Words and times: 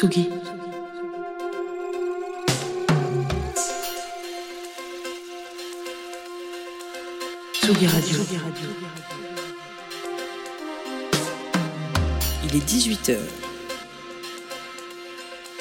Tsugi. 0.00 0.30
Tsugi 7.52 7.86
Radio. 7.86 8.16
Il 12.44 12.56
est 12.56 12.66
18h. 12.66 13.18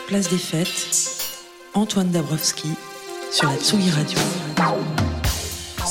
Place 0.08 0.30
des 0.30 0.38
Fêtes. 0.38 1.36
Antoine 1.74 2.10
Dabrowski 2.10 2.70
sur 3.34 3.50
la 3.50 3.58
Tsugi 3.58 3.92
Radio. 3.92 4.20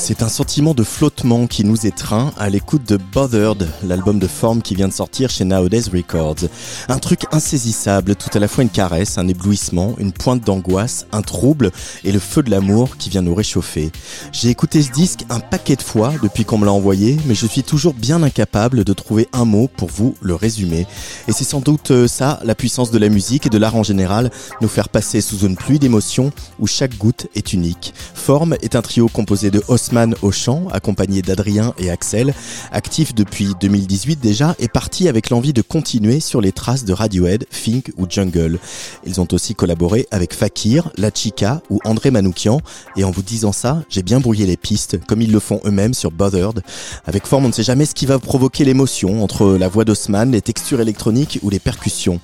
C'est 0.01 0.23
un 0.23 0.29
sentiment 0.29 0.73
de 0.73 0.83
flottement 0.83 1.45
qui 1.45 1.65
nous 1.65 1.85
étreint 1.85 2.31
à 2.37 2.49
l'écoute 2.49 2.87
de 2.87 2.97
Bothered, 2.97 3.67
l'album 3.83 4.17
de 4.17 4.27
forme 4.27 4.61
qui 4.61 4.73
vient 4.73 4.87
de 4.87 4.93
sortir 4.93 5.29
chez 5.29 5.43
Nowadays 5.43 5.89
Records. 5.93 6.47
Un 6.87 6.97
truc 6.99 7.25
insaisissable, 7.31 8.15
tout 8.15 8.29
à 8.33 8.39
la 8.39 8.47
fois 8.47 8.63
une 8.63 8.69
caresse, 8.69 9.17
un 9.17 9.27
éblouissement, 9.27 9.95
une 9.99 10.13
pointe 10.13 10.43
d'angoisse, 10.43 11.05
un 11.11 11.21
trouble 11.21 11.71
et 12.05 12.13
le 12.13 12.17
feu 12.17 12.41
de 12.41 12.49
l'amour 12.49 12.97
qui 12.97 13.09
vient 13.09 13.21
nous 13.21 13.35
réchauffer. 13.35 13.91
J'ai 14.31 14.49
écouté 14.49 14.81
ce 14.81 14.91
disque 14.91 15.18
un 15.29 15.39
paquet 15.39 15.75
de 15.75 15.81
fois 15.81 16.13
depuis 16.23 16.45
qu'on 16.45 16.57
me 16.57 16.65
l'a 16.65 16.71
envoyé, 16.71 17.17
mais 17.25 17.35
je 17.35 17.45
suis 17.45 17.63
toujours 17.63 17.93
bien 17.93 18.23
incapable 18.23 18.83
de 18.83 18.93
trouver 18.93 19.27
un 19.33 19.45
mot 19.45 19.67
pour 19.67 19.89
vous 19.89 20.15
le 20.21 20.35
résumer. 20.35 20.87
Et 21.27 21.31
c'est 21.31 21.43
sans 21.43 21.59
doute 21.59 21.91
euh, 21.91 22.07
ça, 22.07 22.39
la 22.43 22.55
puissance 22.55 22.91
de 22.91 22.97
la 22.97 23.09
musique 23.09 23.45
et 23.45 23.49
de 23.49 23.57
l'art 23.57 23.75
en 23.75 23.83
général, 23.83 24.31
nous 24.61 24.67
faire 24.67 24.89
passer 24.89 25.21
sous 25.21 25.39
une 25.39 25.55
pluie 25.55 25.79
d'émotions 25.79 26.31
où 26.59 26.67
chaque 26.67 26.97
goutte 26.97 27.27
est 27.35 27.53
unique. 27.53 27.93
Forme 28.13 28.55
est 28.61 28.75
un 28.75 28.81
trio 28.81 29.07
composé 29.07 29.51
de 29.51 29.61
Haussmann 29.67 30.15
au 30.21 30.31
chant, 30.31 30.67
accompagné 30.71 31.21
d'Adrien 31.21 31.73
et 31.77 31.89
Axel, 31.91 32.33
actif 32.71 33.13
depuis 33.13 33.53
2018 33.59 34.19
déjà, 34.19 34.55
et 34.59 34.67
parti 34.67 35.07
avec 35.07 35.29
l'envie 35.29 35.53
de 35.53 35.61
continuer 35.61 36.19
sur 36.19 36.41
les 36.41 36.51
traces 36.51 36.85
de 36.85 36.93
Radiohead, 36.93 37.45
Fink 37.51 37.91
ou 37.97 38.05
Jungle. 38.09 38.59
Ils 39.05 39.21
ont 39.21 39.27
aussi 39.31 39.53
collaboré 39.55 40.07
avec 40.11 40.33
Fakir, 40.33 40.91
La 40.97 41.11
Chica 41.13 41.61
ou 41.69 41.79
André 41.85 42.11
Manoukian, 42.11 42.61
et 42.97 43.03
en 43.03 43.11
vous 43.11 43.21
disant 43.21 43.51
ça, 43.51 43.83
j'ai 43.89 44.03
bien 44.03 44.19
brouillé 44.19 44.45
les 44.45 44.57
pistes, 44.57 44.97
ils 45.21 45.31
le 45.31 45.39
font 45.39 45.61
eux-mêmes 45.65 45.93
sur 45.93 46.11
Bothered. 46.11 46.61
Avec 47.05 47.25
Forme, 47.25 47.45
on 47.45 47.49
ne 47.49 47.53
sait 47.53 47.63
jamais 47.63 47.85
ce 47.85 47.93
qui 47.93 48.05
va 48.05 48.19
provoquer 48.19 48.65
l'émotion 48.65 49.23
entre 49.23 49.57
la 49.57 49.67
voix 49.67 49.85
d'Haussmann, 49.85 50.31
les 50.31 50.41
textures 50.41 50.81
électroniques 50.81 51.39
ou 51.41 51.49
les 51.49 51.59
percussions. 51.59 52.19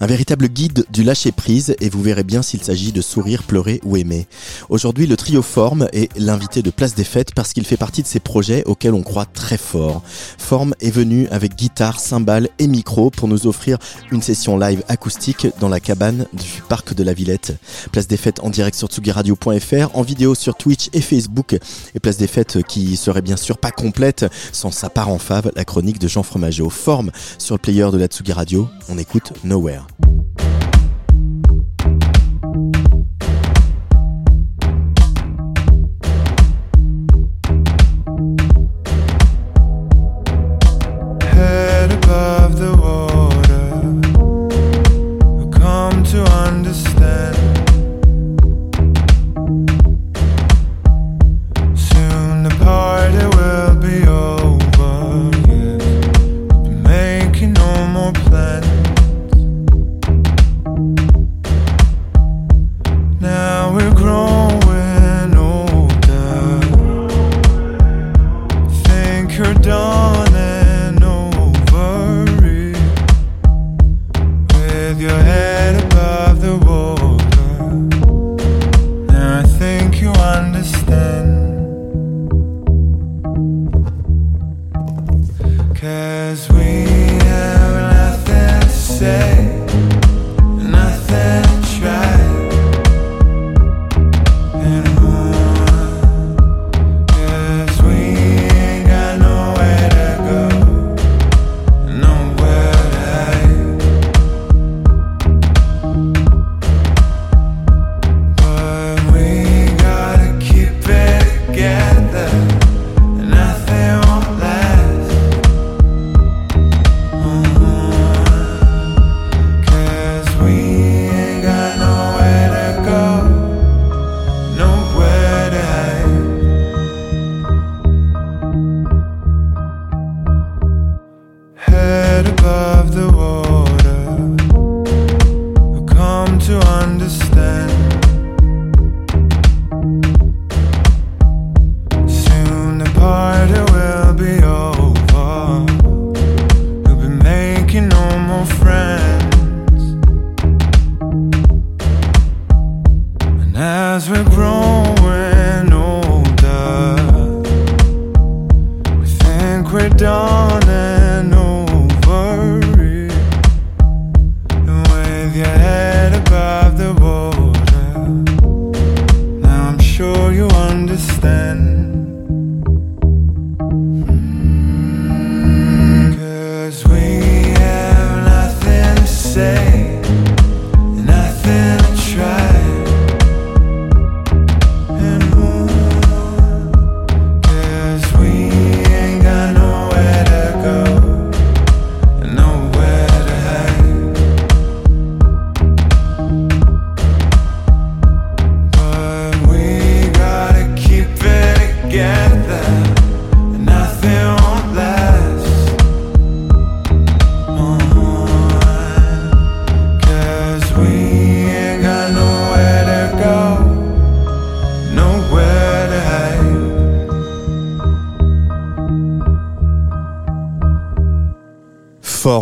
Un 0.00 0.06
véritable 0.06 0.48
guide 0.48 0.84
du 0.90 1.02
lâcher 1.02 1.32
prise, 1.32 1.74
et 1.80 1.88
vous 1.88 2.02
verrez 2.02 2.24
bien 2.24 2.42
s'il 2.42 2.62
s'agit 2.62 2.92
de 2.92 3.00
sourire, 3.00 3.42
pleurer 3.42 3.80
ou 3.84 3.96
aimer. 3.96 4.26
Aujourd'hui, 4.68 5.06
le 5.06 5.16
trio 5.16 5.42
Forme 5.42 5.88
est 5.92 6.10
l'invité 6.18 6.62
de 6.62 6.70
Place 6.70 6.94
des 6.94 7.04
Fêtes 7.04 7.34
parce 7.34 7.52
qu'il 7.52 7.64
fait 7.64 7.76
partie 7.76 8.02
de 8.02 8.06
ces 8.06 8.20
projets 8.20 8.64
auxquels 8.64 8.94
on 8.94 9.02
croit 9.02 9.26
très 9.26 9.58
fort. 9.58 10.02
Forme 10.38 10.74
est 10.80 10.90
venu 10.90 11.28
avec 11.28 11.54
guitare, 11.54 12.00
cymbales 12.00 12.48
et 12.58 12.66
micro 12.66 13.10
pour 13.10 13.28
nous 13.28 13.46
offrir 13.46 13.78
une 14.10 14.22
session 14.22 14.58
live 14.58 14.82
acoustique 14.88 15.46
dans 15.60 15.68
la 15.68 15.80
cabane 15.80 16.26
du 16.32 16.62
parc 16.68 16.94
de 16.94 17.02
la 17.02 17.12
Villette. 17.12 17.56
Place 17.92 18.06
des 18.06 18.16
Fêtes 18.16 18.40
en 18.40 18.50
direct 18.50 18.76
sur 18.76 18.88
tsugiradio.fr, 18.88 19.90
en 19.94 20.02
vidéo 20.02 20.34
sur 20.34 20.56
Twitch 20.56 20.88
et 20.92 21.00
Facebook. 21.00 21.58
Et 21.94 22.00
Place 22.00 22.16
des 22.16 22.26
Fêtes 22.26 22.39
qui 22.66 22.96
serait 22.96 23.22
bien 23.22 23.36
sûr 23.36 23.58
pas 23.58 23.70
complète 23.70 24.26
sans 24.52 24.70
sa 24.70 24.90
part 24.90 25.08
en 25.08 25.18
fave, 25.18 25.50
la 25.54 25.64
chronique 25.64 25.98
de 25.98 26.08
Jean 26.08 26.22
Fromageau. 26.22 26.70
Forme 26.70 27.10
sur 27.38 27.54
le 27.54 27.58
player 27.58 27.88
de 27.92 27.98
la 27.98 28.06
Tsugi 28.06 28.32
Radio. 28.32 28.68
On 28.88 28.98
écoute 28.98 29.32
Nowhere. 29.44 29.86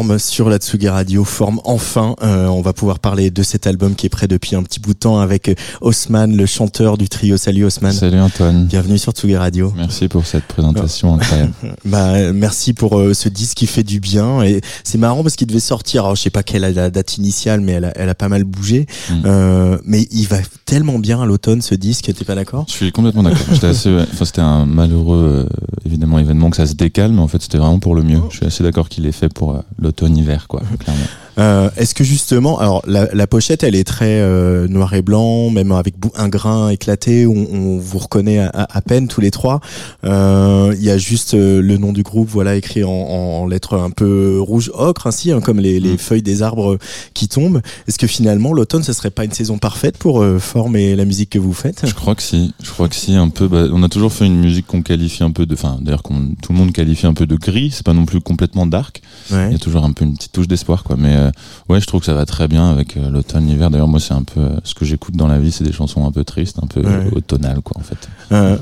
Forme 0.08 0.19
sur 0.19 0.49
la 0.49 0.56
Tsugi 0.56 0.88
Radio, 0.88 1.25
forme 1.25 1.60
enfin. 1.64 2.14
Euh, 2.22 2.46
on 2.46 2.62
va 2.62 2.72
pouvoir 2.72 2.99
parler 2.99 3.31
de 3.31 3.43
cet 3.43 3.66
album 3.66 3.94
qui 3.94 4.06
est 4.06 4.08
prêt 4.08 4.28
depuis 4.28 4.56
un 4.56 4.62
petit 4.62 4.81
bout 4.81 4.94
de 4.94 4.99
temps 4.99 5.19
avec 5.19 5.55
Osman, 5.81 6.34
le 6.34 6.46
chanteur 6.46 6.96
du 6.96 7.08
trio. 7.08 7.37
Salut 7.37 7.64
Osman. 7.64 7.93
Salut 7.93 8.20
Antoine. 8.20 8.66
Bienvenue 8.66 8.96
sur 8.96 9.12
Tsugi 9.12 9.37
Radio. 9.37 9.72
Merci 9.76 10.08
pour 10.08 10.25
cette 10.26 10.44
présentation 10.44 11.14
incroyable. 11.14 11.52
bah, 11.84 12.32
merci 12.32 12.72
pour 12.72 12.99
euh, 12.99 13.12
ce 13.12 13.28
disque 13.28 13.58
qui 13.58 13.66
fait 13.66 13.82
du 13.82 14.00
bien. 14.00 14.43
Et 14.43 14.60
c'est 14.84 14.99
marrant 14.99 15.22
parce 15.22 15.37
qu'il 15.37 15.46
devait 15.46 15.60
sortir, 15.60 16.05
alors 16.05 16.16
je 16.16 16.22
sais 16.22 16.31
pas 16.31 16.43
quelle 16.43 16.64
est 16.64 16.72
la 16.72 16.90
date 16.90 17.19
initiale, 17.19 17.60
mais 17.60 17.72
elle 17.72 17.84
a, 17.84 17.93
elle 17.96 18.08
a 18.08 18.14
pas 18.14 18.28
mal 18.28 18.44
bougé. 18.44 18.87
Mm. 19.10 19.14
Euh, 19.26 19.78
mais 19.84 20.06
il 20.10 20.26
va 20.26 20.38
tellement 20.64 20.99
bien 20.99 21.20
à 21.20 21.26
l'automne 21.26 21.60
ce 21.60 21.75
disque, 21.75 22.10
t'es 22.16 22.25
pas 22.25 22.34
d'accord? 22.34 22.64
Je 22.69 22.72
suis 22.72 22.93
complètement 22.93 23.25
d'accord. 23.25 23.40
c'était 23.72 24.40
un 24.40 24.64
malheureux, 24.64 25.49
évidemment, 25.84 26.19
événement 26.19 26.50
que 26.50 26.56
ça 26.56 26.66
se 26.66 26.75
décale, 26.75 27.12
mais 27.12 27.20
en 27.20 27.28
fait 27.28 27.43
c'était 27.43 27.58
vraiment 27.58 27.78
pour 27.78 27.94
le 27.94 28.02
mieux. 28.02 28.20
Je 28.31 28.37
suis 28.37 28.46
assez 28.46 28.62
d'accord 28.62 28.88
qu'il 28.88 29.06
est 29.06 29.12
fait 29.12 29.32
pour 29.32 29.55
euh, 29.55 29.60
l'automne-hiver, 30.00 30.47
quoi, 30.49 30.62
clairement. 30.79 31.06
Euh, 31.38 31.70
Est-ce 31.76 31.94
que 31.94 32.05
justement, 32.05 32.58
alors 32.58 32.82
la, 32.87 33.08
la, 33.12 33.26
pochette, 33.26 33.62
elle 33.62 33.76
est 33.76 33.85
très 33.85 34.20
euh, 34.20 34.67
noir 34.69 34.94
et 34.94 35.02
blanc, 35.02 35.50
même 35.50 35.73
avec 35.73 35.94
un 36.17 36.29
grain 36.29 36.70
éclaté, 36.70 37.26
où 37.26 37.35
on, 37.35 37.79
vous 37.79 37.99
reconnaît 37.99 38.38
à, 38.38 38.67
à, 38.69 38.81
peine 38.81 39.08
tous 39.08 39.20
les 39.20 39.31
trois. 39.31 39.61
Euh, 40.05 40.75
il 40.76 40.85
y 40.85 40.90
a 40.90 40.99
juste 40.99 41.35
euh, 41.35 41.61
le 41.61 41.79
nom 41.79 41.93
du 41.93 42.02
groupe, 42.02 42.29
voilà, 42.29 42.56
écrit 42.56 42.82
en, 42.82 42.90
en 42.90 43.46
lettres 43.46 43.75
un 43.75 43.90
peu 43.90 44.40
rouge 44.40 44.70
ocre, 44.75 45.06
ainsi, 45.06 45.31
hein, 45.31 45.40
comme 45.40 45.61
les, 45.61 45.79
les 45.79 45.94
mm. 45.94 45.99
feuilles 45.99 46.23
des 46.23 46.43
arbres 46.43 46.79
qui 47.14 47.29
tombent. 47.29 47.61
Est-ce 47.87 47.99
que 47.99 48.06
finalement, 48.06 48.52
l'automne, 48.52 48.82
ce 48.82 48.93
serait 48.93 49.11
pas 49.11 49.25
une 49.25 49.32
saison 49.32 49.58
parfaite 49.58 49.96
pour 49.96 50.25
former 50.38 50.96
la 50.96 51.05
musique 51.05 51.31
que 51.31 51.38
vous 51.38 51.52
faites? 51.52 51.87
Je 51.87 51.94
crois 51.94 52.14
que 52.14 52.23
si. 52.23 52.52
Je 52.62 52.70
crois 52.70 52.88
que 52.88 52.96
si, 52.96 53.14
un 53.14 53.29
peu. 53.29 53.46
Bah, 53.46 53.67
on 53.73 53.82
a 53.82 53.88
toujours 53.88 54.12
fait 54.12 54.26
une 54.26 54.41
musique 54.41 54.67
qu'on 54.67 54.82
qualifie 54.82 55.23
un 55.23 55.31
peu 55.31 55.46
de, 55.46 55.55
enfin, 55.55 55.79
d'ailleurs, 55.81 56.02
tout 56.02 56.52
le 56.52 56.58
monde 56.58 56.73
qualifie 56.73 57.06
un 57.06 57.14
peu 57.14 57.26
de 57.26 57.37
gris. 57.37 57.70
C'est 57.73 57.87
pas 57.87 57.94
non 57.94 58.06
plus 58.06 58.20
complètement 58.20 58.67
dark. 58.67 59.02
Il 59.31 59.52
y 59.52 59.55
a 59.55 59.58
toujours 59.58 59.84
un 59.84 59.93
peu 59.93 60.05
une 60.05 60.14
petite 60.14 60.32
touche 60.32 60.49
d'espoir, 60.49 60.82
quoi. 60.82 60.96
Mais 60.99 61.28
ouais, 61.69 61.81
je 61.81 61.87
trouve 61.87 62.01
que 62.01 62.07
ça 62.07 62.15
va 62.15 62.27
très 62.27 62.49
bien 62.49 62.71
avec 62.71 62.97
euh, 62.97 63.11
l'automne, 63.11 63.47
l'hiver. 63.47 63.71
D'ailleurs, 63.71 63.89
moi, 63.89 64.01
c'est 64.01 64.15
un 64.15 64.23
peu 64.23 64.41
euh, 64.41 64.57
ce 64.65 64.75
que 64.75 64.85
j'écoute 64.85 65.17
dans 65.17 65.27
la 65.27 65.39
vie, 65.39 65.53
c'est 65.53 65.65
des 65.65 65.73
chansons 65.73 66.07
un 66.07 66.13
peu 66.13 66.25
tristes, 66.25 66.59
un 66.63 66.67
peu 66.67 66.83
automnales, 67.13 67.61
quoi, 67.63 67.79
en 67.79 67.83
fait. 67.83 68.09
Euh, 68.33 68.57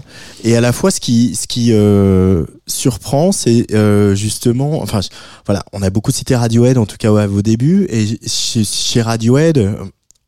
et 0.44 0.56
à 0.56 0.60
la 0.60 0.72
fois, 0.72 0.90
ce 0.90 1.00
qui, 1.00 1.34
ce 1.34 1.46
qui 1.46 1.72
surprend, 2.66 3.32
c'est 3.32 3.66
justement, 4.14 4.82
enfin, 4.82 5.00
voilà, 5.44 5.64
on 5.72 5.82
a 5.82 5.90
beaucoup 5.90 6.10
cité 6.10 6.36
Radiohead, 6.36 6.78
en 6.78 6.86
tout 6.86 6.96
cas 6.98 7.16
à 7.16 7.26
vos 7.26 7.42
débuts, 7.42 7.86
et 7.90 8.18
chez 8.26 9.02
Radiohead, 9.02 9.76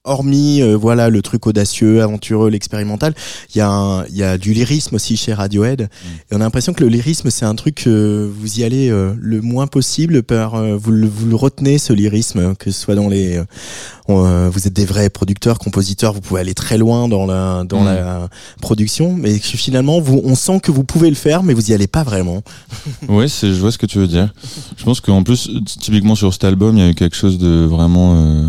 hormis 0.08 0.62
euh, 0.62 0.76
voilà 0.76 1.10
le 1.10 1.22
truc 1.22 1.46
audacieux, 1.46 2.02
aventureux, 2.02 2.50
l'expérimental, 2.50 3.14
il 3.54 3.58
y 3.58 3.60
a 3.60 4.04
il 4.08 4.16
y 4.16 4.22
a 4.22 4.38
du 4.38 4.52
lyrisme 4.52 4.96
aussi 4.96 5.16
chez 5.16 5.34
Radiohead. 5.34 5.82
Mm. 5.82 5.84
Et 5.86 6.36
on 6.36 6.36
a 6.36 6.38
l'impression 6.40 6.72
que 6.72 6.82
le 6.82 6.90
lyrisme 6.90 7.30
c'est 7.30 7.44
un 7.44 7.54
truc 7.54 7.76
que 7.84 8.30
vous 8.40 8.60
y 8.60 8.64
allez 8.64 8.90
euh, 8.90 9.14
le 9.18 9.40
moins 9.40 9.66
possible 9.66 10.22
par 10.22 10.54
euh, 10.54 10.76
vous 10.76 10.92
le, 10.92 11.06
vous 11.06 11.26
le 11.26 11.36
retenez 11.36 11.78
ce 11.78 11.92
lyrisme 11.92 12.54
que 12.56 12.70
ce 12.70 12.80
soit 12.80 12.94
dans 12.94 13.08
les 13.08 13.40
vous 14.08 14.66
êtes 14.66 14.72
des 14.72 14.86
vrais 14.86 15.10
producteurs, 15.10 15.58
compositeurs, 15.58 16.14
vous 16.14 16.22
pouvez 16.22 16.40
aller 16.40 16.54
très 16.54 16.78
loin 16.78 17.08
dans 17.08 17.26
la 17.26 17.64
dans 17.64 17.82
mm. 17.82 17.86
la 17.86 18.28
production 18.62 19.12
mais 19.12 19.38
finalement 19.38 20.00
vous 20.00 20.22
on 20.24 20.34
sent 20.34 20.60
que 20.60 20.70
vous 20.70 20.84
pouvez 20.84 21.10
le 21.10 21.16
faire 21.16 21.42
mais 21.42 21.52
vous 21.52 21.70
y 21.70 21.74
allez 21.74 21.86
pas 21.86 22.04
vraiment. 22.04 22.42
c'est 23.28 23.52
je 23.52 23.60
vois 23.60 23.70
ce 23.70 23.78
que 23.78 23.86
tu 23.86 23.98
veux 23.98 24.06
dire. 24.06 24.32
Je 24.76 24.84
pense 24.84 25.00
qu'en 25.00 25.22
plus 25.22 25.50
typiquement 25.66 26.14
sur 26.14 26.32
cet 26.32 26.44
album, 26.44 26.76
il 26.78 26.84
y 26.84 26.86
a 26.86 26.90
eu 26.90 26.94
quelque 26.94 27.16
chose 27.16 27.38
de 27.38 27.66
vraiment 27.66 28.48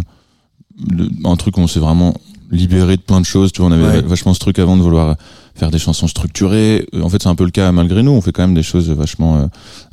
un 1.25 1.35
truc 1.35 1.57
où 1.57 1.61
on 1.61 1.67
s'est 1.67 1.79
vraiment 1.79 2.13
libéré 2.51 2.97
de 2.97 3.01
plein 3.01 3.21
de 3.21 3.25
choses. 3.25 3.51
Tu 3.51 3.61
vois, 3.61 3.69
on 3.69 3.73
avait 3.73 4.01
vachement 4.01 4.33
ce 4.33 4.39
truc 4.39 4.59
avant 4.59 4.77
de 4.77 4.81
vouloir 4.81 5.15
faire 5.55 5.71
des 5.71 5.79
chansons 5.79 6.07
structurées. 6.07 6.87
En 7.01 7.09
fait, 7.09 7.21
c'est 7.21 7.29
un 7.29 7.35
peu 7.35 7.45
le 7.45 7.51
cas 7.51 7.71
malgré 7.71 8.01
nous. 8.01 8.11
On 8.11 8.21
fait 8.21 8.31
quand 8.31 8.43
même 8.43 8.55
des 8.55 8.63
choses 8.63 8.89
vachement 8.89 9.37
euh, 9.37 9.45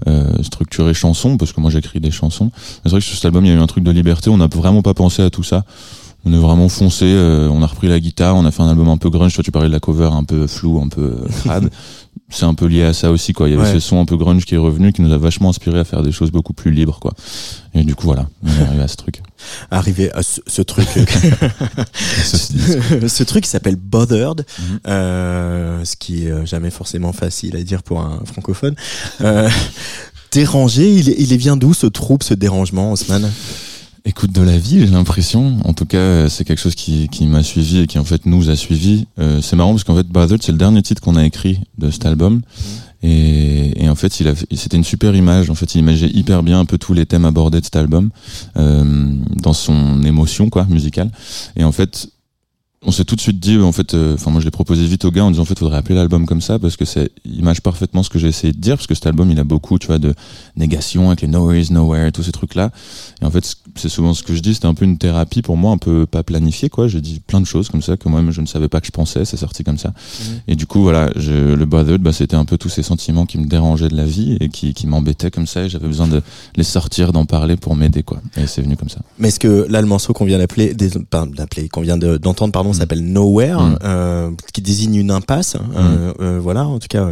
euh 0.07 0.43
structurées 0.43 0.95
chansons, 0.95 1.37
parce 1.37 1.53
que 1.53 1.61
moi 1.61 1.71
j'écris 1.71 2.01
des 2.01 2.11
chansons. 2.11 2.51
C'est 2.83 2.89
vrai 2.89 3.01
que 3.01 3.07
sur 3.07 3.17
cet 3.17 3.25
album, 3.27 3.45
il 3.45 3.49
y 3.49 3.51
a 3.53 3.57
eu 3.57 3.61
un 3.61 3.67
truc 3.67 3.85
de 3.85 3.91
liberté. 3.91 4.31
On 4.31 4.39
n'a 4.39 4.47
vraiment 4.47 4.83
pas 4.83 4.95
pensé 4.95 5.23
à 5.23 5.31
tout 5.31 5.43
ça. 5.43 5.65
On 6.25 6.33
est 6.33 6.39
vraiment 6.39 6.69
foncé. 6.69 7.05
Euh, 7.07 7.49
on 7.51 7.63
a 7.63 7.67
repris 7.67 7.89
la 7.89 8.01
guitare. 8.01 8.37
On 8.37 8.45
a 8.45 8.51
fait 8.51 8.63
un 8.63 8.69
album 8.69 8.89
un 8.89 8.97
peu 8.97 9.11
grunge. 9.11 9.35
Toi, 9.35 9.45
tu 9.45 9.53
parlais 9.53 9.69
de 9.69 9.73
la 9.73 9.81
cover 9.81 10.11
un 10.13 10.25
peu 10.25 10.47
flou, 10.47 10.81
un 10.83 10.89
peu 10.89 11.17
crade. 11.45 11.71
c'est 12.29 12.45
un 12.45 12.55
peu 12.55 12.67
lié 12.67 12.83
à 12.83 12.93
ça 12.93 13.11
aussi 13.11 13.33
quoi. 13.33 13.49
Il 13.49 13.55
y 13.55 13.59
avait 13.59 13.73
ce 13.73 13.81
son 13.81 14.01
un 14.01 14.05
peu 14.05 14.17
grunge 14.17 14.45
qui 14.45 14.57
est 14.57 14.59
revenu 14.59 14.93
qui 14.93 15.01
nous 15.03 15.13
a 15.13 15.19
vachement 15.19 15.51
inspiré 15.51 15.79
à 15.79 15.85
faire 15.85 16.03
des 16.03 16.11
choses 16.11 16.31
beaucoup 16.33 16.53
plus 16.53 16.73
libres 16.73 16.99
quoi. 17.01 17.15
Et 17.75 17.85
du 17.85 17.95
coup 17.95 18.07
voilà 18.07 18.27
on 18.43 18.49
est 18.49 18.63
arrivé 18.67 18.83
à 18.83 18.89
ce 18.89 18.97
truc. 18.97 19.23
Arrivé 19.71 20.11
à 20.13 20.23
ce, 20.23 20.63
truc. 20.63 20.89
Ce, 22.25 23.23
truc 23.23 23.45
qui 23.45 23.51
s'appelle 23.51 23.77
bothered 23.77 24.45
mhm. 24.59 24.81
euh, 24.89 25.85
ce 25.85 25.95
qui 25.95 26.27
est 26.27 26.31
euh, 26.31 26.45
jamais 26.47 26.71
forcément 26.71 27.13
facile 27.13 27.55
à 27.57 27.63
dire 27.63 27.83
pour 27.83 28.01
un 28.01 28.23
francophone. 28.25 28.75
Euh, 29.21 29.49
dérangé 30.33 30.91
il, 30.93 31.09
il 31.09 31.37
vient 31.37 31.57
d'où 31.57 31.75
ce 31.75 31.87
troupe 31.87 32.23
ce 32.23 32.35
dérangement 32.35 32.93
Osman 32.93 33.31
Écoute 34.09 34.31
de 34.31 34.41
la 34.41 34.57
vie, 34.57 34.87
j'ai 34.87 34.87
l'impression. 34.87 35.59
En 35.65 35.73
tout 35.73 35.85
cas, 35.85 35.99
euh, 35.99 36.29
c'est 36.29 36.45
quelque 36.45 36.61
chose 36.61 36.77
qui, 36.77 37.09
qui 37.09 37.27
m'a 37.27 37.43
suivi 37.43 37.81
et 37.81 37.87
qui 37.89 37.99
en 37.99 38.05
fait 38.05 38.25
nous 38.25 38.51
a 38.51 38.55
suivi. 38.55 39.09
Euh, 39.19 39.43
c'est 39.43 39.57
marrant 39.57 39.73
parce 39.73 39.83
qu'en 39.83 39.97
fait, 39.97 40.07
Bothered, 40.07 40.41
c'est 40.45 40.53
le 40.53 40.59
dernier 40.59 40.81
titre 40.81 41.03
qu'on 41.03 41.17
a 41.17 41.25
écrit 41.25 41.59
de 41.79 41.91
cet 41.91 42.07
album. 42.07 42.43
Et, 43.03 43.83
et, 43.83 43.89
en 43.89 43.97
fait, 43.97 44.21
il 44.21 44.29
a, 44.29 44.35
c'était 44.55 44.77
une 44.77 44.85
super 44.85 45.17
image. 45.17 45.51
En 45.51 45.57
fait, 45.57 45.75
il 45.75 45.81
imageait 45.81 46.09
hyper 46.09 46.45
bien 46.45 46.61
un 46.61 46.65
peu 46.67 46.79
tous 46.79 46.95
les 46.95 47.05
thèmes 47.05 47.25
abordés 47.25 47.59
de 47.59 47.65
cet 47.65 47.75
album 47.75 48.11
euh, 48.57 49.13
dans 49.43 49.53
son 49.53 50.01
émotion, 50.05 50.51
quoi, 50.51 50.67
musicale. 50.71 51.11
Et 51.57 51.65
en 51.65 51.73
fait, 51.73 52.09
on 52.83 52.93
s'est 52.93 53.05
tout 53.05 53.17
de 53.17 53.21
suite 53.21 53.41
dit 53.41 53.59
en 53.59 53.73
fait 53.73 53.95
euh, 53.95 54.15
enfin 54.15 54.31
moi 54.31 54.41
je 54.41 54.45
l'ai 54.45 54.51
proposé 54.51 54.87
vite 54.87 55.05
au 55.05 55.11
gars 55.11 55.25
en 55.25 55.31
disant 55.31 55.43
en 55.43 55.47
fait 55.47 55.59
faudrait 55.59 55.79
appeler 55.79 55.95
l'album 55.95 56.27
comme 56.27 56.43
ça 56.43 56.59
parce 56.59 56.77
que 56.77 56.85
c'est 56.85 57.11
image 57.25 57.63
parfaitement 57.63 58.03
ce 58.03 58.11
que 58.11 58.19
j'ai 58.19 58.29
essayé 58.29 58.53
de 58.53 58.59
dire 58.59 58.77
parce 58.77 58.87
que 58.87 58.95
cet 58.95 59.07
album 59.07 59.31
il 59.31 59.41
a 59.41 59.45
beaucoup 59.45 59.79
tu 59.79 59.87
vois 59.87 59.99
de 59.99 60.15
négation 60.57 61.09
avec 61.09 61.23
les 61.23 61.29
nowhere 61.29 61.59
is 61.59 61.73
nowhere 61.73 62.13
tous 62.13 62.23
ces 62.23 62.33
trucs 62.33 62.55
là 62.55 62.71
et 63.23 63.25
en 63.25 63.31
fait 63.31 63.57
c'est 63.77 63.89
souvent 63.89 64.13
ce 64.13 64.23
que 64.23 64.35
je 64.35 64.41
dis 64.41 64.55
c'était 64.55 64.67
un 64.67 64.75
peu 64.75 64.85
une 64.85 64.99
thérapie 64.99 65.43
pour 65.43 65.57
moi 65.57 65.73
un 65.73 65.79
peu 65.79 66.07
pas 66.07 66.23
planifiée 66.23 66.69
quoi. 66.69 66.87
J'ai 66.87 67.01
dit 67.01 67.21
plein 67.27 67.41
de 67.41 67.47
choses 67.47 67.71
comme 67.71 67.83
ça 67.83 67.97
que 67.97 68.09
moi-même 68.09 68.31
je 68.31 68.41
ne 68.41 68.47
savais 68.47 68.69
pas 68.69 68.81
que 68.81 68.87
je 68.87 68.93
pensais 68.93 69.25
c'est 69.25 69.37
sorti 69.37 69.65
comme 69.65 69.79
ça. 69.79 69.89
Mmh. 69.89 70.23
et 70.49 70.57
du 70.57 70.67
coup 70.67 70.83
voilà 70.83 71.11
je, 71.17 71.55
le 71.55 71.67
bothered 71.67 72.03
bah 72.03 72.13
c'était 72.13 72.37
un 72.37 72.45
peu 72.45 72.59
tous 72.59 72.69
ces 72.69 72.83
sentiments 72.83 73.27
qui 73.27 73.39
me 73.39 73.47
dérangeaient 73.47 73.89
de 73.89 73.97
la 73.97 74.05
vie 74.05 74.37
et 74.41 74.49
qui, 74.49 74.75
qui 74.75 74.87
m'embêtaient 74.87 75.31
comme 75.31 75.47
ça 75.47 75.65
et 75.65 75.69
j'avais 75.69 75.89
besoin 75.89 76.09
de 76.09 76.23
les 76.57 76.65
sortir 76.65 77.13
d'en 77.13 77.25
parler 77.25 77.57
pour 77.57 77.75
m'aider 77.75 78.03
quoi. 78.03 78.21
Et 78.37 78.47
c'est 78.47 78.63
venu 78.63 78.77
comme 78.77 78.91
ça. 78.91 79.01
Mais 79.19 79.29
est-ce 79.29 79.41
que 79.41 79.67
là 79.69 79.81
le 79.81 79.87
morceau 79.87 80.13
qu'on 80.13 80.25
vient 80.25 80.39
d'appeler 80.39 80.75
d'appeler 80.75 81.69
qu'on 81.69 81.81
vient 81.81 81.97
d'entendre 81.97 82.53
pardon 82.67 82.77
Mm. 82.77 82.81
s'appelle 82.81 83.05
Nowhere, 83.05 83.61
mm. 83.61 83.79
euh, 83.85 84.31
qui 84.53 84.63
désigne 84.63 84.97
une 84.97 85.11
impasse. 85.11 85.57
Euh, 85.57 86.13
mm. 86.13 86.15
euh, 86.21 86.41
voilà, 86.41 86.67
en 86.67 86.79
tout 86.79 86.89
cas. 86.89 87.09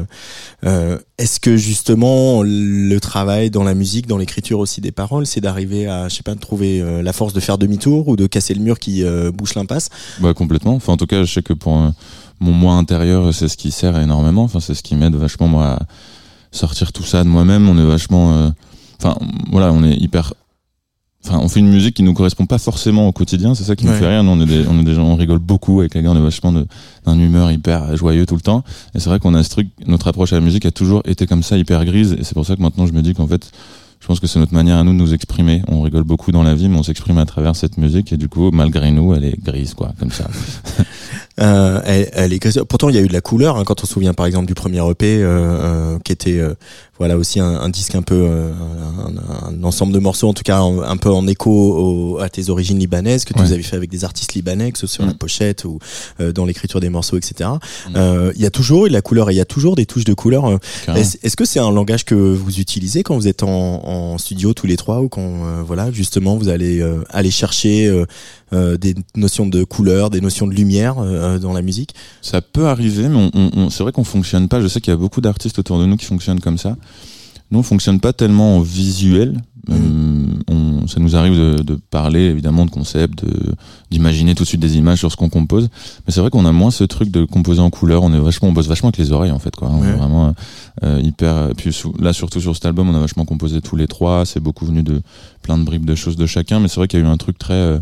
Est-ce 1.17 1.39
que 1.39 1.57
justement 1.57 2.43
le 2.43 2.99
travail 2.99 3.51
dans 3.51 3.63
la 3.63 3.75
musique, 3.75 4.07
dans 4.07 4.17
l'écriture 4.17 4.59
aussi 4.59 4.81
des 4.81 4.91
paroles, 4.93 5.27
c'est 5.27 5.41
d'arriver 5.41 5.87
à, 5.87 6.09
je 6.09 6.17
sais 6.17 6.23
pas, 6.23 6.35
de 6.35 6.41
trouver 6.41 6.83
la 7.03 7.13
force 7.13 7.33
de 7.33 7.41
faire 7.41 7.59
demi-tour 7.59 8.09
ou 8.09 8.17
de 8.17 8.27
casser 8.27 8.55
le 8.55 8.61
mur 8.61 8.79
qui 8.79 9.05
bouche 9.33 9.55
l'impasse? 9.55 9.91
Bah 10.21 10.35
complètement. 10.35 10.75
Enfin, 10.75 10.95
en 10.95 10.97
tout 10.97 11.07
cas, 11.07 11.23
je 11.23 11.33
sais 11.33 11.43
que 11.43 11.53
pour 11.53 11.75
mon 12.41 12.53
moi 12.53 12.75
intérieur, 12.75 13.33
c'est 13.33 13.49
ce 13.49 13.57
qui 13.57 13.71
sert 13.71 13.99
énormément. 13.99 14.43
Enfin, 14.43 14.61
c'est 14.61 14.75
ce 14.75 14.83
qui 14.83 14.97
m'aide 14.97 15.15
vachement 15.15 15.47
moi 15.47 15.67
à 15.67 15.79
sortir 16.51 16.93
tout 16.93 17.05
ça 17.05 17.23
de 17.23 17.29
moi-même. 17.29 17.69
On 17.69 17.79
est 17.79 17.87
vachement, 17.87 18.53
enfin 19.01 19.17
voilà, 19.53 19.73
on 19.73 19.85
est 19.85 19.97
hyper 19.97 20.33
Enfin, 21.27 21.39
on 21.43 21.49
fait 21.49 21.61
une 21.61 21.71
musique 21.71 21.97
qui 21.97 22.03
nous 22.03 22.13
correspond 22.13 22.45
pas 22.45 22.59
forcément 22.59 23.09
au 23.09 23.13
quotidien, 23.13 23.55
c'est 23.55 23.65
ça 23.65 23.77
qui 23.77 23.87
nous 23.87 23.95
fait 23.95 24.07
rire. 24.07 24.23
Nous, 24.23 24.31
on 24.31 24.41
est 24.43 24.47
des, 24.47 24.67
on 24.69 24.79
est 24.79 24.85
des 24.85 24.95
gens, 24.95 25.05
on 25.05 25.17
rigole 25.17 25.39
beaucoup 25.39 25.81
avec 25.81 25.95
les 25.95 26.03
gars, 26.03 26.11
on 26.11 26.17
est 26.17 26.23
vachement 26.23 26.53
d'un 26.53 27.19
humeur 27.19 27.51
hyper 27.51 27.97
joyeux 27.97 28.27
tout 28.27 28.35
le 28.35 28.43
temps. 28.43 28.63
Et 28.95 29.01
c'est 29.01 29.09
vrai 29.09 29.19
qu'on 29.19 29.33
a 29.33 29.43
ce 29.43 29.49
truc, 29.49 29.69
notre 29.87 30.09
approche 30.09 30.35
à 30.35 30.37
la 30.37 30.43
musique 30.43 30.67
a 30.67 30.71
toujours 30.71 31.03
été 31.07 31.27
comme 31.27 31.43
ça, 31.43 31.57
hyper 31.57 31.83
grise. 31.87 32.15
Et 32.19 32.25
c'est 32.25 32.35
pour 32.35 32.45
ça 32.45 32.57
que 32.57 32.63
maintenant, 32.63 32.85
je 32.87 32.93
me 32.93 33.01
dis 33.01 33.15
qu'en 33.15 33.27
fait, 33.27 33.51
je 34.01 34.07
pense 34.07 34.21
que 34.21 34.27
c'est 34.27 34.39
notre 34.39 34.53
manière 34.53 34.77
à 34.77 34.85
nous 34.85 34.93
de 34.93 34.99
nous 34.99 35.15
exprimer. 35.15 35.63
On 35.67 35.81
rigole 35.81 36.05
beaucoup 36.05 36.31
dans 36.31 36.43
la 36.43 36.55
vie, 36.55 36.69
mais 36.69 36.77
on 36.77 36.83
s'exprime 36.83 37.17
à 37.17 37.25
travers 37.25 37.57
cette 37.57 37.79
musique. 37.79 38.13
Et 38.13 38.19
du 38.19 38.29
coup, 38.29 38.51
malgré 38.51 38.91
nous, 38.91 39.15
elle 39.15 39.25
est 39.25 39.43
grise, 39.43 39.73
quoi, 39.73 39.95
comme 39.99 40.11
ça. 40.11 40.29
euh, 41.41 41.81
elle, 41.85 42.11
elle, 42.13 42.33
est. 42.33 42.65
Pourtant, 42.65 42.89
il 42.89 42.95
y 42.95 42.99
a 42.99 43.03
eu 43.03 43.09
de 43.09 43.13
la 43.13 43.21
couleur. 43.21 43.57
Hein, 43.57 43.65
quand 43.65 43.83
on 43.83 43.87
se 43.87 43.93
souvient, 43.93 44.15
par 44.15 44.27
exemple, 44.27 44.47
du 44.47 44.55
premier 44.55 44.89
EP, 44.89 45.23
euh, 45.23 45.25
euh, 45.25 45.99
qui 46.05 46.13
était 46.13 46.39
euh, 46.39 46.55
voilà 46.99 47.17
aussi 47.17 47.41
un, 47.41 47.61
un, 47.61 47.69
disque 47.69 47.95
un 47.95 48.03
peu 48.03 48.15
euh, 48.15 48.53
un, 48.53 49.49
un, 49.49 49.65
ensemble 49.65 49.93
de 49.93 49.99
morceaux 49.99 50.29
en 50.29 50.33
tout 50.33 50.45
cas 50.45 50.61
un, 50.61 50.97
peu 50.97 51.11
en 51.11 51.27
écho 51.27 51.51
au, 51.51 52.19
à 52.21 52.29
tes 52.29 52.51
origines 52.51 52.79
libanaises 52.79 53.25
que 53.25 53.35
tu 53.35 53.41
avais 53.41 53.63
fait 53.63 53.77
avec 53.77 53.91
des 53.91 54.05
artistes 54.05 54.35
libanais 54.35 54.71
que 54.71 54.79
ce 54.79 54.87
soit 54.87 54.95
sur 54.95 55.07
la 55.07 55.13
mm. 55.13 55.19
pochette 55.19 55.65
ou 55.65 55.79
euh, 56.21 56.33
dans 56.33 56.45
l'écriture 56.45 56.79
des 56.79 56.91
morceaux 56.91 57.17
etc 57.17 57.51
mm. 57.51 57.93
euh, 57.97 58.33
il 58.37 58.43
y 58.43 58.47
a 58.47 58.51
toujours 58.51 58.87
de 58.87 58.93
la 58.93 59.03
couleur 59.03 59.31
et 59.31 59.35
il 59.35 59.37
y 59.37 59.41
a 59.41 59.45
toujours 59.45 59.75
des 59.75 59.87
touches 59.87 60.05
de 60.05 60.15
couleur 60.15 60.59
est-ce 60.95 61.37
que 61.37 61.45
c'est 61.45 61.59
un 61.59 61.73
langage 61.73 62.05
que 62.05 62.15
vous 62.15 62.61
utilisez 62.61 63.03
quand 63.03 63.17
vous 63.17 63.27
êtes 63.27 63.43
en, 63.43 63.49
en 63.49 64.19
studio 64.19 64.55
tous 64.55 64.67
les 64.67 64.77
trois 64.77 65.01
ou 65.01 65.09
quand 65.09 65.63
voilà 65.67 65.91
justement 65.91 66.37
vous 66.37 66.49
allez 66.49 66.85
aller 67.11 67.31
chercher 67.31 68.05
des 68.81 68.95
notions 69.17 69.47
de 69.47 69.65
couleur, 69.65 70.11
des 70.11 70.21
notions 70.21 70.47
de 70.47 70.55
lumière 70.55 70.97
dans 71.41 71.53
la 71.53 71.63
musique 71.63 71.95
Ça 72.23 72.41
peut 72.41 72.67
arriver, 72.67 73.09
mais 73.09 73.31
on, 73.35 73.51
on, 73.57 73.71
c'est 73.71 73.83
vrai 73.83 73.93
qu'on 73.93 74.05
fonctionne 74.05 74.49
pas. 74.49 74.61
Je 74.61 74.69
sais 74.69 74.81
qu'il 74.81 74.93
y 74.93 74.95
a 74.95 74.99
beaucoup 74.99 75.21
d'artistes 75.21 75.59
autour 75.59 75.79
de 75.79 75.87
nous 75.87 75.97
qui 75.97 76.05
fonctionnent 76.05 76.41
comme 76.41 76.59
ça. 76.59 76.77
Nous, 77.51 77.59
on 77.59 77.63
fonctionne 77.63 78.01
pas 78.01 78.13
tellement 78.13 78.57
en 78.57 78.61
visuel. 78.61 79.41
Mm. 79.69 79.73
Euh, 79.73 80.27
on, 80.49 80.87
ça 80.87 81.01
nous 81.01 81.17
arrive 81.17 81.35
de, 81.35 81.63
de, 81.63 81.79
parler 81.91 82.21
évidemment 82.21 82.67
de 82.67 82.71
concepts, 82.71 83.25
de, 83.25 83.55
d'imaginer 83.91 84.35
tout 84.35 84.43
de 84.43 84.49
suite 84.49 84.61
des 84.61 84.77
images 84.77 84.99
sur 84.99 85.11
ce 85.11 85.17
qu'on 85.17 85.29
compose. 85.31 85.69
Mais 86.07 86.13
c'est 86.13 86.21
vrai 86.21 86.31
qu'on 86.31 86.45
a 86.45 86.53
moins 86.53 86.71
ce 86.71 86.85
truc 86.85 87.11
de 87.11 87.25
composer 87.25 87.61
en 87.61 87.71
couleur. 87.71 88.03
On 88.03 88.13
est 88.13 88.19
vachement, 88.19 88.49
on 88.49 88.53
bosse 88.53 88.67
vachement 88.67 88.89
avec 88.91 88.99
les 88.99 89.13
oreilles 89.13 89.31
en 89.31 89.39
fait, 89.39 89.55
quoi. 89.57 89.71
On 89.71 89.83
est 89.85 89.93
vraiment 89.93 90.35
euh, 90.83 91.01
hyper. 91.03 91.51
Puis 91.57 91.73
sous- 91.73 91.95
là, 91.99 92.13
surtout 92.13 92.41
sur 92.41 92.55
cet 92.55 92.67
album, 92.67 92.89
on 92.91 92.95
a 92.95 93.01
vachement 93.01 93.25
composé 93.25 93.61
tous 93.63 93.77
les 93.77 93.87
trois. 93.87 94.27
C'est 94.27 94.41
beaucoup 94.41 94.67
venu 94.67 94.83
de 94.83 95.01
plein 95.43 95.57
de 95.57 95.65
bribes 95.65 95.87
de 95.87 95.95
choses 95.95 96.17
de 96.17 96.27
chacun. 96.27 96.61
Mais 96.61 96.69
c'est 96.69 96.77
vrai 96.77 96.89
qu'il 96.89 97.01
y 97.01 97.03
a 97.03 97.07
eu 97.07 97.09
un 97.09 97.17
truc 97.17 97.39
très 97.39 97.55
euh, 97.55 97.79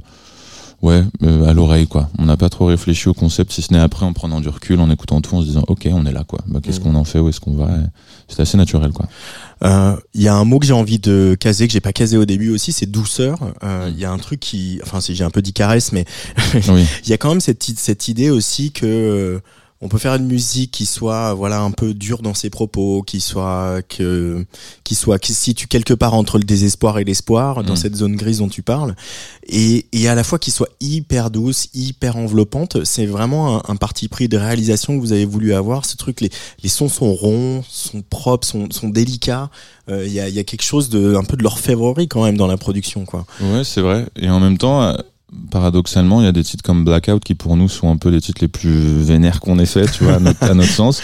Ouais, 0.83 1.03
euh, 1.23 1.45
à 1.49 1.53
l'oreille 1.53 1.87
quoi. 1.87 2.11
On 2.19 2.25
n'a 2.25 2.37
pas 2.37 2.49
trop 2.49 2.67
réfléchi 2.67 3.09
au 3.09 3.15
concept, 3.15 3.53
si 3.53 3.63
ce 3.63 3.73
n'est 3.73 3.79
après 3.79 4.05
en 4.05 4.13
prenant 4.13 4.41
du 4.41 4.49
recul, 4.49 4.81
en 4.81 4.91
écoutant 4.91 5.21
tout, 5.21 5.37
en 5.37 5.41
se 5.41 5.47
disant 5.47 5.63
ok, 5.69 5.89
on 5.93 6.05
est 6.07 6.13
là 6.13 6.25
quoi. 6.25 6.41
Bah, 6.49 6.59
qu'est-ce 6.61 6.81
Mm. 6.81 6.83
qu'on 6.83 6.95
en 6.97 7.05
fait, 7.05 7.21
où 7.21 7.29
est-ce 7.29 7.39
qu'on 7.41 7.55
va? 7.55 7.71
C'est 8.29 8.41
assez 8.41 8.57
naturel 8.57 8.91
quoi. 8.91 9.07
Euh, 9.63 9.95
Il 10.13 10.23
y 10.23 10.29
a 10.29 10.35
un 10.35 10.45
mot 10.45 10.59
que 10.59 10.67
j'ai 10.67 10.73
envie 10.73 10.99
de 10.99 11.37
caser, 11.39 11.69
que 11.69 11.73
j'ai 11.73 11.81
pas 11.81 11.93
casé 11.93 12.17
au 12.17 12.25
début 12.25 12.51
aussi, 12.51 12.73
c'est 12.73 12.91
douceur. 12.91 13.39
Euh, 13.63 13.91
Il 13.95 14.01
y 14.01 14.05
a 14.05 14.11
un 14.11 14.19
truc 14.19 14.41
qui, 14.41 14.81
enfin, 14.83 15.01
si 15.01 15.15
j'ai 15.15 15.23
un 15.23 15.31
peu 15.31 15.41
dit 15.41 15.53
caresse, 15.53 15.93
mais 15.93 16.05
oui. 16.69 16.85
il 17.05 17.09
y 17.11 17.13
a 17.13 17.17
quand 17.17 17.29
même 17.29 17.41
cette 17.41 18.09
idée 18.09 18.31
aussi 18.31 18.73
que 18.73 18.85
euh, 18.87 19.39
on 19.85 19.89
peut 19.89 19.99
faire 19.99 20.15
une 20.15 20.27
musique 20.27 20.71
qui 20.71 20.87
soit 20.87 21.35
voilà 21.35 21.61
un 21.61 21.73
peu 21.73 21.93
dure 21.93 22.23
dans 22.23 22.35
ses 22.35 22.49
propos, 22.51 23.03
qui 23.03 23.21
soit 23.21 23.83
que 23.89 24.47
qui 24.85 24.95
soit 24.95 25.19
qui 25.19 25.35
se 25.35 25.43
situe 25.43 25.67
quelque 25.67 25.93
part 25.93 26.15
entre 26.15 26.39
le 26.39 26.45
désespoir 26.45 26.99
et 27.01 27.05
l'espoir 27.05 27.65
dans 27.65 27.75
Mm. 27.75 27.77
cette 27.77 27.97
zone 27.97 28.17
grise 28.17 28.39
dont 28.39 28.49
tu 28.49 28.63
parles 28.63 28.95
et, 29.49 29.87
et 29.93 30.09
à 30.09 30.15
la 30.15 30.23
fois 30.25 30.39
qui 30.39 30.51
soit 30.53 30.69
hyper 30.81 31.31
douce, 31.31 31.67
hyper 31.75 32.17
enveloppante. 32.17 32.85
C'est 32.85 33.07
vraiment 33.07 33.59
un, 33.59 33.63
un 33.73 33.77
parti 33.77 34.09
pris 34.09 34.29
de 34.29 34.37
réalisation 34.39 34.95
que 34.97 35.01
vous 35.01 35.13
avez 35.13 35.25
voulu 35.25 35.53
avoir. 35.53 35.85
Ce 35.85 35.97
truc, 35.97 36.21
les, 36.21 36.31
les 36.63 36.69
sons 36.69 36.89
sont 36.89 37.13
ronds, 37.13 37.65
sont 37.69 38.03
propres, 38.09 38.47
sont, 38.47 38.71
sont 38.71 38.89
délicats. 38.89 39.51
Euh, 39.89 40.07
Il 40.07 40.13
y, 40.13 40.21
a, 40.21 40.29
il 40.29 40.35
y 40.35 40.39
a 40.39 40.45
quelque 40.45 40.63
chose 40.63 40.89
de 40.91 41.17
un 41.17 41.25
peu 41.25 41.37
de 41.37 41.43
l'orfèvrerie 41.43 42.07
quand 42.07 42.23
même 42.25 42.37
dans 42.37 42.47
la 42.47 42.57
production 42.57 43.05
quoi. 43.05 43.27
Ouais, 43.41 43.65
c'est 43.65 43.81
vrai. 43.81 44.07
Et 44.15 44.31
en 44.31 44.39
même 44.39 44.59
temps, 44.59 44.83
euh, 44.85 44.95
paradoxalement, 45.51 46.21
il 46.21 46.25
y 46.25 46.29
a 46.29 46.33
des 46.33 46.43
titres 46.45 46.63
comme 46.63 46.85
Blackout 46.85 47.23
qui 47.23 47.35
pour 47.35 47.57
nous 47.57 47.69
sont 47.69 47.91
un 47.91 47.97
peu 47.97 48.09
les 48.09 48.21
titres 48.21 48.41
les 48.41 48.49
plus 48.49 48.71
vénères 49.03 49.41
qu'on 49.41 49.59
ait 49.59 49.67
fait, 49.67 49.91
tu 49.91 50.05
vois, 50.05 50.15
à 50.15 50.19
notre, 50.21 50.43
à 50.43 50.55
notre 50.55 50.71
sens. 50.73 51.03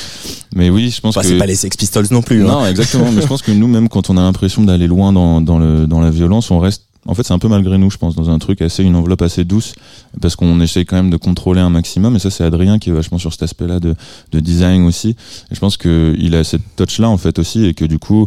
Mais 0.55 0.71
oui, 0.71 0.91
je 0.91 1.01
pense 1.01 1.17
Enfin, 1.17 1.23
que 1.27 1.33
c'est 1.33 1.39
pas 1.39 1.47
les 1.47 1.55
Sex 1.57 1.77
Pistols 1.77 2.07
non 2.11 2.23
plus. 2.23 2.43
hein. 2.45 2.49
Non, 2.49 2.67
exactement. 2.67 3.11
mais 3.13 3.23
je 3.23 3.27
pense 3.27 3.43
que 3.43 3.53
nous, 3.53 3.69
même 3.69 3.89
quand 3.89 4.11
on 4.11 4.17
a 4.17 4.21
l'impression 4.21 4.63
d'aller 4.65 4.87
loin 4.87 5.13
dans, 5.13 5.41
dans, 5.41 5.59
le, 5.59 5.87
dans 5.87 6.01
la 6.01 6.11
violence, 6.11 6.51
on 6.51 6.59
reste. 6.59 6.85
En 7.07 7.15
fait, 7.15 7.23
c'est 7.23 7.33
un 7.33 7.39
peu 7.39 7.49
malgré 7.49 7.79
nous, 7.79 7.91
je 7.91 7.97
pense, 7.97 8.17
dans 8.17 8.29
un 8.29 8.39
truc 8.39 8.61
assez, 8.61 8.83
une 8.83 8.95
enveloppe 8.95 9.23
assez 9.23 9.45
douce, 9.45 9.73
parce 10.21 10.37
qu'on 10.37 10.61
essaye 10.61 10.85
quand 10.85 10.97
même 10.97 11.09
de 11.11 11.17
contrôler 11.17 11.61
un 11.61 11.71
maximum. 11.71 12.17
Et 12.17 12.19
ça, 12.19 12.29
c'est 12.31 12.45
Adrien 12.45 12.79
qui 12.79 12.91
est 12.91 12.93
vachement 12.93 13.17
sur 13.17 13.33
cet 13.33 13.45
aspect-là 13.45 13.81
de, 13.81 13.95
de 14.33 14.41
design 14.41 14.85
aussi. 14.85 15.11
Et 15.51 15.55
je 15.55 15.59
pense 15.61 15.79
que 15.79 16.15
il 16.19 16.35
a 16.35 16.45
cette 16.45 16.61
touch-là, 16.77 17.09
en 17.09 17.17
fait, 17.17 17.39
aussi, 17.39 17.65
et 17.65 17.73
que 17.73 17.87
du 17.87 17.99
coup, 17.99 18.27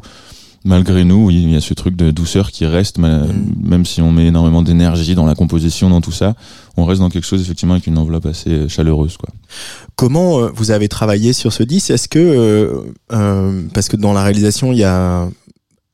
malgré 0.63 1.03
nous, 1.03 1.25
oui, 1.25 1.41
il 1.44 1.51
y 1.51 1.56
a 1.56 1.62
ce 1.62 1.74
truc 1.74 1.96
de 1.96 2.12
douceur 2.12 2.51
qui 2.51 2.65
reste, 2.65 2.98
Mm. 3.00 3.24
même 3.63 3.86
si 3.86 4.01
on 4.01 4.12
met 4.12 4.27
énormément 4.27 4.62
d'énergie 4.62 5.15
dans 5.15 5.25
la 5.25 5.36
composition, 5.36 5.89
dans 5.89 6.01
tout 6.01 6.12
ça, 6.12 6.36
on 6.77 6.86
reste 6.86 7.01
dans 7.01 7.10
quelque 7.10 7.25
chose, 7.25 7.41
effectivement, 7.41 7.74
avec 7.74 7.88
une 7.88 7.98
enveloppe 7.98 8.25
assez 8.25 8.70
chaleureuse, 8.70 9.18
quoi. 9.18 9.30
Comment 9.96 10.39
euh, 10.39 10.50
vous 10.56 10.72
avez 10.72 10.88
travaillé 10.88 11.34
sur 11.34 11.53
ce 11.53 11.63
disque? 11.63 11.91
Est-ce 11.91 12.08
que 12.08 12.20
euh, 12.20 12.94
euh, 13.12 13.62
parce 13.74 13.88
que 13.89 13.98
dans 13.98 14.13
la 14.13 14.24
réalisation 14.24 14.72
il 14.72 14.80
y 14.80 14.84
a 14.84 15.30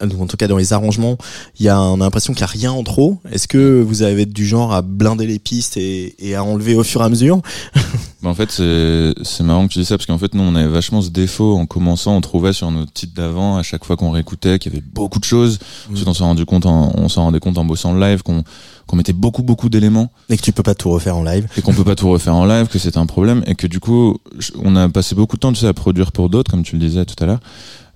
en 0.01 0.27
tout 0.27 0.37
cas 0.37 0.47
dans 0.47 0.57
les 0.57 0.73
arrangements, 0.73 1.17
il 1.59 1.65
y 1.65 1.69
a 1.69 1.79
on 1.81 1.95
a 2.01 2.03
l'impression 2.03 2.33
qu'il 2.33 2.41
y 2.41 2.43
a 2.43 2.47
rien 2.47 2.71
en 2.71 2.83
trop. 2.83 3.19
Est-ce 3.31 3.47
que 3.47 3.81
vous 3.81 4.03
avez 4.03 4.25
du 4.25 4.45
genre 4.45 4.73
à 4.73 4.81
blinder 4.81 5.25
les 5.25 5.39
pistes 5.39 5.77
et, 5.77 6.15
et 6.19 6.35
à 6.35 6.43
enlever 6.43 6.75
au 6.75 6.83
fur 6.83 7.01
et 7.01 7.05
à 7.05 7.09
mesure? 7.09 7.41
Bah, 8.23 8.29
en 8.29 8.33
fait, 8.33 8.49
c'est 8.49 9.43
marrant 9.43 9.67
que 9.67 9.73
tu 9.73 9.77
dis 9.77 9.85
ça 9.85 9.95
parce 9.95 10.07
qu'en 10.07 10.17
fait, 10.17 10.33
nous, 10.33 10.41
on 10.41 10.55
avait 10.55 10.67
vachement 10.67 11.03
ce 11.03 11.09
défaut 11.09 11.55
en 11.55 11.67
commençant. 11.67 12.15
On 12.15 12.21
trouvait 12.21 12.51
sur 12.51 12.71
nos 12.71 12.87
titres 12.87 13.13
d'avant, 13.13 13.57
à 13.57 13.63
chaque 13.63 13.85
fois 13.85 13.95
qu'on 13.95 14.09
réécoutait, 14.09 14.57
qu'il 14.57 14.73
y 14.73 14.75
avait 14.75 14.83
beaucoup 14.83 15.19
de 15.19 15.23
choses. 15.23 15.59
Ensuite, 15.91 16.07
on 16.07 16.15
s'en 16.15 16.25
rendu 16.25 16.43
compte, 16.43 16.65
en, 16.65 16.93
on 16.95 17.09
s'en 17.09 17.25
rendait 17.25 17.39
compte 17.39 17.59
en 17.59 17.65
bossant 17.65 17.93
le 17.93 17.99
live 17.99 18.23
qu'on 18.23 18.43
qu'on 18.87 18.95
mettait 18.95 19.13
beaucoup 19.13 19.43
beaucoup 19.43 19.67
d'éléments 19.67 20.09
et 20.29 20.37
que 20.37 20.41
tu 20.41 20.53
peux 20.53 20.63
pas 20.63 20.73
tout 20.73 20.89
refaire 20.89 21.17
en 21.17 21.23
live 21.23 21.45
et 21.57 21.61
qu'on 21.61 21.73
peut 21.73 21.83
pas 21.83 21.95
tout 21.95 22.09
refaire 22.09 22.33
en 22.33 22.45
live, 22.45 22.67
que 22.67 22.79
c'était 22.79 22.97
un 22.97 23.05
problème 23.05 23.43
et 23.45 23.53
que 23.53 23.67
du 23.67 23.81
coup, 23.81 24.17
on 24.63 24.77
a 24.77 24.87
passé 24.87 25.13
beaucoup 25.13 25.35
de 25.35 25.41
temps, 25.41 25.51
tu 25.51 25.59
sais, 25.59 25.67
à 25.67 25.73
produire 25.73 26.13
pour 26.13 26.29
d'autres, 26.29 26.49
comme 26.49 26.63
tu 26.63 26.77
le 26.77 26.79
disais 26.79 27.03
tout 27.03 27.21
à 27.21 27.27
l'heure. 27.27 27.39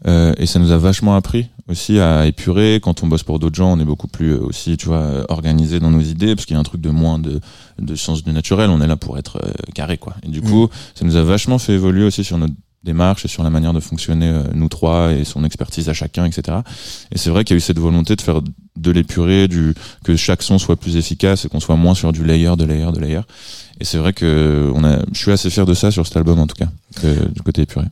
Euh, 0.07 0.33
et 0.37 0.45
ça 0.47 0.57
nous 0.59 0.71
a 0.71 0.77
vachement 0.77 1.15
appris 1.15 1.47
aussi 1.67 1.99
à 1.99 2.25
épurer. 2.25 2.79
Quand 2.81 3.03
on 3.03 3.07
bosse 3.07 3.23
pour 3.23 3.37
d'autres 3.39 3.55
gens, 3.55 3.71
on 3.71 3.79
est 3.79 3.85
beaucoup 3.85 4.07
plus 4.07 4.31
euh, 4.33 4.39
aussi, 4.41 4.75
tu 4.77 4.87
vois, 4.87 4.97
euh, 4.97 5.23
organisé 5.29 5.79
dans 5.79 5.91
nos 5.91 6.01
idées, 6.01 6.35
parce 6.35 6.45
qu'il 6.45 6.55
y 6.55 6.57
a 6.57 6.59
un 6.59 6.63
truc 6.63 6.81
de 6.81 6.89
moins 6.89 7.19
de, 7.19 7.39
de 7.79 7.95
sens 7.95 8.23
du 8.23 8.31
naturel. 8.33 8.69
On 8.71 8.81
est 8.81 8.87
là 8.87 8.97
pour 8.97 9.17
être 9.17 9.37
euh, 9.43 9.51
carré, 9.75 9.97
quoi. 9.97 10.15
Et 10.23 10.29
du 10.29 10.41
coup, 10.41 10.69
ça 10.95 11.05
nous 11.05 11.15
a 11.15 11.23
vachement 11.23 11.59
fait 11.59 11.73
évoluer 11.73 12.03
aussi 12.03 12.23
sur 12.23 12.37
notre 12.39 12.53
démarche 12.83 13.25
et 13.25 13.27
sur 13.27 13.43
la 13.43 13.51
manière 13.51 13.73
de 13.73 13.79
fonctionner 13.79 14.27
euh, 14.27 14.41
nous 14.55 14.67
trois 14.67 15.11
et 15.13 15.23
son 15.23 15.43
expertise 15.43 15.87
à 15.87 15.93
chacun, 15.93 16.25
etc. 16.25 16.57
Et 17.11 17.19
c'est 17.19 17.29
vrai 17.29 17.43
qu'il 17.43 17.53
y 17.53 17.57
a 17.57 17.59
eu 17.59 17.61
cette 17.61 17.77
volonté 17.77 18.15
de 18.15 18.21
faire 18.21 18.41
de 18.75 18.91
l'épurer, 18.91 19.47
du 19.47 19.75
que 20.03 20.15
chaque 20.15 20.41
son 20.41 20.57
soit 20.57 20.77
plus 20.77 20.97
efficace 20.97 21.45
et 21.45 21.49
qu'on 21.49 21.59
soit 21.59 21.75
moins 21.75 21.93
sur 21.93 22.11
du 22.11 22.23
layer, 22.25 22.55
de 22.57 22.65
layer, 22.65 22.91
de 22.91 22.99
layer. 22.99 23.21
Et 23.79 23.85
c'est 23.85 23.99
vrai 23.99 24.13
que 24.13 24.71
on 24.73 24.83
a, 24.83 24.97
je 25.13 25.19
suis 25.19 25.31
assez 25.31 25.51
fier 25.51 25.67
de 25.67 25.75
ça 25.75 25.91
sur 25.91 26.07
cet 26.07 26.17
album 26.17 26.39
en 26.39 26.47
tout 26.47 26.55
cas, 26.55 26.69
que- 26.99 27.27
du 27.31 27.41
côté 27.43 27.61
épuré. 27.61 27.85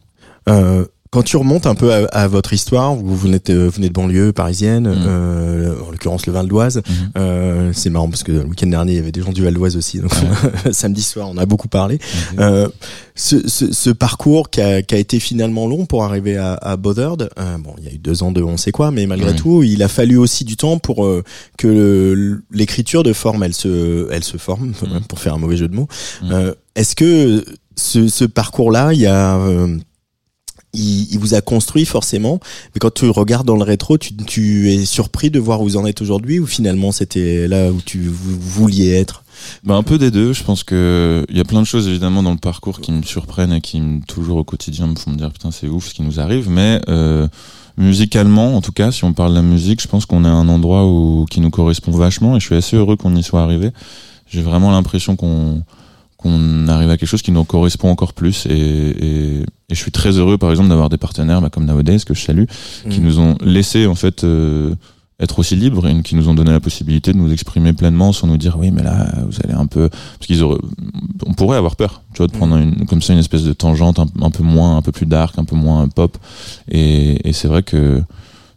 Euh, 0.47 0.85
quand 1.11 1.23
tu 1.23 1.37
remontes 1.37 1.65
un 1.65 1.73
peu 1.73 1.91
à, 1.91 2.05
à 2.11 2.27
votre 2.27 2.53
histoire, 2.53 2.93
vous 2.93 3.15
venez 3.17 3.39
de, 3.43 3.63
vous 3.65 3.71
venez 3.71 3.87
de 3.89 3.93
banlieue 3.93 4.31
parisienne, 4.31 4.87
Mhm. 4.87 4.95
euh, 5.07 5.73
en 5.87 5.89
l'occurrence 5.89 6.27
le 6.27 6.33
Val 6.33 6.47
d'Oise. 6.47 6.77
Mhm. 6.87 6.93
Euh, 7.17 7.71
c'est 7.73 7.89
marrant 7.89 8.09
parce 8.09 8.21
que 8.23 8.31
le 8.31 8.45
week-end 8.45 8.67
dernier 8.67 8.93
il 8.93 8.95
y 8.97 8.99
avait 8.99 9.11
des 9.11 9.21
gens 9.21 9.31
du 9.31 9.43
Val 9.43 9.53
d'Oise 9.55 9.75
aussi, 9.75 9.99
donc 9.99 10.11
samedi 10.71 11.01
soir 11.01 11.27
on 11.31 11.37
a 11.37 11.45
beaucoup 11.47 11.67
parlé. 11.67 11.97
Mhm. 12.33 12.39
Euh, 12.41 12.67
ce, 13.15 13.47
ce, 13.47 13.73
ce 13.73 13.89
parcours 13.89 14.49
qui 14.51 14.61
a, 14.61 14.81
qui 14.83 14.93
a 14.93 14.97
été 14.99 15.19
finalement 15.19 15.65
long 15.67 15.85
pour 15.87 16.03
arriver 16.03 16.37
à, 16.37 16.53
à 16.53 16.77
Bothered, 16.77 17.29
euh, 17.39 17.57
bon, 17.57 17.73
il 17.79 17.85
y 17.85 17.87
a 17.87 17.91
eu 17.91 17.97
deux 17.97 18.21
ans 18.21 18.31
de 18.31 18.41
on 18.43 18.57
sait 18.57 18.71
quoi, 18.71 18.91
mais 18.91 19.07
malgré 19.07 19.35
tout, 19.35 19.63
il 19.63 19.81
a 19.81 19.87
fallu 19.87 20.15
aussi 20.17 20.45
du 20.45 20.57
temps 20.57 20.77
pour 20.77 21.05
euh, 21.05 21.23
que 21.57 22.39
l'écriture 22.51 23.01
de 23.03 23.13
forme, 23.13 23.41
elle 23.43 23.53
se, 23.55 24.07
elle 24.11 24.23
se 24.23 24.37
forme, 24.37 24.73
pour 25.09 25.19
faire 25.19 25.33
un 25.33 25.37
mauvais 25.39 25.57
jeu 25.57 25.67
de 25.67 25.75
mots. 25.75 25.87
Euh, 26.31 26.53
Est-ce 26.75 26.95
que 26.95 27.43
ce, 27.75 28.07
ce 28.07 28.25
parcours-là, 28.25 28.93
il 28.93 28.99
y 28.99 29.07
a 29.07 29.37
euh, 29.37 29.75
il, 30.73 31.11
il 31.11 31.19
vous 31.19 31.33
a 31.33 31.41
construit 31.41 31.85
forcément, 31.85 32.39
mais 32.73 32.79
quand 32.79 32.93
tu 32.93 33.09
regardes 33.09 33.47
dans 33.47 33.55
le 33.55 33.63
rétro, 33.63 33.97
tu, 33.97 34.15
tu 34.15 34.71
es 34.71 34.85
surpris 34.85 35.29
de 35.29 35.39
voir 35.39 35.61
où 35.61 35.65
vous 35.65 35.77
en 35.77 35.85
êtes 35.85 36.01
aujourd'hui 36.01 36.39
ou 36.39 36.45
finalement 36.45 36.91
c'était 36.91 37.47
là 37.47 37.71
où 37.71 37.81
tu 37.83 38.07
vous 38.07 38.39
vouliez 38.39 38.91
être? 38.91 39.23
Bah, 39.63 39.75
un 39.75 39.83
peu 39.83 39.97
des 39.97 40.11
deux. 40.11 40.33
Je 40.33 40.43
pense 40.43 40.63
que 40.63 41.25
il 41.29 41.37
y 41.37 41.39
a 41.39 41.45
plein 41.45 41.61
de 41.61 41.67
choses 41.67 41.87
évidemment 41.87 42.23
dans 42.23 42.31
le 42.31 42.37
parcours 42.37 42.81
qui 42.81 42.91
me 42.91 43.03
surprennent 43.03 43.53
et 43.53 43.61
qui 43.61 43.81
toujours 44.07 44.37
au 44.37 44.43
quotidien 44.43 44.87
me 44.87 44.95
font 44.95 45.11
me 45.11 45.17
dire 45.17 45.31
putain 45.31 45.51
c'est 45.51 45.67
ouf 45.67 45.87
ce 45.87 45.93
qui 45.93 46.01
nous 46.01 46.19
arrive. 46.19 46.49
Mais 46.49 46.81
euh, 46.89 47.27
musicalement, 47.77 48.55
en 48.55 48.61
tout 48.61 48.71
cas, 48.71 48.91
si 48.91 49.03
on 49.03 49.13
parle 49.13 49.31
de 49.31 49.37
la 49.37 49.41
musique, 49.41 49.81
je 49.81 49.87
pense 49.87 50.05
qu'on 50.05 50.25
est 50.25 50.27
à 50.29 50.33
un 50.33 50.49
endroit 50.49 50.85
où 50.85 51.25
qui 51.29 51.41
nous 51.41 51.49
correspond 51.49 51.91
vachement 51.91 52.35
et 52.35 52.39
je 52.39 52.45
suis 52.45 52.55
assez 52.55 52.75
heureux 52.75 52.95
qu'on 52.95 53.15
y 53.15 53.23
soit 53.23 53.41
arrivé. 53.41 53.71
J'ai 54.27 54.41
vraiment 54.41 54.71
l'impression 54.71 55.15
qu'on 55.15 55.63
qu'on 56.21 56.67
arrive 56.67 56.89
à 56.89 56.97
quelque 56.97 57.07
chose 57.09 57.21
qui 57.21 57.31
nous 57.31 57.43
correspond 57.45 57.89
encore 57.89 58.13
plus. 58.13 58.45
Et, 58.45 58.51
et, 58.51 59.39
et 59.41 59.45
je 59.71 59.75
suis 59.75 59.91
très 59.91 60.11
heureux 60.17 60.37
par 60.37 60.49
exemple 60.51 60.67
d'avoir 60.69 60.89
des 60.89 60.97
partenaires 60.97 61.41
bah, 61.41 61.49
comme 61.49 61.65
Nowadays 61.65 61.99
que 62.05 62.13
je 62.13 62.21
salue 62.21 62.43
qui 62.89 62.99
Mhm. 62.99 63.05
nous 63.05 63.19
ont 63.19 63.35
laissé 63.41 63.87
en 63.87 63.95
fait 63.95 64.23
euh, 64.25 64.75
être 65.21 65.39
aussi 65.39 65.55
libres 65.55 65.87
et 65.87 66.01
qui 66.01 66.15
nous 66.15 66.27
ont 66.29 66.33
donné 66.33 66.51
la 66.51 66.59
possibilité 66.59 67.13
de 67.13 67.17
nous 67.17 67.31
exprimer 67.31 67.71
pleinement 67.73 68.11
sans 68.13 68.27
nous 68.27 68.37
dire 68.37 68.57
oui 68.59 68.71
mais 68.71 68.83
là 68.83 69.07
vous 69.29 69.37
allez 69.43 69.53
un 69.53 69.65
peu 69.65 69.87
parce 69.89 70.27
qu'ils 70.27 70.43
auraient 70.43 70.59
on 71.25 71.33
pourrait 71.33 71.57
avoir 71.57 71.75
peur 71.77 72.01
tu 72.13 72.17
vois 72.19 72.27
de 72.27 72.31
prendre 72.33 72.55
une 72.57 72.85
comme 72.85 73.01
ça 73.01 73.13
une 73.13 73.19
espèce 73.19 73.43
de 73.43 73.53
tangente 73.53 73.99
un, 73.99 74.07
un 74.21 74.31
peu 74.31 74.43
moins 74.43 74.77
un 74.77 74.81
peu 74.81 74.91
plus 74.91 75.05
dark 75.05 75.37
un 75.39 75.45
peu 75.45 75.55
moins 75.55 75.87
pop. 75.87 76.17
Et, 76.69 77.27
et 77.27 77.33
c'est 77.33 77.47
vrai 77.47 77.63
que 77.63 78.01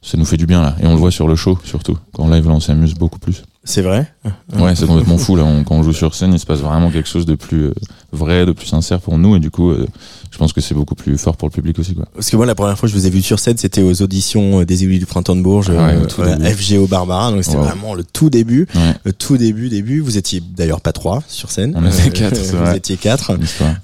ça 0.02 0.16
nous 0.18 0.24
fait 0.24 0.36
du 0.36 0.46
bien 0.46 0.62
là. 0.62 0.74
Et 0.82 0.86
on 0.86 0.92
le 0.94 0.98
voit 0.98 1.12
sur 1.12 1.28
le 1.28 1.36
show 1.36 1.58
surtout 1.64 1.96
quand 2.12 2.28
live 2.28 2.46
là 2.48 2.54
on 2.54 2.60
s'amuse 2.60 2.94
beaucoup 2.94 3.20
plus 3.20 3.42
C'est 3.64 3.82
vrai 3.82 4.12
ouais 4.58 4.74
c'est 4.74 4.86
complètement 4.86 5.18
fou 5.18 5.36
là. 5.36 5.44
On- 5.44 5.62
quand 5.62 5.76
on 5.76 5.82
joue 5.84 5.92
sur 5.92 6.14
scène 6.14 6.32
il 6.32 6.38
se 6.40 6.46
passe 6.46 6.60
vraiment 6.60 6.90
quelque 6.90 7.08
chose 7.08 7.26
de 7.26 7.36
plus 7.36 7.66
euh, 7.66 7.74
vrai 8.12 8.44
de 8.44 8.52
plus 8.52 8.66
sincère 8.66 9.00
pour 9.00 9.18
nous. 9.18 9.36
Et 9.36 9.40
du 9.40 9.50
coup 9.50 9.70
euh, 9.70 9.86
je 10.32 10.38
pense 10.38 10.52
que 10.52 10.60
c'est 10.60 10.74
beaucoup 10.74 10.94
plus 10.94 11.16
fort 11.18 11.36
pour 11.36 11.46
le 11.48 11.52
public 11.52 11.78
aussi 11.78 11.94
quoi 11.94 12.06
Parce 12.14 12.30
que 12.30 12.36
moi, 12.36 12.46
la 12.46 12.54
première 12.54 12.76
fois 12.78 12.88
que 12.88 12.92
je 12.94 12.98
vous 12.98 13.06
ai 13.06 13.10
vu 13.10 13.22
sur 13.22 13.38
scène, 13.38 13.56
c'était 13.58 13.82
aux 13.82 14.02
auditions 14.02 14.60
euh, 14.60 14.64
des 14.64 14.82
Aiguilles 14.82 14.98
du 14.98 15.06
Printemps 15.06 15.36
de 15.36 15.42
Bourges, 15.42 15.70
Ah 15.70 15.86
ouais, 15.88 15.94
euh, 15.94 16.06
voilà. 16.16 16.50
FGO 16.54 16.86
Barbara. 16.86 17.30
Donc 17.30 17.44
c'était 17.44 17.58
Wow. 17.58 17.64
vraiment 17.64 17.94
le 17.94 18.02
tout 18.02 18.30
début, 18.30 18.66
ouais 18.74 18.94
le 19.04 19.12
tout 19.12 19.36
début, 19.36 19.68
début. 19.68 20.00
Vous 20.00 20.16
étiez 20.16 20.42
d'ailleurs 20.56 20.80
pas 20.80 20.92
trois 20.92 21.22
sur 21.28 21.50
scène. 21.50 21.74
On 21.76 21.86
était 21.86 22.10
quatre, 22.10 22.36
c'est 22.36 22.52
Vous 22.52 22.64
vrai. 22.64 22.76
étiez 22.78 22.96
quatre. 22.96 23.32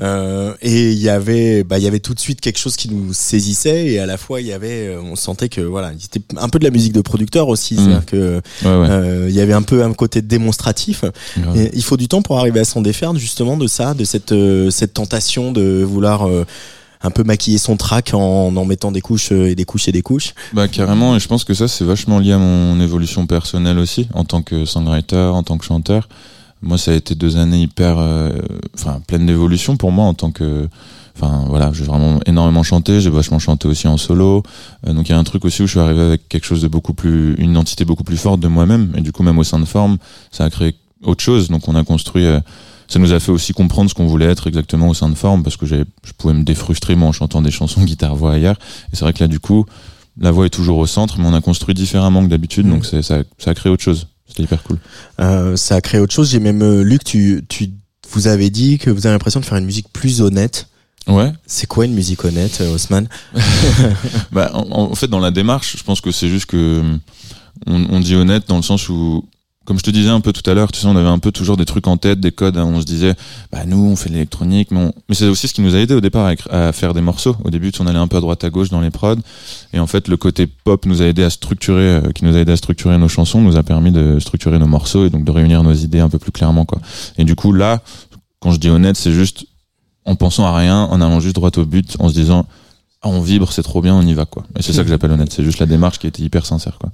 Euh, 0.01 0.55
et 0.63 0.93
il 0.93 0.99
y 0.99 1.09
avait, 1.09 1.65
bah, 1.65 1.79
il 1.79 1.85
y 1.85 1.87
avait 1.87 2.01
tout 2.01 2.15
de 2.15 2.21
suite 2.21 2.41
quelque 2.41 2.59
chose 2.59 2.77
qui 2.77 2.89
nous 2.91 3.13
saisissait 3.13 3.87
et 3.87 3.99
à 3.99 4.07
la 4.07 4.17
fois 4.17 4.41
il 4.41 4.47
y 4.47 4.53
avait, 4.53 4.89
euh, 4.89 5.01
on 5.03 5.17
sentait 5.17 5.49
que 5.49 5.61
voilà, 5.61 5.93
c'était 5.99 6.21
un 6.39 6.49
peu 6.49 6.59
de 6.59 6.65
la 6.65 6.71
musique 6.71 6.93
de 6.93 7.01
producteur 7.01 7.49
aussi, 7.49 7.75
Mm. 7.75 7.77
c'est-à-dire 7.79 8.07
que 8.07 8.37
ouais 8.37 8.41
euh, 8.65 9.27
il 9.29 9.35
y 9.35 9.41
avait 9.41 9.53
un 9.53 9.63
peu 9.63 9.85
un 9.85 9.93
côté 9.93 10.23
démonstratif. 10.23 11.05
Et 11.55 11.71
il 11.75 11.83
faut 11.85 11.97
du 11.97 12.09
temps 12.09 12.23
pour 12.23 12.39
arriver 12.39 12.61
à 12.61 12.65
s'en 12.65 12.81
défaire 12.81 13.15
justement 13.17 13.57
de 13.57 13.67
ça, 13.67 13.95
de 13.95 14.05
cette 14.05 14.33
euh, 14.33 14.71
cette 14.71 14.95
tentation 14.95 15.53
de 15.53 15.83
vouloir 15.83 16.27
euh, 16.39 16.45
un 17.03 17.11
peu 17.11 17.23
maquiller 17.23 17.59
son 17.59 17.77
track 17.77 18.13
en 18.15 18.57
en 18.57 18.65
mettant 18.65 18.91
des 18.93 19.01
couches 19.01 19.33
euh, 19.33 19.51
et 19.51 19.55
des 19.55 19.65
couches 19.65 19.89
et 19.89 19.93
des 19.93 20.03
couches. 20.03 20.35
Bah 20.53 20.69
carrément, 20.69 21.15
et 21.17 21.21
je 21.21 21.29
pense 21.29 21.45
que 21.45 21.55
ça 21.55 21.69
c'est 21.69 21.85
vachement 21.85 22.19
lié 22.19 22.33
à 22.33 22.39
mon 22.39 22.81
évolution 22.81 23.27
personnelle 23.27 23.79
aussi, 23.79 24.09
en 24.15 24.25
tant 24.25 24.43
que 24.43 24.65
songwriter, 24.65 25.31
en 25.33 25.43
tant 25.43 25.59
que 25.59 25.65
chanteur. 25.65 26.09
Moi, 26.61 26.77
ça 26.77 26.91
a 26.91 26.95
été 26.95 27.15
deux 27.15 27.37
années 27.37 27.63
hyper, 27.63 27.99
euh, 27.99 28.33
enfin 28.75 29.01
pleines 29.07 29.27
d'évolution 29.27 29.77
pour 29.77 29.93
moi 29.93 30.07
en 30.07 30.15
tant 30.15 30.33
que, 30.33 30.69
enfin 31.15 31.45
voilà, 31.47 31.71
j'ai 31.73 31.85
vraiment 31.85 32.19
énormément 32.27 32.65
chanté, 32.65 33.01
j'ai 33.01 33.11
vachement 33.11 33.39
chanté 33.39 33.69
aussi 33.69 33.87
en 33.87 33.97
solo. 33.97 34.43
Euh, 34.85 34.93
donc 34.93 35.09
il 35.09 35.13
y 35.13 35.15
a 35.15 35.19
un 35.19 35.25
truc 35.25 35.45
aussi 35.45 35.63
où 35.63 35.67
je 35.67 35.71
suis 35.71 35.81
arrivé 35.81 36.01
avec 36.01 36.29
quelque 36.29 36.47
chose 36.47 36.61
de 36.61 36.67
beaucoup 36.67 36.95
plus, 36.95 37.37
une 37.37 37.53
identité 37.53 37.85
beaucoup 37.85 38.03
plus 38.03 38.17
forte 38.17 38.41
de 38.41 38.49
moi-même, 38.49 38.93
et 38.97 39.03
du 39.03 39.13
coup 39.13 39.23
même 39.23 39.39
au 39.39 39.45
sein 39.45 39.61
de 39.61 39.67
forme, 39.67 39.99
ça 40.33 40.47
a 40.47 40.51
créé 40.51 40.75
autre 41.05 41.23
chose. 41.23 41.49
Donc 41.49 41.69
on 41.69 41.77
a 41.77 41.85
construit. 41.85 42.27
Ça 42.89 42.99
nous 42.99 43.13
a 43.13 43.21
fait 43.21 43.31
aussi 43.33 43.53
comprendre 43.53 43.89
ce 43.91 43.95
qu'on 43.95 44.07
voulait 44.07 44.27
être 44.27 44.47
exactement 44.47 44.89
au 44.89 44.95
sein 44.95 45.09
de 45.09 45.15
Forme, 45.15 45.43
parce 45.43 45.57
que 45.57 45.67
j'avais- 45.67 45.85
je 46.05 46.13
pouvais 46.17 46.35
me 46.35 46.43
défrustrer 46.43 46.97
moi 46.97 47.09
en 47.09 47.13
chantant 47.13 47.43
des 47.43 47.51
chansons 47.51 47.83
guitare-voix 47.85 48.33
ailleurs. 48.33 48.57
Et 48.93 48.97
c'est 48.97 49.03
vrai 49.05 49.13
que 49.13 49.21
là, 49.21 49.29
du 49.29 49.41
coup, 49.41 49.67
la 50.21 50.31
voix 50.31 50.47
est 50.47 50.51
toujours 50.51 50.79
au 50.79 50.87
centre, 50.87 51.19
mais 51.19 51.27
on 51.27 51.35
a 51.35 51.41
construit 51.41 51.75
différemment 51.75 52.23
que 52.25 52.29
d'habitude, 52.29 52.67
Mhm. 52.67 52.73
donc 52.73 52.87
ça, 52.87 53.03
ça 53.03 53.23
a 53.47 53.55
créé 53.55 53.71
autre 53.71 53.83
chose. 53.85 54.09
C'était 54.27 54.43
hyper 54.43 54.63
cool. 54.63 54.79
Euh, 55.21 55.57
ça 55.57 55.77
a 55.77 55.81
créé 55.81 56.01
autre 56.01 56.13
chose. 56.13 56.31
J'ai 56.31 56.41
même 56.41 56.63
euh, 56.63 56.83
lu 56.83 56.99
que 56.99 57.05
tu, 57.05 57.45
tu 57.49 57.71
vous 58.11 58.27
avez 58.27 58.51
dit 58.51 58.79
que 58.79 58.91
vous 58.91 59.07
avez 59.07 59.15
l'impression 59.15 59.41
de 59.41 59.45
faire 59.45 59.59
une 59.59 59.65
musique 59.67 59.89
plus 59.93 60.21
honnête. 60.23 60.69
Ouais. 61.07 61.33
C'est 61.47 61.67
quoi 61.67 61.85
une 61.87 61.95
musique 61.95 62.25
honnête, 62.25 62.59
euh, 62.61 62.75
Haussmann 62.75 63.09
Bah, 64.33 64.51
en, 64.55 64.91
en 64.91 64.95
fait, 64.95 65.09
dans 65.09 65.21
la 65.21 65.31
démarche, 65.31 65.77
je 65.79 65.83
pense 65.83 66.01
que 66.01 66.11
c'est 66.11 66.29
juste 66.29 66.47
que 66.47 66.81
hum, 66.81 66.99
on, 67.67 67.87
on 67.97 68.01
dit 68.01 68.15
honnête 68.15 68.45
dans 68.49 68.57
le 68.57 68.63
sens 68.63 68.89
où, 68.89 69.25
comme 69.69 69.79
je 69.79 69.83
te 69.83 69.91
disais 69.91 70.09
un 70.09 70.23
peu 70.23 70.33
tout 70.33 70.49
à 70.49 70.55
l'heure, 70.55 70.73
tu 70.73 70.81
sais, 70.81 70.87
on 70.87 70.97
avait 70.97 71.11
un 71.11 71.19
peu 71.19 71.31
toujours 71.31 71.59
des 71.59 71.67
trucs 71.67 71.89
en 71.89 71.99
tête, 71.99 72.21
des 72.21 72.33
codes. 72.33 72.57
hein, 72.57 72.65
on 72.65 72.81
se 72.81 72.87
disait, 72.87 73.15
bah 73.53 73.67
nous, 73.67 73.77
on 73.77 73.97
fait 73.97 74.09
de 74.09 74.15
l'électronique, 74.15 74.71
mais, 74.71 74.79
on... 74.79 74.95
mais 75.11 75.15
c'est 75.15 75.27
aussi 75.27 75.47
ce 75.47 75.53
qui 75.53 75.61
nous 75.61 75.75
a 75.75 75.79
aidé 75.79 75.93
au 75.93 76.01
départ 76.01 76.33
à, 76.49 76.73
faire 76.73 76.95
des 76.95 77.03
morceaux. 77.03 77.37
Au 77.45 77.51
début, 77.51 77.71
on 77.79 77.87
allait 77.87 77.99
un 77.99 78.09
peu 78.09 78.17
à 78.17 78.21
droite 78.21 78.43
à 78.45 78.49
gauche 78.49 78.71
dans 78.71 78.81
les 78.81 78.89
prods, 78.89 79.17
et 79.75 79.79
en 79.79 79.87
fait, 79.87 80.09
le 80.09 80.17
côté 80.17 80.47
pop 80.47 80.87
nous 80.87 81.03
a 81.03 81.05
aidé 81.05 81.23
à 81.23 81.29
structurer, 81.29 81.83
euh, 81.83 82.13
qui 82.13 82.25
nous 82.25 82.35
a 82.35 82.39
aidé 82.39 82.53
à 82.53 82.57
structurer 82.57 82.97
nos 82.97 83.09
chansons, 83.09 83.43
nous 83.43 83.59
a 83.59 83.63
permis 83.63 83.91
de 83.91 84.19
structurer 84.21 84.59
nos 84.59 84.67
morceaux 84.67 85.05
et 85.05 85.11
donc 85.11 85.25
de 85.25 85.31
réunir 85.31 85.63
nos 85.63 85.75
idées 85.75 86.01
un 86.01 86.09
peu 86.09 86.19
plus 86.19 86.33
clairement, 86.33 86.65
quoi. 86.65 86.81
Et 87.19 87.25
du 87.25 87.35
coup, 87.35 87.53
là, 87.53 87.83
quand 88.41 88.53
je 88.53 88.59
dis 88.59 88.71
honnête, 88.71 88.97
c'est 88.97 89.13
juste 89.13 89.45
en 90.07 90.15
pensant 90.15 90.47
à 90.47 90.57
rien, 90.57 90.85
en 90.85 91.03
allant 91.03 91.21
juste 91.21 91.35
droit 91.35 91.51
au 91.59 91.67
but, 91.67 91.95
en 91.99 92.09
se 92.09 92.15
disant 92.15 92.47
ah, 93.03 93.09
on 93.11 93.21
vibre, 93.21 93.53
c'est 93.53 93.63
trop 93.63 93.83
bien, 93.83 93.95
on 93.95 94.03
y 94.03 94.15
va 94.15 94.25
quoi. 94.25 94.45
Et 94.59 94.63
c'est 94.63 94.73
ça 94.73 94.83
que 94.83 94.89
j'appelle 94.89 95.13
honnête, 95.13 95.31
c'est 95.31 95.45
juste 95.45 95.61
la 95.61 95.67
démarche 95.67 95.99
qui 95.99 96.07
était 96.07 96.23
hyper 96.23 96.47
sincère 96.47 96.79
quoi. 96.81 96.91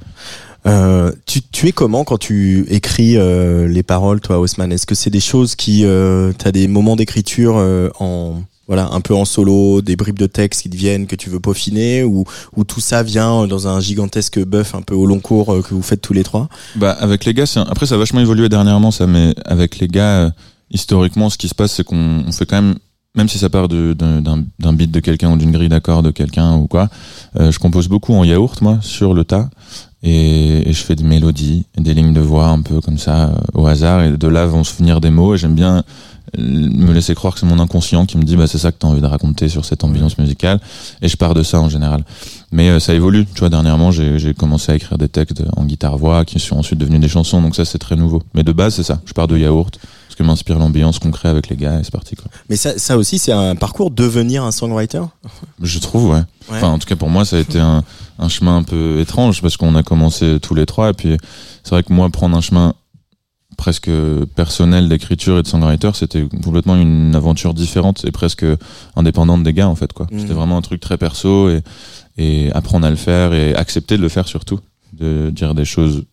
Euh, 0.66 1.12
tu, 1.26 1.42
tu 1.42 1.68
es 1.68 1.72
comment 1.72 2.04
quand 2.04 2.18
tu 2.18 2.64
écris 2.70 3.16
euh, 3.16 3.68
les 3.68 3.82
paroles, 3.82 4.20
toi, 4.20 4.38
Haussmann? 4.38 4.72
Est-ce 4.72 4.86
que 4.86 4.94
c'est 4.94 5.10
des 5.10 5.20
choses 5.20 5.54
qui, 5.56 5.84
euh, 5.84 6.32
t'as 6.36 6.52
des 6.52 6.68
moments 6.68 6.96
d'écriture 6.96 7.56
euh, 7.58 7.90
en 8.00 8.42
voilà, 8.66 8.88
un 8.92 9.02
peu 9.02 9.14
en 9.14 9.26
solo, 9.26 9.82
des 9.82 9.94
bribes 9.94 10.18
de 10.18 10.24
texte 10.26 10.62
qui 10.62 10.70
te 10.70 10.76
viennent 10.76 11.06
que 11.06 11.16
tu 11.16 11.28
veux 11.28 11.38
peaufiner, 11.38 12.02
ou, 12.02 12.24
ou 12.56 12.64
tout 12.64 12.80
ça 12.80 13.02
vient 13.02 13.46
dans 13.46 13.68
un 13.68 13.78
gigantesque 13.78 14.42
bœuf 14.42 14.74
un 14.74 14.80
peu 14.80 14.94
au 14.94 15.04
long 15.04 15.20
cours 15.20 15.52
euh, 15.52 15.60
que 15.60 15.74
vous 15.74 15.82
faites 15.82 16.00
tous 16.00 16.14
les 16.14 16.22
trois? 16.22 16.48
Bah 16.76 16.92
avec 16.92 17.26
les 17.26 17.34
gars, 17.34 17.44
un- 17.56 17.66
après 17.68 17.84
ça 17.84 17.96
a 17.96 17.98
vachement 17.98 18.20
évolué 18.20 18.48
dernièrement 18.48 18.90
ça, 18.90 19.06
mais 19.06 19.34
avec 19.44 19.78
les 19.80 19.86
gars, 19.88 20.24
euh, 20.24 20.30
historiquement, 20.70 21.28
ce 21.28 21.36
qui 21.36 21.48
se 21.48 21.54
passe, 21.54 21.72
c'est 21.74 21.84
qu'on 21.84 22.24
on 22.26 22.32
fait 22.32 22.46
quand 22.46 22.62
même, 22.62 22.76
même 23.14 23.28
si 23.28 23.36
ça 23.36 23.50
part 23.50 23.68
d'un 23.68 24.72
beat 24.72 24.90
de 24.90 25.00
quelqu'un 25.00 25.30
ou 25.32 25.36
d'une 25.36 25.52
grille 25.52 25.68
d'accords 25.68 26.02
de 26.02 26.10
quelqu'un 26.10 26.54
ou 26.54 26.66
quoi, 26.66 26.88
euh, 27.38 27.52
je 27.52 27.58
compose 27.58 27.88
beaucoup 27.88 28.14
en 28.14 28.24
yaourt 28.24 28.62
moi 28.62 28.78
sur 28.80 29.12
le 29.12 29.24
tas. 29.24 29.50
Et, 30.04 30.62
je 30.66 30.82
fais 30.82 30.94
des 30.94 31.04
mélodies, 31.04 31.64
des 31.78 31.94
lignes 31.94 32.12
de 32.12 32.20
voix 32.20 32.48
un 32.48 32.60
peu 32.60 32.80
comme 32.80 32.98
ça 32.98 33.28
euh, 33.28 33.34
au 33.54 33.66
hasard, 33.66 34.02
et 34.02 34.10
de 34.10 34.28
là 34.28 34.44
vont 34.44 34.62
se 34.62 34.76
venir 34.76 35.00
des 35.00 35.10
mots. 35.10 35.34
Et 35.34 35.38
j'aime 35.38 35.54
bien 35.54 35.78
euh, 36.38 36.42
me 36.42 36.92
laisser 36.92 37.14
croire 37.14 37.32
que 37.32 37.40
c'est 37.40 37.46
mon 37.46 37.58
inconscient 37.58 38.04
qui 38.04 38.18
me 38.18 38.24
dit 38.24 38.36
bah 38.36 38.46
c'est 38.46 38.58
ça 38.58 38.70
que 38.70 38.76
t'as 38.78 38.88
envie 38.88 39.00
de 39.00 39.06
raconter 39.06 39.48
sur 39.48 39.64
cette 39.64 39.82
ambiance 39.82 40.18
musicale. 40.18 40.60
Et 41.00 41.08
je 41.08 41.16
pars 41.16 41.32
de 41.32 41.42
ça 41.42 41.58
en 41.58 41.70
général. 41.70 42.04
Mais 42.52 42.68
euh, 42.68 42.80
ça 42.80 42.92
évolue. 42.92 43.24
Tu 43.34 43.40
vois 43.40 43.48
dernièrement 43.48 43.92
j'ai 43.92 44.18
j'ai 44.18 44.34
commencé 44.34 44.72
à 44.72 44.74
écrire 44.74 44.98
des 44.98 45.08
textes 45.08 45.42
en 45.56 45.64
guitare 45.64 45.96
voix 45.96 46.26
qui 46.26 46.38
sont 46.38 46.56
ensuite 46.56 46.78
devenus 46.78 47.00
des 47.00 47.08
chansons. 47.08 47.40
Donc 47.40 47.56
ça 47.56 47.64
c'est 47.64 47.78
très 47.78 47.96
nouveau. 47.96 48.22
Mais 48.34 48.42
de 48.42 48.52
base 48.52 48.74
c'est 48.74 48.82
ça. 48.82 49.00
Je 49.06 49.14
pars 49.14 49.26
de 49.26 49.38
yaourt 49.38 49.78
ce 50.14 50.16
que 50.16 50.22
m'inspire 50.22 50.60
l'ambiance 50.60 51.00
qu'on 51.00 51.10
crée 51.10 51.28
avec 51.28 51.48
les 51.48 51.56
gars 51.56 51.80
et 51.80 51.82
c'est 51.82 51.90
parti 51.90 52.14
quoi. 52.14 52.26
Mais 52.48 52.54
ça, 52.54 52.78
ça 52.78 52.96
aussi, 52.96 53.18
c'est 53.18 53.32
un 53.32 53.56
parcours 53.56 53.90
devenir 53.90 54.44
un 54.44 54.52
songwriter? 54.52 55.02
Je 55.60 55.78
trouve 55.80 56.10
ouais, 56.10 56.22
enfin 56.50 56.68
en 56.68 56.78
tout 56.78 56.86
cas 56.86 56.94
pour 56.94 57.10
moi 57.10 57.24
ça 57.24 57.36
a 57.36 57.40
été 57.40 57.58
un, 57.58 57.82
un 58.20 58.28
chemin 58.28 58.56
un 58.58 58.62
peu 58.62 59.00
étrange 59.00 59.42
parce 59.42 59.56
qu'on 59.56 59.74
a 59.74 59.82
commencé 59.82 60.38
tous 60.40 60.54
les 60.54 60.66
trois 60.66 60.90
et 60.90 60.92
puis 60.92 61.16
c'est 61.64 61.70
vrai 61.70 61.82
que 61.82 61.92
moi 61.92 62.08
prendre 62.10 62.36
un 62.36 62.40
chemin 62.40 62.74
presque 63.56 63.90
personnel 64.36 64.88
d'écriture 64.88 65.38
et 65.38 65.42
de 65.42 65.48
songwriter 65.48 65.90
c'était 65.94 66.24
complètement 66.44 66.76
une 66.76 67.16
aventure 67.16 67.52
différente 67.52 68.04
et 68.04 68.12
presque 68.12 68.46
indépendante 68.94 69.42
des 69.42 69.52
gars 69.52 69.68
en 69.68 69.74
fait 69.74 69.92
quoi. 69.92 70.06
Mhm. 70.12 70.20
c'était 70.20 70.34
vraiment 70.34 70.56
un 70.58 70.62
truc 70.62 70.80
très 70.80 70.96
perso 70.96 71.48
et, 71.48 71.62
et 72.18 72.52
apprendre 72.52 72.86
à 72.86 72.90
le 72.90 72.96
faire 72.96 73.32
et 73.32 73.52
accepter 73.56 73.96
de 73.96 74.02
le 74.02 74.08
faire 74.08 74.28
surtout 74.28 74.60
de 74.92 75.30
dire 75.30 75.56
des 75.56 75.64
choses 75.64 76.04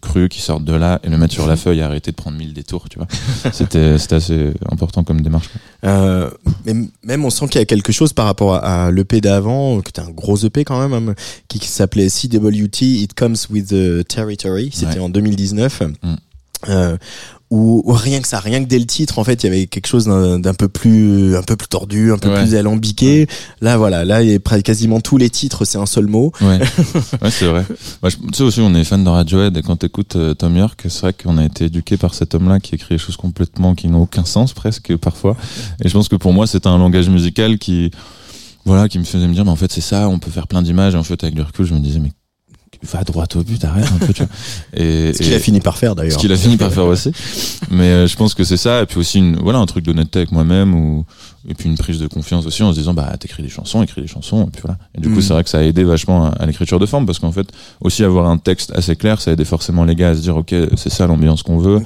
crues 0.00 0.28
qui 0.28 0.40
sortent 0.40 0.64
de 0.64 0.74
là 0.74 1.00
et 1.02 1.08
le 1.08 1.18
mettre 1.18 1.34
sur 1.34 1.46
la 1.46 1.56
feuille 1.56 1.78
et 1.78 1.82
arrêter 1.82 2.10
de 2.10 2.16
prendre 2.16 2.36
mille 2.36 2.52
détours 2.52 2.88
tu 2.88 2.98
vois 2.98 3.08
c'était 3.52 3.96
assez 4.10 4.52
important 4.70 5.04
comme 5.04 5.20
démarche. 5.20 5.48
Euh, 5.84 6.30
mais 6.64 6.74
même 7.04 7.24
on 7.24 7.30
sent 7.30 7.48
qu'il 7.48 7.58
y 7.60 7.62
a 7.62 7.64
quelque 7.64 7.92
chose 7.92 8.12
par 8.12 8.26
rapport 8.26 8.54
à, 8.54 8.86
à 8.86 8.90
l'EP 8.90 9.20
d'avant, 9.20 9.80
que 9.80 9.90
t'es 9.90 10.00
un 10.00 10.10
gros 10.10 10.36
EP 10.36 10.64
quand 10.64 10.86
même, 10.86 11.08
hein, 11.10 11.14
qui, 11.48 11.58
qui 11.58 11.68
s'appelait 11.68 12.08
CWT, 12.08 12.82
It 12.82 13.14
Comes 13.14 13.36
With 13.50 13.68
the 13.68 14.06
Territory, 14.06 14.70
c'était 14.72 14.94
Ouais. 14.94 14.98
en 15.00 15.08
2019. 15.08 15.82
Mm. 16.02 16.14
Euh, 16.68 16.96
où, 17.54 17.82
où 17.84 17.92
rien 17.92 18.20
que 18.22 18.28
ça, 18.28 18.40
rien 18.40 18.62
que 18.64 18.68
dès 18.68 18.78
le 18.78 18.86
titre, 18.86 19.18
en 19.18 19.24
fait, 19.24 19.42
il 19.42 19.46
y 19.46 19.48
avait 19.50 19.66
quelque 19.66 19.86
chose 19.86 20.06
d'un 20.06 20.54
peu 20.54 20.68
plus, 20.68 21.36
un 21.36 21.42
peu 21.42 21.54
plus 21.54 21.68
tordu, 21.68 22.10
un 22.10 22.16
peu 22.16 22.30
Ouais. 22.30 22.40
plus 22.42 22.54
alambiqué. 22.54 23.26
Là, 23.60 23.76
voilà, 23.76 24.06
là, 24.06 24.22
il 24.22 24.30
y 24.30 24.34
a 24.34 24.62
quasiment 24.62 25.00
tous 25.02 25.18
les 25.18 25.28
titres, 25.28 25.66
c'est 25.66 25.76
un 25.76 25.84
seul 25.84 26.06
mot. 26.06 26.32
Ouais, 26.40 26.58
ouais 27.22 27.30
c'est 27.30 27.44
vrai. 27.46 27.66
Bah, 28.02 28.08
je- 28.08 28.16
tu 28.16 28.34
sais 28.34 28.42
aussi, 28.42 28.60
on 28.62 28.74
est 28.74 28.84
fan 28.84 29.04
de 29.04 29.08
Radiohead 29.10 29.54
et 29.56 29.62
quand 29.62 29.76
t'écoutes 29.76 30.16
euh, 30.16 30.32
Tom 30.32 30.56
York, 30.56 30.80
c'est 30.88 31.00
vrai 31.00 31.12
qu'on 31.12 31.36
a 31.36 31.44
été 31.44 31.66
éduqué 31.66 31.98
par 31.98 32.14
cet 32.14 32.34
homme-là 32.34 32.58
qui 32.58 32.74
écrit 32.74 32.94
des 32.94 32.98
choses 32.98 33.16
complètement 33.18 33.74
qui 33.74 33.88
n'ont 33.88 34.02
aucun 34.02 34.24
sens 34.24 34.54
presque 34.54 34.96
parfois. 34.96 35.36
Et 35.84 35.88
je 35.88 35.92
pense 35.92 36.08
que 36.08 36.16
pour 36.16 36.32
moi, 36.32 36.46
c'était 36.46 36.68
un 36.68 36.78
langage 36.78 37.10
musical 37.10 37.58
qui, 37.58 37.90
voilà, 38.64 38.88
qui 38.88 38.98
me 38.98 39.04
faisait 39.04 39.26
me 39.28 39.34
dire, 39.34 39.44
mais 39.44 39.50
en 39.50 39.56
fait, 39.56 39.70
c'est 39.70 39.80
ça, 39.82 40.08
on 40.08 40.18
peut 40.18 40.30
faire 40.30 40.46
plein 40.48 40.62
d'images. 40.62 40.94
Et 40.94 40.98
en 40.98 41.02
fait, 41.02 41.22
avec 41.22 41.34
du 41.34 41.42
recul, 41.42 41.66
je 41.66 41.74
me 41.74 41.80
disais, 41.80 41.98
mais 41.98 42.12
va 42.84 43.04
droit 43.04 43.26
au 43.34 43.42
but, 43.44 43.64
arrête 43.64 43.86
un 43.94 44.06
peu, 44.06 44.12
tu 44.12 44.22
vois. 44.22 44.32
Et, 44.80 45.12
Ce 45.12 45.22
qu'il 45.22 45.34
a 45.34 45.38
fini 45.38 45.60
par 45.60 45.76
faire 45.78 45.92
ce 45.92 45.96
d'ailleurs. 45.96 46.16
qu'il 46.18 46.32
a 46.32 46.36
fini 46.36 46.56
par 46.56 46.72
faire 46.72 46.86
aussi. 46.86 47.12
Mais 47.70 47.84
euh, 47.84 48.06
je 48.06 48.16
pense 48.16 48.34
que 48.34 48.44
c'est 48.44 48.56
ça. 48.56 48.82
Et 48.82 48.86
puis 48.86 48.98
aussi, 48.98 49.18
une, 49.18 49.36
voilà, 49.36 49.58
un 49.58 49.66
truc 49.66 49.84
d'honnêteté 49.84 50.20
avec 50.20 50.32
moi-même 50.32 50.74
ou 50.74 51.04
et 51.48 51.54
puis 51.54 51.68
une 51.68 51.76
prise 51.76 51.98
de 51.98 52.06
confiance 52.06 52.46
aussi 52.46 52.62
en 52.62 52.72
se 52.72 52.78
disant, 52.78 52.94
bah, 52.94 53.12
t'écris 53.18 53.42
des 53.42 53.48
chansons, 53.48 53.82
écris 53.82 54.00
des 54.00 54.06
chansons. 54.06 54.44
Et 54.46 54.50
puis 54.52 54.60
voilà. 54.62 54.78
Et 54.96 55.00
du 55.00 55.08
coup, 55.08 55.16
Mhm. 55.16 55.22
c'est 55.22 55.32
vrai 55.32 55.42
que 55.42 55.50
ça 55.50 55.58
a 55.58 55.62
aidé 55.62 55.82
vachement 55.82 56.26
à, 56.26 56.28
à 56.30 56.46
l'écriture 56.46 56.78
de 56.78 56.86
forme 56.86 57.04
parce 57.04 57.18
qu'en 57.18 57.32
fait, 57.32 57.48
aussi 57.80 58.04
avoir 58.04 58.26
un 58.30 58.38
texte 58.38 58.72
assez 58.76 58.94
clair, 58.94 59.20
ça 59.20 59.30
a 59.30 59.32
aidé 59.34 59.44
forcément 59.44 59.84
les 59.84 59.96
gars 59.96 60.10
à 60.10 60.14
se 60.14 60.20
dire, 60.20 60.36
ok, 60.36 60.54
c'est 60.76 60.90
ça 60.90 61.06
l'ambiance 61.08 61.42
qu'on 61.42 61.58
veut. 61.58 61.80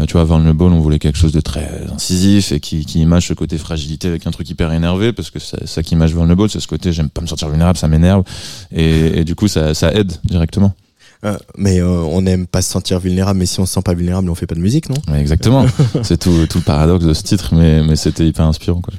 Euh, 0.00 0.04
tu 0.06 0.14
vois, 0.14 0.24
Vulnerable, 0.24 0.64
on 0.64 0.80
voulait 0.80 0.98
quelque 0.98 1.16
chose 1.18 1.30
de 1.30 1.40
très 1.40 1.68
incisif 1.94 2.50
et 2.50 2.58
qui, 2.58 2.84
qui 2.84 3.00
image 3.00 3.28
ce 3.28 3.34
côté 3.34 3.56
fragilité 3.56 4.08
avec 4.08 4.26
un 4.26 4.32
truc 4.32 4.50
hyper 4.50 4.72
énervé 4.72 5.12
parce 5.12 5.30
que 5.30 5.38
c'est 5.38 5.66
ça 5.68 5.82
qui 5.84 5.94
image 5.94 6.10
Vulnerable, 6.12 6.50
c'est 6.50 6.58
ce 6.60 6.66
côté, 6.66 6.92
j'aime 6.92 7.08
pas 7.08 7.20
me 7.20 7.28
sentir 7.28 7.48
vulnérable, 7.50 7.78
ça 7.78 7.86
m'énerve. 7.86 8.24
Et, 8.74 9.20
et 9.20 9.24
du 9.24 9.36
coup, 9.36 9.46
ça, 9.46 9.74
ça 9.74 9.92
aide 9.94 10.12
directement. 10.28 10.74
Euh, 11.24 11.36
mais 11.56 11.80
euh, 11.80 11.86
on 11.86 12.22
n'aime 12.22 12.46
pas 12.46 12.62
se 12.62 12.70
sentir 12.70 13.00
vulnérable, 13.00 13.40
mais 13.40 13.46
si 13.46 13.58
on 13.58 13.66
se 13.66 13.74
sent 13.74 13.82
pas 13.82 13.94
vulnérable, 13.94 14.30
on 14.30 14.34
fait 14.34 14.46
pas 14.46 14.54
de 14.54 14.60
musique, 14.60 14.88
non? 14.88 14.96
Ouais, 15.08 15.20
exactement. 15.20 15.66
c'est 16.02 16.16
tout, 16.16 16.46
tout 16.46 16.58
le 16.58 16.64
paradoxe 16.64 17.04
de 17.04 17.12
ce 17.12 17.22
titre, 17.22 17.54
mais, 17.54 17.82
mais 17.82 17.96
c'était 17.96 18.26
hyper 18.26 18.46
inspirant. 18.46 18.80
Quoi. 18.80 18.94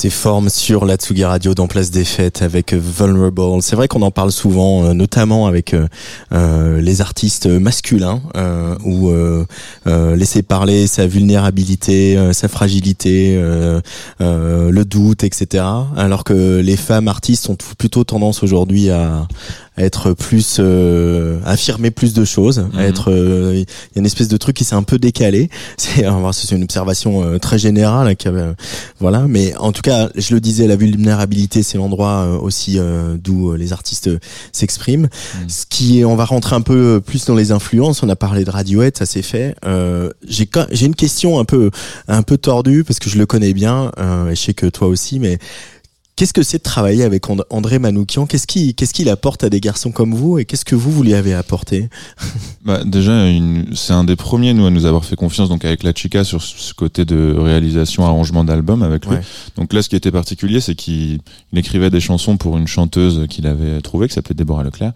Ces 0.00 0.08
formes 0.08 0.48
sur 0.48 0.86
la 0.86 0.96
Tsugi 0.96 1.26
Radio 1.26 1.52
dans 1.52 1.66
Place 1.66 1.90
des 1.90 2.06
Fêtes 2.06 2.40
avec 2.40 2.72
Vulnerable. 2.72 3.60
C'est 3.60 3.76
vrai 3.76 3.86
qu'on 3.86 4.00
en 4.00 4.10
parle 4.10 4.32
souvent, 4.32 4.82
euh, 4.82 4.94
notamment 4.94 5.46
avec 5.46 5.74
euh, 5.74 5.88
euh, 6.32 6.80
les 6.80 7.02
artistes 7.02 7.46
masculins, 7.46 8.22
euh, 8.34 8.78
où 8.82 9.10
euh, 9.10 9.44
euh, 9.86 10.16
laisser 10.16 10.40
parler 10.40 10.86
sa 10.86 11.06
vulnérabilité, 11.06 12.18
sa 12.32 12.48
fragilité, 12.48 13.38
le 14.20 14.84
doute, 14.84 15.22
etc. 15.22 15.64
Alors 15.98 16.24
que 16.24 16.60
les 16.60 16.78
femmes 16.78 17.08
artistes 17.08 17.50
ont 17.50 17.58
plutôt 17.76 18.02
tendance 18.02 18.42
aujourd'hui 18.42 18.88
à, 18.88 19.28
à 19.76 19.84
être 19.84 20.12
plus, 20.12 20.56
euh, 20.58 21.38
affirmer 21.46 21.90
plus 21.90 22.12
de 22.12 22.24
choses, 22.24 22.58
à 22.58 22.62
Mhm. 22.62 22.80
être, 22.80 23.10
euh, 23.12 23.52
il 23.54 23.60
y 23.60 23.62
a 23.62 24.00
une 24.00 24.06
espèce 24.06 24.28
de 24.28 24.36
truc 24.36 24.56
qui 24.56 24.64
s'est 24.64 24.74
un 24.74 24.82
peu 24.82 24.98
décalé. 24.98 25.48
C'est, 25.78 26.04
c'est 26.32 26.54
une 26.56 26.62
observation 26.64 27.24
euh, 27.24 27.38
très 27.38 27.58
générale, 27.58 28.08
hein, 28.08 28.14
qui 28.14 28.28
avait- 28.28 28.52
voilà. 28.98 29.26
Mais 29.28 29.54
en 29.56 29.72
tout 29.72 29.82
cas, 29.82 30.08
je 30.16 30.34
le 30.34 30.40
disais, 30.40 30.66
la 30.66 30.76
vulnérabilité, 30.76 31.62
c'est 31.62 31.78
l'endroit 31.78 32.24
euh, 32.24 32.38
aussi 32.38 32.78
euh, 32.78 33.16
d'où 33.22 33.52
euh, 33.52 33.56
les 33.56 33.72
artistes 33.72 34.08
euh, 34.08 34.18
s'expriment. 34.52 35.08
Mhm. 35.42 35.48
Ce 35.48 35.64
qui 35.68 36.00
est, 36.00 36.04
on 36.04 36.16
va 36.16 36.24
rentrer 36.24 36.56
un 36.56 36.60
peu 36.62 36.96
euh, 36.96 37.00
plus 37.00 37.24
dans 37.26 37.34
les 37.36 37.52
influences. 37.52 38.02
On 38.02 38.08
a 38.08 38.16
parlé 38.16 38.44
de 38.44 38.50
Radiohead, 38.50 38.96
ça 38.98 39.06
s'est 39.06 39.22
fait. 39.22 39.54
Euh, 39.64 40.10
j'ai, 40.28 40.48
j'ai 40.72 40.86
une 40.86 40.94
question 40.96 41.38
un 41.38 41.44
peu, 41.44 41.70
un 42.08 42.22
peu 42.22 42.36
tordue 42.36 42.84
parce 42.84 42.98
que 42.98 43.08
je 43.08 43.16
le 43.18 43.26
connais 43.26 43.52
bien, 43.54 43.92
euh, 43.98 44.30
et 44.30 44.34
je 44.34 44.40
sais 44.40 44.54
que 44.54 44.66
toi 44.66 44.88
aussi, 44.88 45.18
mais 45.20 45.38
Qu'est-ce 46.20 46.34
que 46.34 46.42
c'est 46.42 46.58
de 46.58 46.62
travailler 46.62 47.04
avec 47.04 47.30
And- 47.30 47.38
André 47.48 47.78
Manoukian? 47.78 48.26
Qu'est-ce 48.26 48.46
qu'il 48.46 48.74
qu'est-ce 48.74 48.92
qu'il 48.92 49.08
apporte 49.08 49.42
à 49.42 49.48
des 49.48 49.58
garçons 49.58 49.90
comme 49.90 50.14
vous 50.14 50.38
et 50.38 50.44
qu'est-ce 50.44 50.66
que 50.66 50.74
vous 50.74 50.92
vous 50.92 51.02
lui 51.02 51.14
avez 51.14 51.32
apporté? 51.32 51.88
Bah, 52.62 52.82
déjà, 52.84 53.24
c'est 53.74 53.94
un 53.94 54.04
des 54.04 54.16
premiers 54.16 54.52
nous 54.52 54.66
à 54.66 54.70
nous 54.70 54.84
avoir 54.84 55.06
fait 55.06 55.16
confiance 55.16 55.48
donc 55.48 55.64
avec 55.64 55.82
la 55.82 55.94
Chica 55.94 56.24
sur 56.24 56.42
ce 56.42 56.74
côté 56.74 57.06
de 57.06 57.34
réalisation, 57.34 58.04
arrangement 58.04 58.44
d'album 58.44 58.82
avec 58.82 59.06
lui. 59.06 59.14
Ouais. 59.14 59.22
Donc 59.56 59.72
là, 59.72 59.80
ce 59.82 59.88
qui 59.88 59.96
était 59.96 60.10
particulier, 60.10 60.60
c'est 60.60 60.74
qu'il 60.74 61.20
il 61.54 61.58
écrivait 61.58 61.88
des 61.88 62.00
chansons 62.00 62.36
pour 62.36 62.58
une 62.58 62.66
chanteuse 62.66 63.26
qu'il 63.30 63.46
avait 63.46 63.80
trouvée, 63.80 64.08
qui 64.08 64.14
s'appelait 64.14 64.34
Déborah 64.34 64.62
Leclerc, 64.62 64.92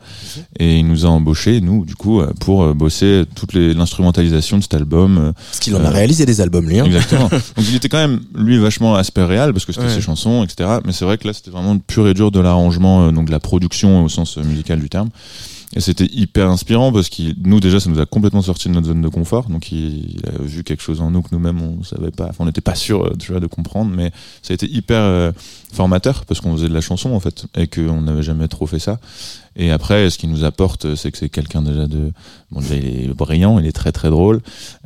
et 0.58 0.76
il 0.80 0.86
nous 0.86 1.06
a 1.06 1.08
embauchés, 1.08 1.62
nous, 1.62 1.86
du 1.86 1.94
coup, 1.94 2.20
pour 2.40 2.64
euh, 2.64 2.74
bosser 2.74 3.24
toute 3.34 3.54
l'instrumentalisation 3.54 4.58
de 4.58 4.62
cet 4.62 4.74
album. 4.74 5.16
euh, 5.16 5.32
Parce 5.32 5.60
qu'il 5.60 5.74
en 5.74 5.80
a 5.84 5.88
Euh, 5.88 5.90
réalisé 5.90 6.26
des 6.26 6.42
albums, 6.42 6.68
lui. 6.68 6.80
hein. 6.80 6.84
Exactement. 6.84 7.28
Donc 7.30 7.64
il 7.66 7.74
était 7.76 7.88
quand 7.88 7.96
même 7.96 8.20
lui 8.34 8.58
vachement 8.58 8.94
aspect 8.94 9.24
réel 9.24 9.54
parce 9.54 9.64
que 9.64 9.72
c'était 9.72 9.86
Ouais. 9.86 9.94
ses 9.94 10.02
chansons, 10.02 10.44
etc. 10.44 10.68
Mais 10.84 10.92
c'est 10.92 11.06
vrai 11.06 11.13
que 11.16 11.26
là 11.26 11.32
c'était 11.32 11.50
vraiment 11.50 11.78
pur 11.78 12.06
et 12.08 12.14
dur 12.14 12.30
de 12.30 12.40
l'arrangement, 12.40 13.06
euh, 13.06 13.12
donc 13.12 13.26
de 13.26 13.32
la 13.32 13.40
production 13.40 14.04
au 14.04 14.08
sens 14.08 14.38
euh, 14.38 14.42
musical 14.42 14.80
du 14.80 14.88
terme. 14.88 15.10
Et 15.76 15.80
c'était 15.80 16.06
hyper 16.06 16.48
inspirant 16.48 16.92
parce 16.92 17.08
qu'il, 17.08 17.34
nous 17.44 17.58
déjà, 17.58 17.80
ça 17.80 17.90
nous 17.90 17.98
a 17.98 18.06
complètement 18.06 18.42
sorti 18.42 18.68
de 18.68 18.74
notre 18.74 18.86
zone 18.86 19.02
de 19.02 19.08
confort. 19.08 19.48
Donc 19.48 19.72
il, 19.72 20.20
a 20.26 20.42
vu 20.42 20.62
quelque 20.62 20.82
chose 20.82 21.00
en 21.00 21.10
nous 21.10 21.22
que 21.22 21.28
nous-mêmes 21.32 21.60
on 21.60 21.82
savait 21.82 22.12
pas, 22.12 22.30
on 22.38 22.46
n'était 22.46 22.60
pas 22.60 22.76
sûr, 22.76 23.04
euh, 23.04 23.40
de 23.40 23.46
comprendre. 23.46 23.90
Mais 23.94 24.12
ça 24.42 24.52
a 24.52 24.54
été 24.54 24.70
hyper 24.70 25.00
euh, 25.00 25.32
formateur 25.74 26.24
parce 26.24 26.40
qu'on 26.40 26.52
faisait 26.56 26.68
de 26.68 26.74
la 26.74 26.80
chanson 26.80 27.12
en 27.12 27.20
fait 27.20 27.44
et 27.56 27.66
qu'on 27.66 28.00
n'avait 28.02 28.22
jamais 28.22 28.48
trop 28.48 28.66
fait 28.66 28.78
ça. 28.78 28.98
Et 29.56 29.70
après, 29.70 30.10
ce 30.10 30.18
qu'il 30.18 30.30
nous 30.30 30.42
apporte, 30.42 30.96
c'est 30.96 31.12
que 31.12 31.18
c'est 31.18 31.28
quelqu'un 31.28 31.62
déjà 31.62 31.86
de, 31.86 32.10
bon 32.50 32.60
déjà 32.60 32.74
il 32.74 32.86
est 33.10 33.14
brillant, 33.14 33.60
il 33.60 33.66
est 33.66 33.72
très 33.72 33.92
très 33.92 34.10
drôle. 34.10 34.40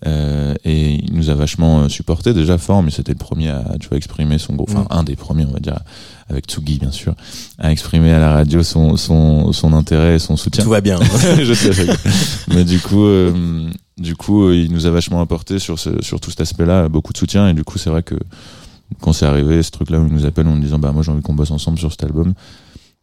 Euh, 0.06 0.54
et 0.64 0.94
il 1.04 1.14
nous 1.14 1.30
a 1.30 1.34
vachement 1.34 1.80
euh, 1.80 1.88
supporté 1.88 2.34
déjà 2.34 2.58
fort 2.58 2.82
mais 2.82 2.90
c'était 2.90 3.12
le 3.12 3.18
premier 3.18 3.48
à 3.48 3.64
tu 3.80 3.88
vois 3.88 3.96
exprimer 3.96 4.38
son 4.38 4.54
gros 4.54 4.66
enfin 4.68 4.82
Mm. 4.82 4.86
un 4.98 5.02
des 5.04 5.16
premiers 5.16 5.44
on 5.46 5.52
va 5.52 5.58
dire 5.60 5.78
avec 6.28 6.44
Tsugi 6.46 6.78
bien 6.78 6.90
sûr 6.92 7.14
à 7.58 7.72
exprimer 7.72 8.12
à 8.12 8.18
la 8.20 8.32
radio 8.32 8.62
son 8.62 8.96
son 8.96 9.52
son 9.52 9.72
intérêt 9.72 10.16
et 10.16 10.18
son 10.18 10.36
soutien 10.36 10.62
Tout 10.62 10.70
va 10.70 10.80
bien. 10.80 10.98
je 11.42 11.52
sais 11.54 11.86
mais 12.48 12.64
du 12.64 12.78
coup 12.78 13.04
euh, 13.04 13.68
du 13.96 14.14
coup 14.14 14.52
il 14.52 14.70
nous 14.72 14.86
a 14.86 14.90
vachement 14.90 15.20
apporté 15.20 15.58
sur 15.58 15.78
ce 15.78 16.00
sur 16.02 16.20
tout 16.20 16.30
cet 16.30 16.42
aspect 16.42 16.66
là 16.66 16.88
beaucoup 16.88 17.12
de 17.12 17.18
soutien 17.18 17.48
et 17.48 17.54
du 17.54 17.64
coup 17.64 17.78
c'est 17.78 17.90
vrai 17.90 18.02
que 18.02 18.14
quand 19.00 19.12
c'est 19.12 19.26
arrivé 19.26 19.62
ce 19.62 19.70
truc 19.70 19.90
là 19.90 20.00
où 20.00 20.06
il 20.06 20.12
nous 20.12 20.26
appelle 20.26 20.46
en 20.46 20.54
nous 20.54 20.62
disant 20.62 20.78
bah 20.78 20.92
moi 20.92 21.02
j'ai 21.02 21.10
envie 21.10 21.22
qu'on 21.22 21.34
bosse 21.34 21.50
ensemble 21.50 21.78
sur 21.78 21.90
cet 21.90 22.04
album. 22.04 22.34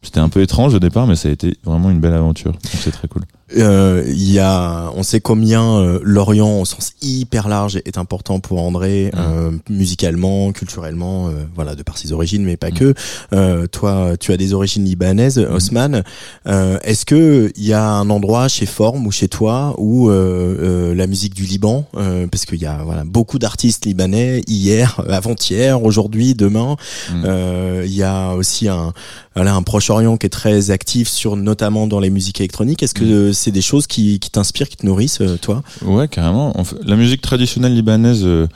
C'était 0.02 0.20
un 0.20 0.28
peu 0.28 0.42
étrange 0.42 0.74
au 0.74 0.78
départ 0.78 1.06
mais 1.06 1.16
ça 1.16 1.28
a 1.28 1.32
été 1.32 1.56
vraiment 1.64 1.90
une 1.90 2.00
belle 2.00 2.14
aventure. 2.14 2.52
C'est 2.62 2.92
très 2.92 3.08
cool 3.08 3.22
Euh, 3.56 4.02
Il 4.08 4.32
y 4.32 4.38
a, 4.40 4.90
on 4.96 5.02
sait 5.02 5.20
combien 5.20 5.62
euh, 5.78 6.00
l'Orient 6.02 6.60
au 6.60 6.64
sens 6.64 6.92
hyper 7.00 7.48
large 7.48 7.76
est 7.84 7.96
important 7.98 8.40
pour 8.40 8.60
André, 8.60 9.10
Mm. 9.14 9.18
euh, 9.18 9.50
musicalement, 9.70 10.52
culturellement, 10.52 11.28
euh, 11.28 11.32
voilà, 11.54 11.74
de 11.76 11.82
par 11.82 11.96
ses 11.96 12.12
origines, 12.12 12.44
mais 12.44 12.56
pas 12.56 12.70
Mm. 12.70 12.74
que. 12.74 12.94
Euh, 13.32 13.66
toi, 13.68 14.12
tu 14.18 14.32
as 14.32 14.36
des 14.36 14.52
origines 14.52 14.84
libanaises, 14.84 15.38
Osman. 15.38 16.02
Euh, 16.48 16.78
Est-ce 16.82 17.04
que 17.06 17.52
il 17.56 17.64
y 17.64 17.72
a 17.72 17.84
un 17.88 18.10
endroit 18.10 18.48
chez 18.48 18.66
Form 18.66 19.06
ou 19.06 19.12
chez 19.12 19.28
toi 19.28 19.74
où 19.78 20.10
euh, 20.10 20.56
euh, 20.60 20.94
la 20.94 21.06
musique 21.06 21.34
du 21.34 21.44
Liban, 21.44 21.86
euh, 21.96 22.26
parce 22.26 22.46
qu'il 22.46 22.60
y 22.60 22.66
a 22.66 22.82
voilà 22.84 23.04
beaucoup 23.04 23.38
d'artistes 23.38 23.86
libanais 23.86 24.42
hier, 24.48 25.00
avant-hier, 25.08 25.82
aujourd'hui, 25.84 26.34
demain. 26.34 26.76
Mm. 27.12 27.22
Euh, 27.24 27.82
Il 27.86 27.94
y 27.94 28.02
a 28.02 28.34
aussi 28.34 28.68
un 28.68 28.92
voilà, 29.36 29.54
un 29.54 29.62
Proche-Orient 29.62 30.16
qui 30.16 30.26
est 30.26 30.30
très 30.30 30.70
actif 30.70 31.08
sur 31.08 31.36
notamment 31.36 31.86
dans 31.86 32.00
les 32.00 32.08
musiques 32.10 32.40
électroniques. 32.40 32.82
Est-ce 32.82 32.94
que 32.94 33.04
Mm. 33.04 33.32
C'est 33.36 33.52
des 33.52 33.62
choses 33.62 33.86
qui, 33.86 34.18
qui 34.18 34.30
t'inspirent, 34.30 34.68
qui 34.68 34.76
te 34.76 34.86
nourrissent, 34.86 35.20
euh, 35.20 35.36
toi? 35.36 35.62
Ouais, 35.82 36.08
carrément. 36.08 36.54
La 36.84 36.96
musique 36.96 37.22
traditionnelle 37.22 37.74
libanaise, 37.74 38.22
euh, 38.24 38.48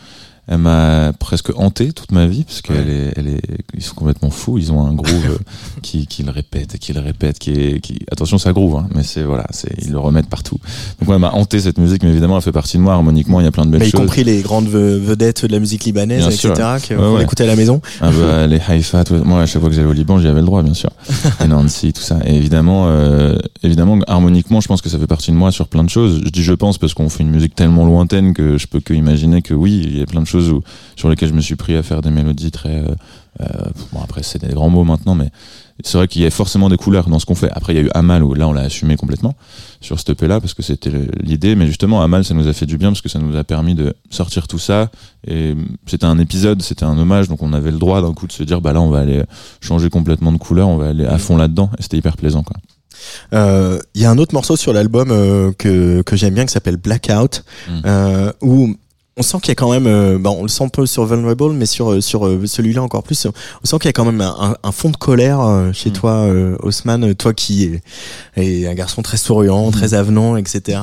elle 0.51 0.59
m'a 0.59 1.13
presque 1.19 1.51
hanté 1.57 1.93
toute 1.93 2.11
ma 2.13 2.27
vie 2.27 2.43
parce 2.45 2.61
qu'elle 2.61 2.89
est, 2.91 3.13
elle 3.17 3.29
est, 3.29 3.41
ils 3.75 3.83
sont 3.83 3.95
complètement 3.95 4.31
fous. 4.31 4.59
Ils 4.59 4.73
ont 4.73 4.85
un 4.85 4.93
groove 4.93 5.27
euh, 5.31 5.39
qui, 5.83 6.07
qui 6.09 6.23
le 6.25 6.33
répète, 6.33 6.77
qui 6.79 6.93
le 6.93 7.01
répète, 7.01 7.39
qui 7.39 7.53
est, 7.53 7.81
qui, 7.81 8.01
attention, 8.11 8.37
ça 8.37 8.53
groove, 8.53 8.77
hein, 8.77 8.89
mais 8.95 9.05
c'est 9.05 9.23
voilà, 9.23 9.47
c'est, 9.51 9.73
ils 9.83 9.93
le 9.93 9.99
remettent 9.99 10.29
partout. 10.29 10.59
Donc 11.01 11.09
ouais, 11.09 11.15
elle 11.15 11.21
m'a 11.21 11.31
hanté 11.31 11.61
cette 11.61 11.79
musique, 11.79 12.03
mais 12.03 12.11
évidemment, 12.11 12.37
elle 12.37 12.43
fait 12.43 12.53
partie 12.53 12.77
de 12.77 12.83
moi. 12.83 12.95
Harmoniquement, 12.95 13.41
il 13.41 13.45
y 13.45 13.47
a 13.47 13.53
plein 13.53 13.65
de 13.65 13.71
belles 13.71 13.81
Mais 13.81 13.87
y 13.89 13.91
choses. 13.91 14.01
compris 14.01 14.25
les 14.25 14.43
grandes 14.43 14.67
ve- 14.69 14.99
vedettes 14.99 15.47
de 15.47 15.53
la 15.53 15.61
musique 15.61 15.85
libanaise, 15.85 16.27
Bien 16.27 16.31
etc., 16.31 16.53
qui 16.83 16.95
Ouais, 16.97 17.07
ouais. 17.15 17.23
écouter 17.23 17.45
à 17.45 17.47
la 17.47 17.55
maison. 17.57 17.81
Ah 18.01 18.11
bah, 18.11 18.47
les 18.49 18.59
Haïfa, 18.67 19.05
tout- 19.05 19.23
moi 19.25 19.43
à 19.43 19.47
chaque 19.47 19.61
fois 19.61 19.71
que 19.71 19.77
j'allais 19.77 19.87
au 19.89 19.93
Liban, 19.93 20.19
j'y 20.19 20.27
avais 20.27 20.41
le 20.41 20.47
droit, 20.47 20.63
bien 20.65 20.75
sûr. 20.75 20.91
Et 21.45 21.47
Nancy, 21.47 21.93
tout 21.93 22.03
ça. 22.03 22.19
Et 22.27 22.35
évidemment, 22.35 22.87
euh, 22.89 23.39
évidemment, 23.63 23.99
harmoniquement, 24.09 24.61
je 24.61 24.67
pense 24.67 24.83
que 24.83 24.89
ça 24.89 24.99
fait 24.99 25.07
partie 25.07 25.31
de 25.31 25.37
moi 25.37 25.53
sur 25.53 25.69
plein 25.69 25.85
de 25.85 25.91
choses. 25.91 26.21
Je 26.25 26.31
dis 26.31 26.43
je 26.43 26.53
pense 26.55 26.77
parce 26.77 26.93
qu'on 26.95 27.09
fait 27.09 27.23
une 27.23 27.31
musique 27.31 27.55
tellement 27.55 27.85
lointaine 27.87 28.35
que 28.35 28.59
je 28.59 28.67
peux 28.67 28.81
que 28.81 28.93
imaginer 28.95 29.43
que 29.43 29.55
oui, 29.55 29.81
il 29.85 29.97
y 29.99 30.03
a 30.03 30.07
plein 30.07 30.21
de 30.23 30.27
choses 30.27 30.40
où, 30.49 30.63
sur 30.97 31.09
lesquelles 31.11 31.29
je 31.29 31.35
me 31.35 31.41
suis 31.43 31.57
pris 31.57 31.77
à 31.77 31.83
faire 31.83 32.01
des 32.01 32.11
mélodies 32.11 32.51
très. 32.51 32.77
euh, 32.77 32.95
euh, 33.41 33.47
bon 33.93 34.01
après 34.03 34.23
c'est 34.25 34.41
des 34.45 34.53
grands 34.53 34.71
mots 34.71 34.83
maintenant, 34.85 35.15
mais 35.15 35.31
c'est 35.85 35.97
vrai 35.97 36.09
qu'il 36.09 36.21
y 36.23 36.27
a 36.27 36.31
forcément 36.31 36.69
des 36.69 36.77
couleurs 36.77 37.09
dans 37.09 37.19
ce 37.21 37.27
qu'on 37.27 37.37
fait. 37.37 37.49
Après 37.53 37.73
il 37.73 37.77
y 37.77 37.79
a 37.79 37.83
eu 37.83 37.91
Amal 37.95 38.23
où 38.25 38.35
là 38.35 38.49
on 38.49 38.53
l'a 38.53 38.63
assumé 38.63 38.97
complètement 38.97 39.35
sur 39.81 39.99
cette 39.99 40.11
EP 40.11 40.27
là 40.27 40.41
parce 40.41 40.53
que 40.53 40.63
c'était 40.63 40.91
l'idée, 41.23 41.55
mais 41.55 41.67
justement 41.67 42.03
Amal 42.03 42.25
ça 42.25 42.35
nous 42.35 42.49
a 42.49 42.53
fait 42.53 42.67
du 42.67 42.77
bien 42.77 42.89
parce 42.91 43.01
que 43.01 43.09
ça 43.09 43.19
nous 43.21 43.37
a 43.37 43.45
permis 43.45 43.75
de 43.75 43.95
sortir 44.11 44.49
tout 44.49 44.59
ça 44.59 44.91
et 45.27 45.55
c'était 45.87 46.07
un 46.07 46.19
épisode, 46.19 46.61
c'était 46.61 46.85
un 46.85 46.99
hommage, 46.99 47.29
donc 47.29 47.41
on 47.43 47.53
avait 47.53 47.71
le 47.71 47.79
droit 47.79 48.03
d'un 48.03 48.13
coup 48.13 48.27
de 48.27 48.33
se 48.33 48.43
dire 48.43 48.61
bah 48.61 48.73
là 48.73 48.81
on 48.81 48.91
va 48.91 48.99
aller 48.99 49.23
changer 49.61 49.89
complètement 49.91 50.33
de 50.33 50.39
couleur, 50.39 50.69
on 50.69 50.77
va 50.77 50.89
aller 50.89 51.07
à 51.07 51.17
fond 51.19 51.37
là-dedans 51.37 51.71
et 51.79 51.83
c'était 51.83 51.99
hyper 51.99 52.17
plaisant 52.17 52.43
quoi. 52.43 52.57
Euh, 53.33 53.79
Il 53.95 54.03
y 54.03 54.05
a 54.05 54.11
un 54.11 54.19
autre 54.19 54.35
morceau 54.35 54.57
sur 54.57 54.73
l'album 54.73 55.11
euh, 55.11 55.53
que, 55.57 56.03
que 56.03 56.17
j'aime 56.17 56.35
bien 56.35 56.45
qui 56.45 56.53
s'appelle 56.53 56.77
Blackout, 56.77 57.45
Mm. 57.69 57.73
euh, 57.87 58.33
où 58.43 58.75
on 59.17 59.23
sent 59.23 59.39
qu'il 59.43 59.49
y 59.49 59.53
a 59.53 59.55
quand 59.57 59.71
même, 59.71 59.87
euh, 59.87 60.19
bon, 60.19 60.37
on 60.39 60.43
le 60.43 60.49
sent 60.49 60.65
un 60.65 60.69
peu 60.69 60.87
sur 60.87 61.05
Vulnerable, 61.05 61.53
mais 61.53 61.67
sur 61.67 61.91
euh, 61.93 62.01
sur 62.01 62.27
euh, 62.27 62.47
celui-là 62.47 62.83
encore 62.83 63.03
plus, 63.03 63.27
on 63.27 63.67
sent 63.67 63.77
qu'il 63.79 63.87
y 63.87 63.89
a 63.89 63.93
quand 63.93 64.05
même 64.07 64.21
un, 64.21 64.57
un- 64.63 64.73
fond 64.73 64.89
de 64.91 64.97
colère 64.97 65.41
euh, 65.41 65.73
chez 65.73 65.91
Mm. 65.91 65.93
toi, 65.93 66.11
euh, 66.13 66.57
Haussmann, 66.63 67.15
toi 67.17 67.35
qui 67.35 67.65
est, 67.65 67.83
est 68.37 68.67
un 68.67 68.75
garçon 68.75 69.03
très 69.03 69.17
souriant, 69.19 69.69
Mm. 69.69 69.73
très 69.73 69.95
avenant, 69.95 70.37
etc. 70.37 70.79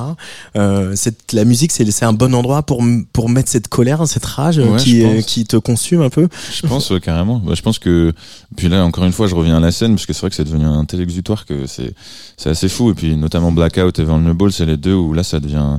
Euh, 0.55 0.91
cette, 0.95 1.33
la 1.33 1.45
musique, 1.45 1.71
c'est 1.71 1.89
c'est 1.89 2.05
un 2.05 2.13
bon 2.13 2.35
endroit 2.35 2.61
pour 2.63 2.83
pour 3.13 3.29
mettre 3.29 3.49
cette 3.49 3.69
colère, 3.69 4.05
cette 4.07 4.25
rage 4.25 4.59
euh, 4.59 4.65
Ouais, 4.73 4.77
qui 4.77 5.03
euh, 5.03 5.21
qui 5.21 5.45
te 5.45 5.57
consume 5.57 6.01
un 6.01 6.09
peu. 6.09 6.27
Je 6.53 6.67
pense 6.67 6.91
carrément. 7.01 7.39
Bah, 7.39 7.53
je 7.55 7.61
pense 7.61 7.79
que 7.79 8.13
puis 8.55 8.67
là 8.69 8.83
encore 8.85 9.05
une 9.05 9.13
fois, 9.13 9.27
je 9.27 9.35
reviens 9.35 9.57
à 9.57 9.61
la 9.61 9.71
scène 9.71 9.95
parce 9.95 10.05
que 10.05 10.13
c'est 10.13 10.21
vrai 10.21 10.29
que 10.29 10.35
c'est 10.35 10.43
devenu 10.43 10.65
un 10.65 10.85
tel 10.85 11.01
exutoire 11.01 11.45
que 11.45 11.65
c'est 11.65 11.93
c'est 12.35 12.49
assez 12.49 12.69
fou 12.69 12.91
et 12.91 12.93
puis 12.93 13.15
notamment 13.15 13.51
Blackout 13.51 13.97
et 13.97 14.03
Vulnerable, 14.03 14.51
c'est 14.51 14.65
les 14.65 14.77
deux 14.77 14.93
où 14.93 15.13
là 15.13 15.23
ça 15.23 15.39
devient 15.39 15.77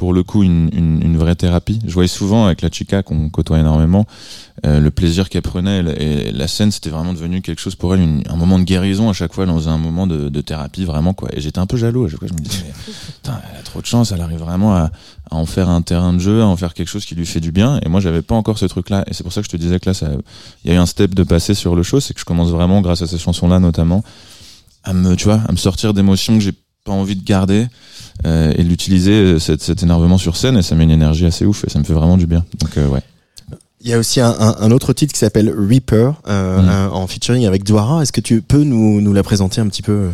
pour 0.00 0.14
le 0.14 0.22
coup 0.22 0.42
une, 0.42 0.70
une, 0.72 1.18
vraie 1.18 1.34
thérapie. 1.34 1.78
Je 1.86 1.92
voyais 1.92 2.08
souvent 2.08 2.46
avec 2.46 2.62
la 2.62 2.70
chica 2.70 3.02
qu'on 3.02 3.28
côtoie 3.28 3.58
énormément 3.58 4.06
euh, 4.64 4.80
le 4.80 4.90
plaisir 4.90 5.28
qu'elle 5.28 5.42
prenait 5.42 5.80
et 5.98 6.32
la, 6.32 6.48
scène 6.48 6.70
c'était 6.70 6.88
vraiment 6.88 7.12
devenu 7.12 7.42
quelque 7.42 7.60
chose 7.60 7.74
pour 7.74 7.94
elle, 7.94 8.22
un 8.26 8.36
moment 8.36 8.58
de 8.58 8.64
guérison 8.64 9.10
à 9.10 9.12
chaque 9.12 9.34
fois 9.34 9.44
dans 9.44 9.68
un 9.68 9.76
moment 9.76 10.06
de, 10.06 10.40
thérapie 10.40 10.86
vraiment 10.86 11.12
quoi. 11.12 11.28
Et 11.34 11.42
j'étais 11.42 11.58
un 11.58 11.66
peu 11.66 11.76
jaloux 11.76 12.06
à 12.06 12.08
chaque 12.08 12.18
fois. 12.20 12.28
Je 12.28 12.32
me 12.32 12.38
disais 12.38 12.64
elle 13.26 13.58
a 13.58 13.62
trop 13.62 13.82
de 13.82 13.86
chance, 13.86 14.10
elle 14.10 14.22
arrive 14.22 14.38
vraiment 14.38 14.74
à, 14.74 14.90
en 15.30 15.44
faire 15.44 15.68
un 15.68 15.82
terrain 15.82 16.14
de 16.14 16.18
jeu, 16.18 16.40
à 16.40 16.46
en 16.46 16.56
faire 16.56 16.72
quelque 16.72 16.88
chose 16.88 17.04
qui 17.04 17.14
lui 17.14 17.26
fait 17.26 17.40
du 17.40 17.52
bien. 17.52 17.78
Et 17.84 17.90
moi 17.90 18.00
j'avais 18.00 18.22
pas 18.22 18.34
encore 18.34 18.56
ce 18.56 18.64
truc 18.64 18.88
là. 18.88 19.04
Et 19.06 19.12
c'est 19.12 19.22
pour 19.22 19.34
ça 19.34 19.42
que 19.42 19.48
je 19.48 19.50
te 19.50 19.58
disais 19.58 19.78
que 19.80 19.90
là 19.90 20.00
il 20.64 20.70
y 20.70 20.72
a 20.72 20.76
eu 20.76 20.80
un 20.80 20.86
step 20.86 21.14
de 21.14 21.24
passer 21.24 21.52
sur 21.52 21.76
le 21.76 21.82
show, 21.82 22.00
c'est 22.00 22.14
que 22.14 22.20
je 22.20 22.24
commence 22.24 22.48
vraiment 22.48 22.80
grâce 22.80 23.02
à 23.02 23.06
ces 23.06 23.18
chansons 23.18 23.48
là 23.48 23.58
notamment 23.58 24.02
à 24.82 24.94
me 24.94 25.14
tu 25.14 25.24
vois 25.24 25.42
à 25.46 25.52
me 25.52 25.58
sortir 25.58 25.92
d'émotions 25.92 26.38
que 26.38 26.42
j'ai 26.42 26.54
pas 26.84 26.92
envie 26.92 27.16
de 27.16 27.24
garder 27.24 27.66
et 28.24 28.62
de 28.62 28.68
l'utiliser 28.68 29.12
euh, 29.12 29.38
cet, 29.38 29.62
cet 29.62 29.82
énervement 29.82 30.18
sur 30.18 30.36
scène 30.36 30.56
et 30.56 30.62
ça 30.62 30.74
met 30.74 30.84
une 30.84 30.90
énergie 30.90 31.26
assez 31.26 31.44
ouf 31.46 31.64
et 31.64 31.70
ça 31.70 31.78
me 31.78 31.84
fait 31.84 31.92
vraiment 31.92 32.16
du 32.16 32.26
bien. 32.26 32.44
Donc 32.58 32.76
euh, 32.76 32.86
ouais 32.88 33.00
Il 33.82 33.88
y 33.88 33.94
a 33.94 33.98
aussi 33.98 34.20
un, 34.20 34.28
un- 34.38 34.56
un 34.60 34.70
autre 34.72 34.92
titre 34.92 35.14
qui 35.14 35.18
s'appelle 35.18 35.50
Reaper, 35.56 36.12
euh, 36.28 36.60
Mm. 36.62 36.68
un- 36.68 36.88
en 36.90 37.06
featuring 37.06 37.46
avec 37.46 37.64
Dwara. 37.64 38.02
Est-ce 38.02 38.12
que 38.12 38.20
tu 38.20 38.42
peux 38.42 38.62
nous, 38.62 39.00
nous 39.00 39.12
la 39.14 39.22
présenter 39.22 39.60
un 39.62 39.66
petit 39.68 39.80
peu 39.80 40.10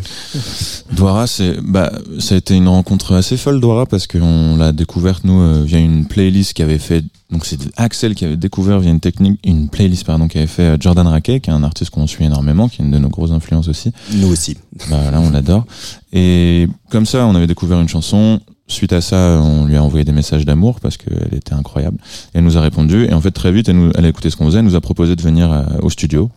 Douara, 0.93 1.27
c'est 1.27 1.57
bah 1.61 1.91
ça 2.19 2.35
a 2.35 2.37
été 2.37 2.55
une 2.55 2.69
rencontre 2.69 3.13
assez 3.15 3.35
folle 3.35 3.59
Douara 3.59 3.85
parce 3.85 4.07
qu'on 4.07 4.55
l'a 4.55 4.71
découverte 4.71 5.25
nous 5.25 5.41
euh, 5.41 5.63
via 5.65 5.79
une 5.79 6.05
playlist 6.05 6.53
qui 6.53 6.63
avait 6.63 6.77
fait 6.77 7.03
donc 7.29 7.45
c'est 7.45 7.59
Axel 7.75 8.15
qui 8.15 8.23
avait 8.23 8.37
découvert 8.37 8.79
via 8.79 8.89
une 8.89 9.01
technique 9.01 9.37
une 9.43 9.67
playlist 9.67 10.05
pardon 10.05 10.29
qui 10.29 10.37
avait 10.37 10.47
fait 10.47 10.63
euh, 10.63 10.77
Jordan 10.79 11.05
Rackey 11.05 11.41
qui 11.41 11.49
est 11.49 11.53
un 11.53 11.63
artiste 11.63 11.89
qu'on 11.91 12.07
suit 12.07 12.23
énormément 12.23 12.69
qui 12.69 12.81
est 12.81 12.85
une 12.85 12.91
de 12.91 12.99
nos 12.99 13.09
grosses 13.09 13.31
influences 13.31 13.67
aussi. 13.67 13.91
Nous 14.13 14.27
aussi. 14.31 14.55
Bah 14.89 15.11
là 15.11 15.19
on 15.19 15.29
l'adore 15.29 15.65
et 16.13 16.67
comme 16.89 17.05
ça 17.05 17.25
on 17.25 17.35
avait 17.35 17.47
découvert 17.47 17.81
une 17.81 17.89
chanson 17.89 18.39
Suite 18.69 18.91
à 18.91 18.99
ça, 18.99 19.39
on 19.41 19.65
lui 19.65 19.77
a 19.77 19.83
envoyé 19.83 20.03
des 20.03 20.11
messages 20.11 20.43
d'amour 20.45 20.81
parce 20.81 20.97
qu'elle 20.97 21.33
était 21.33 21.53
incroyable. 21.53 21.97
Elle 22.33 22.43
nous 22.43 22.57
a 22.57 22.61
répondu. 22.61 23.05
Et 23.05 23.13
en 23.13 23.21
fait, 23.21 23.31
très 23.31 23.51
vite, 23.51 23.69
elle, 23.69 23.77
nous, 23.77 23.91
elle 23.95 24.05
a 24.05 24.09
écouté 24.09 24.29
ce 24.29 24.35
qu'on 24.35 24.45
faisait. 24.45 24.59
Elle 24.59 24.65
nous 24.65 24.75
a 24.75 24.81
proposé 24.81 25.15
de 25.15 25.21
venir 25.21 25.51
euh, 25.51 25.63
au 25.81 25.89
studio 25.89 26.29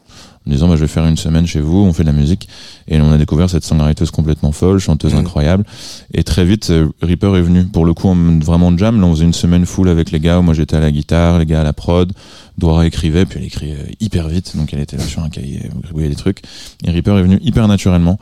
en 0.47 0.51
disant 0.51 0.69
bah, 0.69 0.77
je 0.77 0.81
vais 0.81 0.89
faire 0.89 1.05
une 1.07 1.17
semaine 1.19 1.47
chez 1.47 1.61
vous, 1.61 1.79
on 1.79 1.93
fait 1.93 2.03
de 2.03 2.09
la 2.09 2.15
musique. 2.15 2.49
Et 2.89 3.01
on 3.01 3.13
a 3.13 3.19
découvert 3.19 3.49
cette 3.51 3.65
songwriteuse 3.65 4.11
complètement 4.11 4.53
folle, 4.53 4.79
chanteuse 4.79 5.13
Mhm. 5.13 5.21
incroyable. 5.21 5.65
Et 6.15 6.25
très 6.25 6.45
vite, 6.45 6.71
euh, 6.71 6.89
Reaper 7.03 7.37
est 7.37 7.43
venu. 7.43 7.65
Pour 7.67 7.85
le 7.85 7.93
coup, 7.95 8.09
en 8.09 8.17
vraiment 8.41 8.77
jam. 8.77 9.01
Là, 9.01 9.07
on 9.07 9.13
faisait 9.15 9.25
une 9.27 9.33
semaine 9.35 9.67
full 9.67 9.89
avec 9.89 10.11
les 10.11 10.19
gars. 10.21 10.39
où 10.39 10.43
Moi, 10.43 10.55
j'étais 10.55 10.77
à 10.77 10.81
la 10.81 10.91
guitare, 10.91 11.39
les 11.39 11.47
gars 11.47 11.61
à 11.61 11.65
la 11.65 11.73
prod. 11.73 12.13
Dora 12.59 12.87
écrivait, 12.87 13.25
puis 13.27 13.39
elle 13.39 13.47
écrit 13.47 13.73
euh, 13.73 13.85
hyper 14.01 14.29
vite. 14.29 14.57
Donc, 14.57 14.73
elle 14.75 14.81
était 14.81 14.97
là 14.97 15.05
sur 15.05 15.23
un 15.23 15.29
cahier, 15.31 15.61
elle 15.65 15.81
gribouillait 15.81 16.09
des 16.11 16.15
trucs. 16.17 16.43
Et 16.85 16.91
Reaper 16.91 17.17
est 17.19 17.23
venu 17.23 17.39
hyper 17.43 17.69
naturellement. 17.69 18.19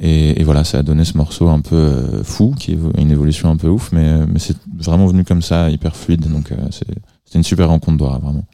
Et, 0.00 0.40
et 0.40 0.44
voilà, 0.44 0.64
ça 0.64 0.78
a 0.78 0.82
donné 0.82 1.04
ce 1.04 1.16
morceau 1.16 1.48
un 1.48 1.60
peu 1.60 1.74
euh, 1.76 2.22
fou, 2.24 2.54
qui 2.58 2.72
est 2.72 2.78
une 2.98 3.10
évolution 3.10 3.48
un 3.50 3.56
peu 3.56 3.68
ouf. 3.68 3.90
Mais, 3.92 4.04
euh, 4.06 4.26
mais 4.32 4.38
c'est 4.38 4.56
vraiment 4.76 5.06
venu 5.06 5.24
comme 5.24 5.42
ça, 5.42 5.70
hyper 5.70 5.96
fluide. 5.96 6.28
Donc, 6.30 6.52
euh, 6.52 6.56
c'est- 6.70 6.84
c'était 7.24 7.38
une 7.38 7.44
super 7.44 7.68
rencontre, 7.68 7.96
Dora, 7.98 8.18
vraiment. 8.18 8.44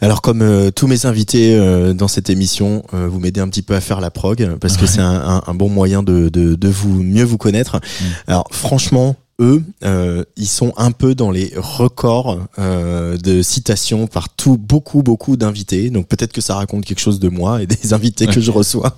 Alors 0.00 0.20
comme 0.20 0.42
euh, 0.42 0.70
tous 0.70 0.86
mes 0.86 1.06
invités 1.06 1.56
euh, 1.56 1.94
dans 1.94 2.08
cette 2.08 2.28
émission, 2.28 2.82
euh, 2.92 3.08
vous 3.08 3.18
m'aidez 3.18 3.40
un 3.40 3.48
petit 3.48 3.62
peu 3.62 3.74
à 3.74 3.80
faire 3.80 4.00
la 4.00 4.10
prog 4.10 4.56
parce 4.60 4.76
que 4.76 4.86
c'est 4.86 5.00
un, 5.00 5.14
un- 5.36 5.42
un 5.46 5.54
bon 5.54 5.68
moyen 5.70 6.02
de, 6.02 6.28
de, 6.28 6.54
de 6.54 6.68
vous 6.68 7.02
mieux 7.02 7.24
vous 7.24 7.38
connaître. 7.38 7.80
Alors 8.26 8.46
franchement, 8.50 9.16
eux, 9.40 9.62
euh, 9.84 10.24
ils 10.36 10.48
sont 10.48 10.72
un 10.76 10.92
peu 10.92 11.14
dans 11.14 11.30
les 11.30 11.52
records 11.56 12.38
euh, 12.58 13.16
de 13.18 13.42
citations 13.42 14.06
par 14.06 14.30
tout 14.30 14.56
beaucoup 14.56 15.02
beaucoup 15.02 15.36
d'invités. 15.36 15.90
Donc 15.90 16.08
peut-être 16.08 16.32
que 16.32 16.40
ça 16.40 16.54
raconte 16.54 16.84
quelque 16.84 17.00
chose 17.00 17.20
de 17.20 17.28
moi 17.28 17.62
et 17.62 17.66
des 17.66 17.92
invités 17.92 18.26
que 18.26 18.40
je 18.40 18.50
reçois. 18.50 18.96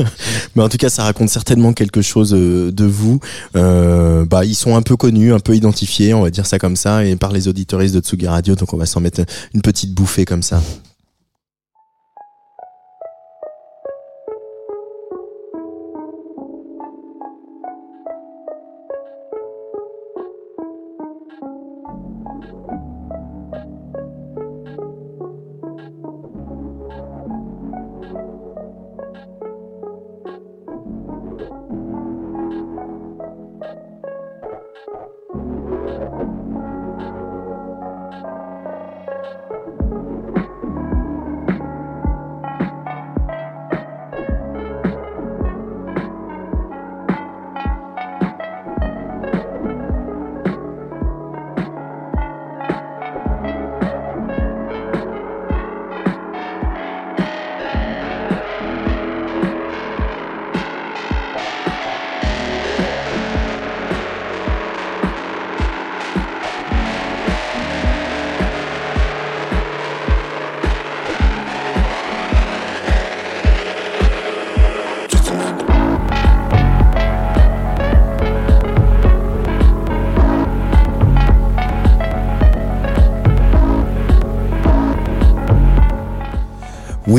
Mais 0.54 0.62
en 0.62 0.68
tout 0.68 0.78
cas, 0.78 0.90
ça 0.90 1.02
raconte 1.04 1.28
certainement 1.28 1.72
quelque 1.72 2.02
chose 2.02 2.34
euh, 2.34 2.70
de 2.70 2.84
vous. 2.84 3.20
Euh, 3.56 4.24
bah 4.24 4.44
ils 4.44 4.54
sont 4.54 4.76
un 4.76 4.82
peu 4.82 4.96
connus, 4.96 5.32
un 5.32 5.40
peu 5.40 5.56
identifiés, 5.56 6.14
on 6.14 6.22
va 6.22 6.30
dire 6.30 6.46
ça 6.46 6.58
comme 6.58 6.76
ça, 6.76 7.04
et 7.04 7.16
par 7.16 7.32
les 7.32 7.48
auditoristes 7.48 7.94
de 7.94 8.00
Tsugi 8.00 8.28
Radio. 8.28 8.54
Donc 8.54 8.72
on 8.72 8.76
va 8.76 8.86
s'en 8.86 9.00
mettre 9.00 9.22
une 9.54 9.62
petite 9.62 9.92
bouffée 9.92 10.24
comme 10.24 10.42
ça. 10.42 10.62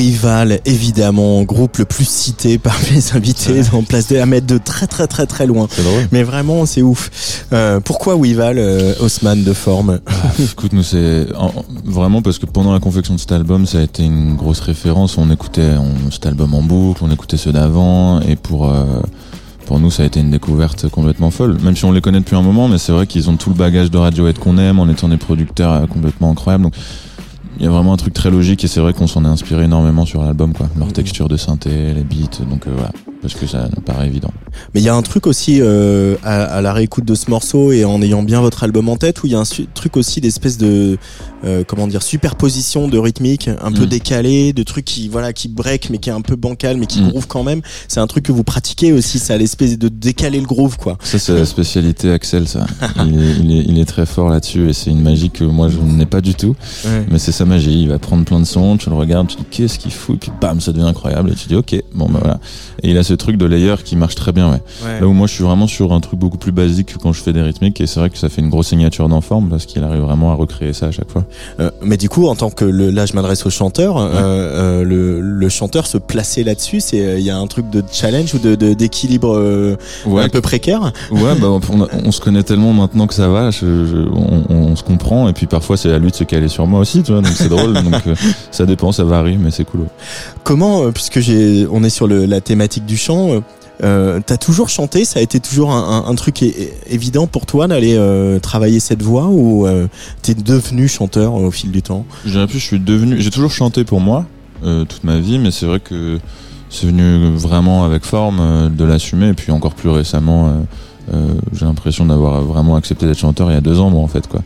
Weval, 0.02 0.60
évidemment, 0.66 1.44
groupe 1.44 1.78
le 1.78 1.86
plus 1.86 2.08
cité 2.08 2.58
par 2.58 2.76
mes 2.92 3.16
invités, 3.16 3.62
en 3.72 3.84
place 3.84 4.08
de 4.08 4.18
à 4.18 4.26
mettre 4.26 4.48
de 4.48 4.58
très 4.58 4.88
très 4.88 5.06
très 5.08 5.26
très 5.28 5.46
loin. 5.46 5.68
Drôle. 5.78 6.08
Mais 6.12 6.24
vraiment, 6.24 6.66
c'est 6.66 6.82
ouf. 6.82 7.46
Euh, 7.54 7.80
pourquoi 7.80 8.16
Weval, 8.16 8.58
euh, 8.58 8.94
Haussmann 9.00 9.44
de 9.44 9.54
forme 9.54 10.00
Ah, 10.08 10.12
écoute, 10.42 10.74
nous 10.74 10.84
c'est 10.84 11.28
en- 11.38 11.52
vraiment 11.86 12.22
parce 12.22 12.40
que 12.40 12.46
pendant 12.48 12.74
la 12.74 12.80
confection 12.80 13.14
de 13.14 13.20
cet 13.20 13.32
album, 13.32 13.66
ça 13.68 13.78
a 13.80 13.82
été 13.84 14.04
une 14.04 14.36
grosse 14.36 14.60
référence. 14.62 15.18
On 15.18 15.30
écoutait 15.30 15.76
on, 15.78 16.10
cet 16.12 16.26
album 16.26 16.54
en 16.56 16.64
boucle, 16.64 17.04
on 17.04 17.12
écoutait 17.12 17.38
ceux 17.38 17.52
d'avant, 17.52 18.22
et 18.22 18.36
pour 18.36 18.70
euh, 18.70 18.84
pour 19.68 19.80
nous, 19.80 19.92
ça 19.92 20.04
a 20.04 20.06
été 20.08 20.20
une 20.20 20.32
découverte 20.32 20.90
complètement 20.90 21.32
folle. 21.32 21.58
Même 21.64 21.78
si 21.78 21.86
on 21.86 21.92
les 21.94 22.02
connaît 22.02 22.20
depuis 22.20 22.36
un 22.36 22.42
moment, 22.42 22.68
mais 22.68 22.78
c'est 22.78 22.92
vrai 22.92 23.08
qu'ils 23.08 23.30
ont 23.30 23.38
tout 23.38 23.50
le 23.52 23.56
bagage 23.56 23.90
de 23.92 23.98
Radiohead 23.98 24.38
qu'on 24.38 24.58
aime, 24.58 24.80
en 24.80 24.90
étant 24.90 25.08
des 25.08 25.18
producteurs 25.18 25.72
euh, 25.72 25.86
complètement 25.86 26.32
incroyables. 26.32 26.64
Donc 26.64 26.74
il 27.62 27.66
y 27.66 27.68
a 27.68 27.70
vraiment 27.70 27.94
un 27.94 27.98
truc 27.98 28.16
très 28.16 28.32
logique 28.32 28.64
et 28.64 28.68
c'est 28.68 28.80
vrai 28.80 28.92
qu'on 28.92 29.06
s'en 29.06 29.24
est 29.24 29.28
inspiré 29.28 29.66
énormément 29.66 30.04
sur 30.04 30.24
l'album, 30.24 30.52
quoi. 30.52 30.68
Leur 30.80 30.92
texture 30.92 31.28
de 31.30 31.38
synthé, 31.38 31.94
les 31.94 32.04
beats, 32.04 32.44
donc 32.50 32.66
euh, 32.66 32.72
voilà, 32.74 32.92
parce 33.22 33.36
que 33.36 33.46
ça 33.46 33.70
nous 33.76 33.84
paraît 33.84 34.08
évident. 34.08 34.32
Mais 34.74 34.82
il 34.82 34.84
y 34.84 34.90
a 34.90 34.96
un 34.96 35.02
truc 35.02 35.28
aussi 35.28 35.60
euh, 35.62 36.16
à, 36.24 36.44
à 36.44 36.62
la 36.62 36.74
réécoute 36.74 37.06
de 37.06 37.16
ce 37.16 37.30
morceau 37.30 37.72
et 37.72 37.86
en 37.86 38.02
ayant 38.02 38.24
bien 38.24 38.42
votre 38.42 38.64
album 38.64 38.90
en 38.90 38.98
tête 38.98 39.24
où 39.24 39.28
il 39.28 39.34
y 39.34 39.36
a 39.36 39.40
un 39.40 39.44
truc 39.74 39.98
aussi 39.98 40.22
d'espèce 40.22 40.58
de 40.58 40.98
euh, 41.44 41.64
comment 41.68 41.88
dire 41.88 42.04
superposition 42.04 42.88
de 42.88 42.98
rythmique 42.98 43.48
un 43.62 43.72
peu 43.72 43.84
Mm. 43.86 43.88
décalé, 43.88 44.54
de 44.54 44.64
trucs 44.64 44.86
qui 44.86 45.08
voilà 45.08 45.34
qui 45.34 45.48
break 45.48 45.90
mais 45.90 45.98
qui 45.98 46.10
est 46.10 46.14
un 46.14 46.22
peu 46.22 46.36
bancal 46.36 46.78
mais 46.78 46.86
qui 46.86 47.02
Mm. 47.02 47.10
groove 47.10 47.28
quand 47.28 47.44
même. 47.44 47.62
C'est 47.88 48.00
un 48.00 48.08
truc 48.08 48.24
que 48.26 48.32
vous 48.32 48.44
pratiquez 48.44 48.92
aussi, 48.94 49.18
ça 49.20 49.38
l'espèce 49.38 49.78
de 49.80 49.88
décaler 49.88 50.40
le 50.40 50.46
groove 50.46 50.78
quoi. 50.78 50.98
Ça, 51.04 51.18
c'est 51.20 51.34
la 51.34 51.46
spécialité 51.46 52.12
Axel, 52.12 52.48
ça. 52.48 52.66
Il 53.06 53.20
est, 53.20 53.36
il 53.40 53.52
est, 53.58 53.64
il 53.68 53.80
est 53.80 53.86
très 53.86 54.06
fort 54.06 54.30
là-dessus 54.30 54.70
et 54.70 54.74
c'est 54.74 54.92
une 54.92 55.02
magie 55.02 55.30
que 55.32 55.44
moi 55.44 55.70
je 55.70 55.78
n'ai 55.80 56.06
pas 56.06 56.22
du 56.22 56.36
tout. 56.36 56.56
Mais 57.10 57.18
c'est 57.20 57.32
sa 57.32 57.46
magie. 57.46 57.82
Il 57.82 57.90
va 57.90 58.00
prendre 58.00 58.24
plein 58.26 58.40
de 58.40 58.46
sons, 58.46 58.78
tu 58.78 58.90
le 58.90 58.96
regardes, 58.96 59.28
tu 59.28 59.36
te 59.38 59.42
dis 59.42 59.48
qu'est-ce 59.50 59.80
qu'il 59.80 59.92
fout, 59.92 60.16
et 60.16 60.20
puis 60.20 60.32
bam, 60.40 60.60
ça 60.62 60.72
devient 60.72 60.86
incroyable 60.86 61.32
et 61.32 61.36
tu 61.36 61.48
dis 61.48 61.56
ok, 61.56 61.76
bon 61.94 62.08
bah 62.10 62.20
voilà. 62.22 62.40
Et 62.84 62.92
il 62.92 62.98
a 62.98 63.04
ce 63.04 63.14
truc 63.14 63.38
de 63.38 63.46
layer 63.46 63.76
qui 63.84 63.96
marche 63.96 64.16
très 64.16 64.32
bien, 64.32 64.41
ouais. 64.50 65.00
Là 65.00 65.08
où 65.08 65.14
moi 65.14 65.28
je 65.28 65.34
suis 65.34 65.44
vraiment 65.44 65.68
sur 65.68 65.94
un 65.94 66.00
truc 66.00 66.20
beaucoup 66.20 66.38
plus 66.38 66.52
basique 66.52 66.94
que 66.94 66.98
quand 66.98 67.14
je 67.14 67.22
fais 67.22 67.34
des 67.34 67.42
rythmiques 67.42 67.80
et 67.82 67.88
c'est 67.88 68.00
vrai 68.00 68.10
que 68.10 68.18
ça 68.18 68.30
fait 68.30 68.42
une 68.42 68.50
grosse 68.50 68.68
signature 68.70 69.08
d'enforme 69.10 69.50
parce 69.50 69.66
qu'il 69.66 69.84
arrive 69.84 70.02
vraiment 70.02 70.32
à 70.32 70.36
recréer 70.36 70.74
ça 70.74 70.88
à 70.88 70.92
chaque 70.92 71.10
fois. 71.12 71.24
Euh, 71.60 71.70
mais 71.82 71.98
du 71.98 72.10
coup, 72.10 72.28
en 72.28 72.36
tant 72.36 72.50
que 72.50 72.66
le, 72.66 72.90
là, 72.90 73.06
je 73.06 73.14
m'adresse 73.14 73.46
au 73.46 73.50
chanteur. 73.50 73.98
euh, 73.98 74.10
euh, 74.14 74.84
le, 74.84 75.20
le 75.22 75.50
chanteur 75.50 75.86
se 75.88 75.98
placer 75.98 76.44
là-dessus, 76.44 76.80
c'est 76.80 77.06
euh, 77.06 77.20
il 77.20 77.26
y 77.26 77.30
a 77.30 77.38
un 77.38 77.48
truc 77.48 77.70
de 77.70 77.84
challenge 77.92 78.34
ou 78.36 78.40
de 78.40 78.56
de- 78.56 78.74
d'équilibre 78.74 79.36
euh, 79.38 79.76
un 80.08 80.30
peu 80.30 80.42
précaire? 80.42 80.92
Ouais, 81.12 81.36
bah, 81.40 81.48
on, 81.72 81.82
a- 81.84 81.88
on 82.06 82.12
se 82.12 82.20
connaît 82.22 82.44
tellement 82.44 82.74
maintenant 82.74 83.08
que 83.08 83.14
ça 83.14 83.28
va, 83.28 83.52
je- 83.52 83.86
je- 83.86 84.10
on, 84.14 84.44
on 84.50 84.76
se 84.76 84.84
comprend, 84.84 85.28
et 85.30 85.34
puis 85.34 85.48
parfois 85.48 85.78
c'est 85.78 85.92
à 85.92 86.00
lui 86.00 86.12
de 86.12 86.16
se 86.16 86.24
caler 86.24 86.48
sur 86.48 86.68
moi 86.68 86.80
aussi, 86.80 87.04
tu 87.04 87.12
vois, 87.12 87.22
donc 87.22 87.32
c'est 87.36 87.50
drôle, 87.50 87.74
donc 87.84 88.08
euh, 88.08 88.16
ça 88.52 88.66
dépend, 88.66 88.92
ça 88.92 89.04
varie, 89.04 89.38
mais 89.38 89.52
c'est 89.52 89.66
cool. 89.66 89.82
ouais. 89.82 89.88
Comment, 90.44 90.84
euh, 90.84 90.92
puisque 90.92 91.20
j'ai, 91.20 91.68
on 91.72 91.84
est 91.84 91.90
sur 91.90 92.08
le, 92.08 92.26
la 92.26 92.42
thématique 92.42 92.86
du 92.86 92.98
chant, 92.98 93.42
euh, 93.84 94.20
t'as 94.26 94.38
toujours 94.38 94.70
chanté 94.70 95.06
Ça 95.06 95.20
a 95.20 95.24
été 95.24 95.40
toujours 95.40 95.72
un, 95.72 96.16
truc 96.16 96.44
évident 96.88 97.26
pour 97.26 97.46
toi 97.46 97.68
d'aller 97.68 97.96
euh, 97.96 98.40
travailler 98.40 98.80
cette 98.80 99.02
voix 99.02 99.28
ou 99.28 99.66
euh, 99.66 99.88
t'es 100.22 100.36
devenu 100.36 100.88
chanteur 100.88 101.34
au 101.34 101.52
fil 101.52 101.72
du 101.72 101.82
temps? 101.82 102.06
Je 102.26 102.32
dirais 102.32 102.48
plus, 102.48 102.60
je 102.60 102.66
suis 102.66 102.80
devenu, 102.80 103.20
j'ai 103.20 103.32
toujours 103.32 103.52
chanté 103.52 103.84
pour 103.84 104.02
moi, 104.02 104.26
toute 104.62 105.04
ma 105.04 105.20
vie, 105.20 105.40
mais 105.40 105.52
c'est 105.52 105.66
vrai 105.66 105.80
que 105.80 106.20
c'est 106.70 106.86
venu 106.86 107.36
vraiment 107.36 107.84
avec 107.84 108.06
forme 108.06 108.70
de 108.76 108.84
l'assumer, 108.86 109.30
et 109.30 109.34
puis 109.34 109.52
encore 109.52 109.74
plus 109.74 109.90
récemment, 109.90 110.66
euh, 111.14 111.34
j'ai 111.54 111.66
l'impression 111.66 112.06
d'avoir 112.06 112.42
vraiment 112.42 112.76
accepté 112.76 113.06
d'être 113.06 113.20
chanteur 113.20 113.50
il 113.52 113.54
y 113.54 113.58
a 113.58 113.62
deux 113.62 113.80
ans, 113.80 113.90
moi, 113.90 114.02
en 114.02 114.08
fait, 114.08 114.28
quoi. 114.28 114.42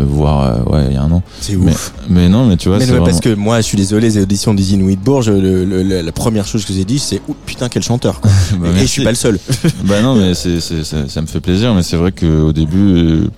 Euh, 0.00 0.04
voire, 0.06 0.66
euh, 0.68 0.72
ouais, 0.72 0.86
il 0.88 0.94
y 0.94 0.96
a 0.96 1.02
un 1.02 1.10
an. 1.10 1.22
C'est 1.40 1.56
Mais, 1.56 1.72
mais 2.08 2.28
non, 2.28 2.46
mais 2.46 2.56
tu 2.56 2.68
vois, 2.68 2.78
Mais 2.78 2.84
c'est 2.84 2.92
non, 2.92 2.98
vraiment... 2.98 3.06
parce 3.12 3.20
que 3.20 3.34
moi, 3.34 3.58
je 3.60 3.66
suis 3.66 3.76
désolé, 3.76 4.08
les 4.08 4.22
auditions 4.22 4.54
Bourges, 5.02 5.30
le, 5.30 5.64
le- 5.64 5.82
le- 5.82 6.00
la 6.00 6.12
première 6.12 6.46
chose 6.46 6.64
que 6.64 6.72
j'ai 6.72 6.84
dit, 6.84 6.98
c'est 6.98 7.20
oh, 7.28 7.36
putain 7.44 7.68
quel 7.68 7.82
chanteur. 7.82 8.20
Quoi. 8.20 8.30
Bah, 8.60 8.68
et 8.76 8.80
je 8.80 8.86
suis 8.86 9.04
pas 9.04 9.10
le 9.10 9.16
seul. 9.16 9.38
bah 9.84 10.00
non, 10.02 10.14
mais 10.14 10.34
c'est, 10.34 10.60
ça, 10.60 11.08
ça 11.08 11.20
me 11.20 11.26
fait 11.26 11.40
plaisir, 11.40 11.74
mais 11.74 11.82
c'est 11.82 11.96
vrai 11.96 12.12
qu'au 12.12 12.52
début, 12.52 13.28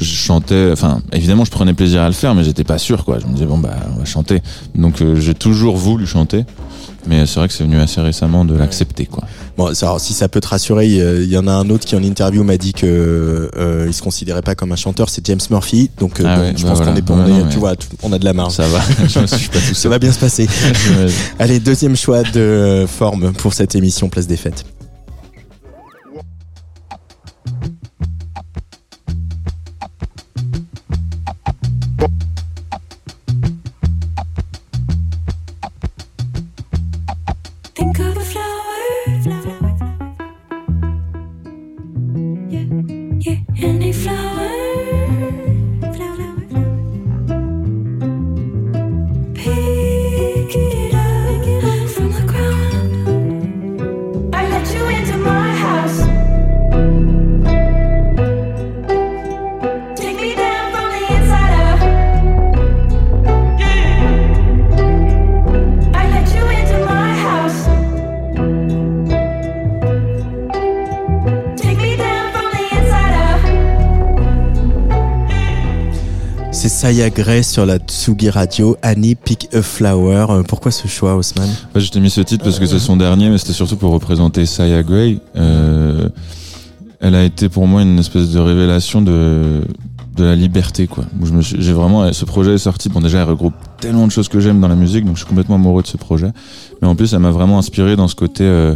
je 0.00 0.14
chantais. 0.14 0.70
Enfin, 0.72 1.00
évidemment, 1.12 1.44
je 1.44 1.50
prenais 1.50 1.74
plaisir 1.74 2.02
à 2.02 2.06
le 2.08 2.14
faire, 2.14 2.34
mais 2.34 2.42
j'étais 2.44 2.64
pas 2.64 2.78
sûr, 2.78 3.04
quoi. 3.04 3.18
Je 3.20 3.26
me 3.26 3.32
disais 3.32 3.46
bon 3.46 3.58
bah, 3.58 3.76
on 3.94 3.98
va 3.98 4.04
chanter. 4.04 4.40
Donc 4.74 5.00
euh, 5.02 5.16
j'ai 5.20 5.34
toujours 5.34 5.76
voulu 5.76 6.06
chanter. 6.06 6.44
Mais 7.06 7.24
c'est 7.24 7.36
vrai 7.40 7.48
que 7.48 7.54
c'est 7.54 7.64
venu 7.64 7.80
assez 7.80 7.98
récemment 8.02 8.44
de 8.44 8.54
l'accepter, 8.54 9.06
quoi. 9.06 9.24
Bon, 9.56 9.72
alors, 9.80 9.98
si 10.00 10.12
ça 10.12 10.28
peut 10.28 10.40
te 10.40 10.48
rassurer, 10.48 10.86
il 10.86 11.24
y, 11.32 11.38
en 11.38 11.46
a 11.46 11.52
un 11.52 11.70
autre 11.70 11.86
qui 11.86 11.96
en 11.96 12.02
interview 12.02 12.44
m'a 12.44 12.58
dit 12.58 12.74
que 12.74 13.50
euh, 13.56 13.86
il 13.88 13.94
se 13.94 14.02
considérait 14.02 14.42
pas 14.42 14.54
comme 14.54 14.70
un 14.72 14.76
chanteur, 14.76 15.08
c'est 15.08 15.24
James 15.26 15.40
Murphy. 15.50 15.90
Donc 15.98 16.20
euh, 16.20 16.24
Ah 16.26 16.36
bon, 16.36 16.42
ouais, 16.42 16.52
je 16.54 16.62
bah 16.62 16.68
pense 16.68 16.76
voilà. 16.78 16.92
qu'on 16.92 16.98
est 16.98 17.02
pas, 17.02 17.14
Ouais, 17.14 17.22
on 17.24 17.38
est- 17.38 17.42
non, 17.44 17.48
tu 17.48 17.58
vois, 17.58 17.72
on 18.02 18.12
a 18.12 18.18
de 18.18 18.24
la 18.26 18.34
marge. 18.34 18.52
Ça 18.52 18.66
va. 18.68 18.80
je 19.08 19.18
me 19.18 19.26
suis 19.26 19.48
pas 19.48 19.60
tout 19.66 19.74
Ça 19.74 19.88
va 19.88 19.98
bien 19.98 20.12
se 20.12 20.18
passer. 20.18 20.46
Allez, 21.38 21.58
deuxième 21.58 21.96
choix 21.96 22.22
de 22.22 22.84
forme 22.86 23.32
pour 23.32 23.54
cette 23.54 23.74
émission 23.74 24.10
Place 24.10 24.26
des 24.26 24.36
Fêtes. 24.36 24.66
Saya 76.90 77.08
Gray 77.08 77.44
sur 77.44 77.66
la 77.66 77.78
Tsugi 77.78 78.30
Radio. 78.30 78.76
Annie 78.82 79.14
Pick 79.14 79.48
a 79.54 79.62
Flower. 79.62 80.26
Euh, 80.28 80.42
Pourquoi 80.42 80.72
ce 80.72 80.88
choix, 80.88 81.14
Haussmann 81.14 81.48
Ouais, 81.72 81.80
je 81.80 81.98
mis 82.00 82.10
ce 82.10 82.20
titre 82.20 82.42
parce 82.42 82.58
que 82.58 82.66
c'est 82.66 82.80
son 82.80 82.96
dernier, 82.96 83.30
mais 83.30 83.38
c'était 83.38 83.52
surtout 83.52 83.76
pour 83.76 83.92
représenter 83.92 84.44
Saya 84.44 84.82
Gray. 84.82 85.20
Euh, 85.36 86.08
elle 86.98 87.14
a 87.14 87.22
été 87.22 87.48
pour 87.48 87.68
moi 87.68 87.82
une 87.82 88.00
espèce 88.00 88.30
de 88.30 88.40
révélation 88.40 89.02
de 89.02 89.62
la 90.18 90.34
liberté, 90.34 90.88
quoi. 90.88 91.04
Vraiment, 91.20 92.12
ce 92.12 92.24
projet 92.24 92.54
est 92.54 92.58
sorti. 92.58 92.88
Bon, 92.88 93.00
déjà, 93.00 93.18
elle 93.18 93.28
regroupe 93.28 93.54
tellement 93.80 94.08
de 94.08 94.12
choses 94.12 94.28
que 94.28 94.40
j'aime 94.40 94.60
dans 94.60 94.66
la 94.66 94.74
musique, 94.74 95.04
donc 95.04 95.14
je 95.14 95.20
suis 95.20 95.28
complètement 95.28 95.54
amoureux 95.54 95.82
de 95.82 95.86
ce 95.86 95.96
projet. 95.96 96.32
Mais 96.82 96.88
en 96.88 96.96
plus, 96.96 97.12
elle 97.14 97.20
m'a 97.20 97.30
vraiment 97.30 97.60
inspiré 97.60 97.94
dans 97.94 98.08
ce 98.08 98.16
côté. 98.16 98.42
Euh, 98.42 98.74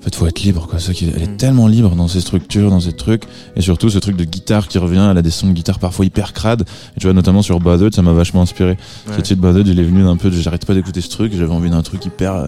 en 0.00 0.02
fait, 0.02 0.14
faut 0.14 0.26
être 0.26 0.40
libre, 0.42 0.66
quoi. 0.66 0.78
Ça, 0.78 0.92
elle 0.98 1.22
est 1.22 1.36
tellement 1.36 1.66
libre 1.66 1.94
dans 1.94 2.08
ses 2.08 2.20
structures, 2.22 2.70
dans 2.70 2.80
ses 2.80 2.92
trucs, 2.94 3.24
et 3.54 3.60
surtout 3.60 3.90
ce 3.90 3.98
truc 3.98 4.16
de 4.16 4.24
guitare 4.24 4.66
qui 4.66 4.78
revient. 4.78 5.06
Elle 5.10 5.18
a 5.18 5.22
des 5.22 5.30
sons 5.30 5.48
de 5.48 5.52
guitare 5.52 5.78
parfois 5.78 6.06
hyper 6.06 6.32
crades. 6.32 6.62
Et 6.96 7.00
tu 7.00 7.06
vois, 7.06 7.12
notamment 7.12 7.42
sur 7.42 7.60
Bothered, 7.60 7.94
ça 7.94 8.00
m'a 8.00 8.12
vachement 8.14 8.40
inspiré. 8.42 8.70
Ouais. 9.06 9.14
Ce 9.16 9.20
titre 9.20 9.40
Bothered, 9.42 9.66
il 9.68 9.78
est 9.78 9.84
venu 9.84 10.02
d'un 10.02 10.16
peu. 10.16 10.30
de- 10.30 10.36
J'arrête 10.36 10.64
pas 10.64 10.72
d'écouter 10.74 11.00
ce 11.02 11.10
truc. 11.10 11.34
J'avais 11.36 11.52
envie 11.52 11.68
d'un 11.70 11.82
truc 11.82 12.02
hyper, 12.06 12.46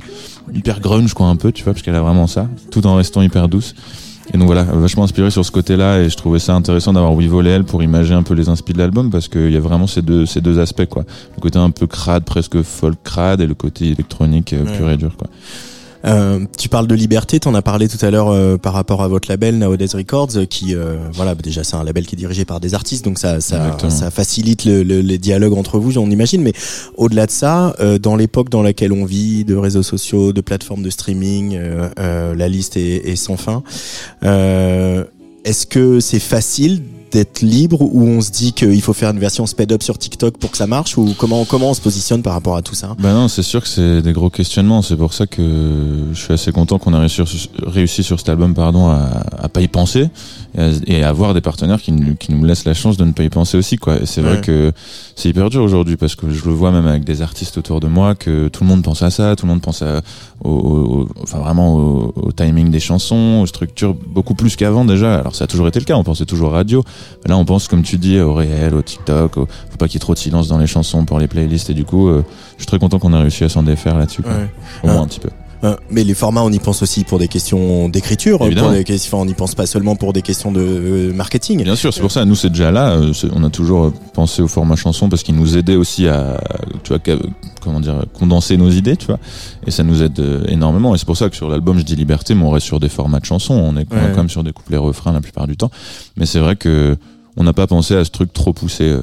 hyper 0.55 0.81
grunge, 0.81 1.13
quoi, 1.13 1.27
un 1.27 1.37
peu, 1.37 1.53
tu 1.53 1.63
vois, 1.65 1.75
parce 1.75 1.83
qu'elle 1.85 1.95
a 1.95 2.01
vraiment 2.01 2.27
ça, 2.27 2.49
tout 2.71 2.87
en 2.87 2.95
restant 2.95 3.21
hyper 3.21 3.49
douce. 3.49 3.75
Et 4.33 4.39
donc 4.39 4.47
voilà, 4.47 4.63
vachement 4.63 5.03
inspiré 5.05 5.31
sur 5.31 5.45
ce 5.45 5.51
côté-là, 5.51 5.99
et 6.01 6.09
je 6.09 6.17
trouvais 6.17 6.39
ça 6.39 6.55
intéressant 6.55 6.93
d'avoir 6.95 7.13
We 7.13 7.27
Volé 7.27 7.51
elle 7.51 7.65
pour 7.65 7.83
imager 7.83 8.15
un 8.15 8.23
peu 8.23 8.33
les 8.35 8.49
inspirations 8.49 8.73
de 8.75 8.79
l'album, 8.79 9.11
parce 9.11 9.29
qu'il 9.29 9.51
y 9.53 9.57
a 9.57 9.61
vraiment 9.61 9.87
ces 9.89 10.01
deux, 10.01 10.25
ces 10.27 10.41
deux 10.41 10.59
aspects, 10.61 10.87
quoi. 10.87 11.05
Le 11.37 11.41
côté 11.43 11.59
un 11.59 11.71
peu 11.71 11.87
crade, 11.89 12.25
presque 12.25 12.63
folk 12.63 12.95
crade, 13.05 13.41
et 13.43 13.47
le 13.47 13.55
côté 13.55 13.89
électronique 13.89 14.53
euh, 14.55 14.65
Ouais. 14.65 14.77
pur 14.79 14.89
et 14.91 14.97
dur, 14.97 15.17
quoi. 15.19 15.29
Euh, 16.05 16.41
tu 16.59 16.69
parles 16.69 16.87
de 16.87 16.95
liberté, 16.95 17.39
t'en 17.41 17.55
as 17.55 17.63
parlé 17.63 17.89
tout 17.89 18.05
à 18.05 18.11
l'heure 18.11 18.29
euh, 18.31 18.57
par 18.57 18.73
rapport 18.73 19.03
à 19.03 19.09
votre 19.09 19.29
label 19.29 19.59
Nowadays 19.59 19.95
Records, 19.95 20.31
euh, 20.37 20.45
qui 20.47 20.75
euh, 20.75 20.97
voilà 21.13 21.35
bah 21.35 21.43
déjà 21.45 21.63
c'est 21.65 21.77
un 21.77 21.85
label 21.85 22.07
qui 22.07 22.17
est 22.17 22.19
dirigé 22.19 22.45
par 22.45 22.59
des 22.61 22.75
artistes, 22.75 23.05
donc 23.05 23.19
ça 23.19 23.41
ça, 23.41 23.77
ça 23.91 24.11
facilite 24.11 24.65
le, 24.65 24.83
le- 24.83 25.01
les 25.01 25.19
dialogues 25.19 25.53
entre 25.55 25.79
vous, 25.79 25.97
on 25.99 26.11
imagine. 26.11 26.43
Mais 26.43 26.53
au-delà 26.97 27.27
de 27.27 27.31
ça, 27.31 27.75
euh, 27.81 27.99
dans 27.99 28.17
l'époque 28.17 28.49
dans 28.51 28.63
laquelle 28.63 28.93
on 28.93 29.05
vit, 29.05 29.45
de 29.45 29.55
réseaux 29.55 29.83
sociaux, 29.85 30.33
de 30.33 30.41
plateformes 30.41 30.83
de 30.83 30.91
streaming, 30.91 31.59
la 31.97 32.49
liste 32.49 32.77
est, 32.77 33.09
est 33.09 33.17
sans 33.17 33.37
fin. 33.37 33.63
Euh, 34.25 35.05
Est-ce 35.45 35.67
que 35.67 36.01
c'est 36.01 36.21
facile 36.21 36.83
d'être 37.13 37.43
libre 37.43 37.81
ou 37.83 38.03
on 38.03 38.21
se 38.21 38.31
dit 38.31 38.53
qu'il 38.53 38.81
faut 38.81 38.93
faire 38.95 39.11
une 39.11 39.19
version 39.19 39.47
sped 39.47 39.71
up 39.73 39.83
sur 39.83 39.99
TikTok 39.99 40.39
pour 40.39 40.51
que 40.51 40.57
ça 40.57 40.67
marche 40.67 40.97
ou 40.99 41.15
comment 41.19 41.45
comment 41.45 41.71
on 41.71 41.75
se 41.75 41.81
positionne 41.81 42.23
par 42.23 42.33
rapport 42.33 42.57
à 42.57 42.63
tout 42.63 42.75
ça? 42.75 42.97
Bah 42.99 43.13
non, 43.13 43.29
c'est 43.29 43.43
sûr 43.43 43.63
que 43.63 43.69
c'est 43.69 44.03
des 44.03 44.13
gros 44.13 44.31
questionnements. 44.31 44.81
C'est 44.83 44.97
pour 44.97 45.13
ça 45.13 45.27
que 45.27 45.43
je 46.13 46.19
suis 46.19 46.33
assez 46.33 46.53
content 46.53 46.79
qu'on 46.79 46.95
ait 46.95 46.99
réussi 46.99 47.17
sur, 47.17 47.29
réussi 47.67 48.03
sur 48.03 48.19
cet 48.19 48.29
album, 48.31 48.55
pardon, 48.55 48.89
à, 48.89 49.25
à 49.39 49.49
pas 49.49 49.61
y 49.61 49.69
penser 49.69 50.09
et 50.57 50.61
à, 50.61 50.69
et 50.87 51.03
à 51.03 51.09
avoir 51.11 51.35
des 51.35 51.41
partenaires 51.41 51.81
qui, 51.83 51.93
nous- 51.93 52.15
qui 52.17 52.33
nous 52.33 52.45
laissent 52.45 52.65
la 52.65 52.75
chance 52.75 52.97
de 52.97 53.05
ne 53.05 53.13
pas 53.13 53.23
y 53.25 53.29
penser 53.31 53.57
aussi, 53.59 53.77
quoi. 53.77 54.01
Et 54.01 54.07
c'est 54.07 54.23
Ouais. 54.23 54.29
vrai 54.29 54.41
que 54.41 54.73
c'est 55.15 55.29
hyper 55.29 55.51
dur 55.51 55.63
aujourd'hui 55.63 55.97
parce 55.97 56.15
que 56.15 56.31
je 56.31 56.45
le 56.47 56.53
vois 56.53 56.71
même 56.73 56.87
avec 56.87 57.05
des 57.05 57.21
artistes 57.23 57.59
autour 57.59 57.81
de 57.81 57.89
moi 57.89 58.15
que 58.15 58.49
tout 58.49 58.65
le 58.65 58.69
monde 58.71 58.83
pense 58.83 59.03
à 59.03 59.11
ça, 59.11 59.37
tout 59.37 59.45
le 59.47 59.53
monde 59.53 59.61
pense 59.63 59.83
à, 59.83 60.01
au, 60.45 60.51
au- 60.51 61.01
au- 61.03 61.09
enfin 61.23 61.39
vraiment 61.39 61.75
au, 61.77 62.13
au 62.17 62.33
timing 62.33 62.71
des 62.71 62.81
chansons, 62.81 63.41
aux 63.43 63.47
structures 63.47 63.95
beaucoup 63.95 64.35
plus 64.35 64.57
qu'avant 64.57 64.85
déjà. 64.85 65.19
Alors 65.19 65.35
ça 65.35 65.45
a 65.45 65.47
toujours 65.47 65.69
été 65.69 65.79
le 65.79 65.85
cas, 65.85 65.95
on 65.97 66.05
pensait 66.05 66.25
toujours 66.25 66.53
radio. 66.53 66.83
Mais 67.25 67.31
là, 67.31 67.37
on 67.39 67.45
pense, 67.45 67.69
comme 67.69 67.83
tu 67.83 67.99
dis, 67.99 68.19
au 68.21 68.35
réel, 68.35 68.75
au 68.75 68.83
TikTok. 68.83 69.37
Au... 69.37 69.47
Faut 69.47 69.77
pas 69.79 69.87
qu'il 69.87 69.95
y 69.95 69.97
ait 69.97 70.01
trop 70.01 70.15
de 70.15 70.19
silence 70.19 70.49
dans 70.49 70.59
les 70.59 70.67
chansons 70.67 71.05
pour 71.05 71.19
les 71.19 71.29
playlists. 71.29 71.71
Et 71.71 71.75
du 71.75 71.85
coup, 71.85 72.09
euh, 72.09 72.25
je 72.57 72.63
suis 72.63 72.67
très 72.67 72.79
content 72.79 72.99
qu'on 72.99 73.13
a 73.13 73.21
réussi 73.21 73.45
à 73.45 73.49
s'en 73.49 73.63
défaire 73.63 73.97
là-dessus. 73.99 74.23
Ouais. 74.23 74.49
Au 74.83 74.87
moins 74.89 74.97
Ah. 75.01 75.03
un 75.03 75.07
petit 75.07 75.21
peu. 75.21 75.31
Euh, 75.65 75.77
mais 75.91 76.03
les 76.03 76.15
formats, 76.15 76.43
on 76.43 76.51
y 76.51 76.59
pense 76.59 76.83
aussi 76.83 77.05
pour 77.05 77.21
des 77.21 77.29
questions 77.29 77.89
d'écriture, 77.89 78.41
questions, 78.85 79.21
on 79.21 79.25
n'y 79.27 79.35
pense 79.35 79.55
pas 79.55 79.65
seulement 79.67 79.95
pour 79.95 80.13
des 80.13 80.23
questions 80.23 80.51
de 80.51 80.61
euh, 80.61 81.13
marketing. 81.13 81.63
Bien 81.63 81.77
sûr, 81.77 81.95
c'est 81.95 82.01
pour 82.01 82.11
ça. 82.11 82.25
Nous, 82.25 82.35
c'est 82.35 82.49
déjà 82.51 82.73
là. 82.73 82.97
euh, 82.97 83.13
On 83.33 83.45
a 83.45 83.51
toujours 83.51 83.85
euh, 83.85 83.93
pensé 84.13 84.43
au 84.43 84.49
format 84.49 84.75
chanson 84.75 85.09
parce 85.09 85.23
qu'il 85.23 85.37
nous 85.37 85.57
aidait 85.57 85.77
aussi 85.77 86.09
à, 86.09 86.41
tu 86.83 86.93
vois, 86.93 86.99
comment 87.61 87.79
dire, 87.79 88.05
condenser 88.13 88.57
nos 88.57 88.71
idées, 88.71 88.97
tu 88.97 89.07
vois. 89.07 89.21
Et 89.67 89.71
ça 89.71 89.85
nous 89.85 90.03
aide 90.03 90.21
énormément. 90.49 90.95
Et 90.95 90.99
c'est 90.99 91.07
pour 91.07 91.17
ça 91.17 91.31
que 91.31 91.37
sur 91.37 91.49
l'album, 91.49 91.79
je 91.79 91.85
dis 91.85 91.95
liberté, 91.95 92.35
mais 92.35 92.43
on 92.43 92.51
reste 92.51 92.67
sur 92.67 92.81
des 92.81 92.89
formats 92.89 93.21
de 93.21 93.25
chansons. 93.25 93.55
On 93.55 93.77
est, 93.77 93.81
Ouais. 93.93 94.01
quand 94.13 94.17
même 94.17 94.29
sur 94.31 94.43
des 94.43 94.53
couplets 94.53 94.79
refrains 94.79 95.13
la 95.13 95.21
plupart 95.21 95.47
du 95.47 95.57
temps. 95.57 95.71
Mais 96.17 96.27
c'est 96.27 96.41
vrai 96.41 96.57
que 96.57 96.97
on 97.37 97.45
n'a 97.45 97.53
pas 97.53 97.69
pensé 97.69 97.95
à 97.95 98.05
ce 98.05 98.11
truc 98.11 98.33
trop 98.33 98.53
poussé 98.53 98.97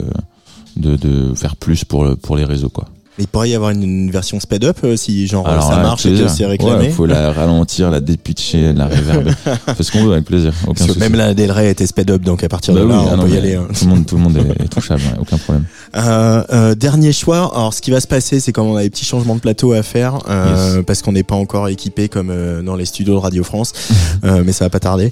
de, 0.76 0.96
de 0.98 1.34
faire 1.36 1.56
plus 1.56 1.86
pour 1.86 2.04
le- 2.04 2.16
pour 2.18 2.36
les 2.36 2.44
réseaux, 2.44 2.70
quoi. 2.70 2.86
Mais 3.20 3.26
il 3.26 3.28
pourrait 3.28 3.50
y 3.50 3.56
avoir 3.56 3.72
une, 3.72 3.84
une 3.84 4.12
version 4.12 4.40
sped 4.40 4.64
up 4.64 4.78
euh, 4.86 4.96
si 4.96 5.28
genre 5.28 5.46
Alors, 5.46 5.64
ça 5.70 5.76
marche 5.82 6.06
et 6.06 6.12
que 6.16 6.30
c'est 6.30 6.46
réclamé. 6.46 6.86
Ouais, 6.86 6.90
faut 6.90 7.06
la 7.06 7.34
ralentir, 7.34 7.92
la 7.92 8.00
dépitcher, 8.00 8.72
la 8.72 8.86
réverber. 8.88 9.32
Fais 9.76 9.84
ce 9.84 9.92
qu'on 9.92 10.06
veut 10.06 10.14
avec 10.14 10.24
plaisir. 10.24 10.54
Aucun 10.66 10.86
souci. 10.88 11.00
même 11.00 11.16
la 11.16 11.34
Del 11.34 11.52
Rey 11.52 11.70
était 11.70 11.86
sped 11.86 12.10
up, 12.12 12.22
donc 12.22 12.46
à 12.46 12.48
partir 12.48 12.74
Bah 12.74 12.80
de 12.80 12.86
oui, 12.86 12.92
là, 12.94 13.00
ah 13.04 13.10
on 13.12 13.18
non, 13.18 13.24
peut 13.24 13.30
y 13.32 13.38
aller. 13.38 13.56
hein. 13.56 13.68
Tout 13.78 13.84
le 13.86 13.90
monde, 13.92 14.06
tout 14.06 14.16
le 14.16 14.22
monde 14.22 14.38
est, 14.38 14.64
est 14.64 14.68
touchable, 14.70 15.02
ouais, 15.02 15.20
aucun 15.20 15.38
problème. 15.38 15.66
Euh, 15.98 16.44
euh, 16.54 16.76
dernier 16.76 17.12
choix. 17.12 17.52
Alors, 17.54 17.74
ce 17.74 17.82
qui 17.82 17.92
va 17.92 18.00
se 18.00 18.08
passer, 18.08 18.40
c'est 18.40 18.54
comme 18.54 18.68
on 18.68 18.78
a 18.78 18.84
des 18.84 18.90
petits 18.90 19.04
changements 19.04 19.36
de 19.36 19.42
plateau 19.42 19.74
à 19.74 19.84
faire, 19.84 20.20
Yes. 20.30 20.84
parce 20.88 21.02
qu'on 21.02 21.12
n'est 21.12 21.24
pas 21.24 21.36
encore 21.36 21.68
équipé 21.68 22.08
comme 22.08 22.34
dans 22.64 22.76
les 22.78 22.86
studios 22.86 23.16
de 23.16 23.20
Radio 23.20 23.44
France, 23.44 23.74
mais 24.24 24.54
ça 24.54 24.64
va 24.64 24.70
pas 24.70 24.80
tarder. 24.80 25.12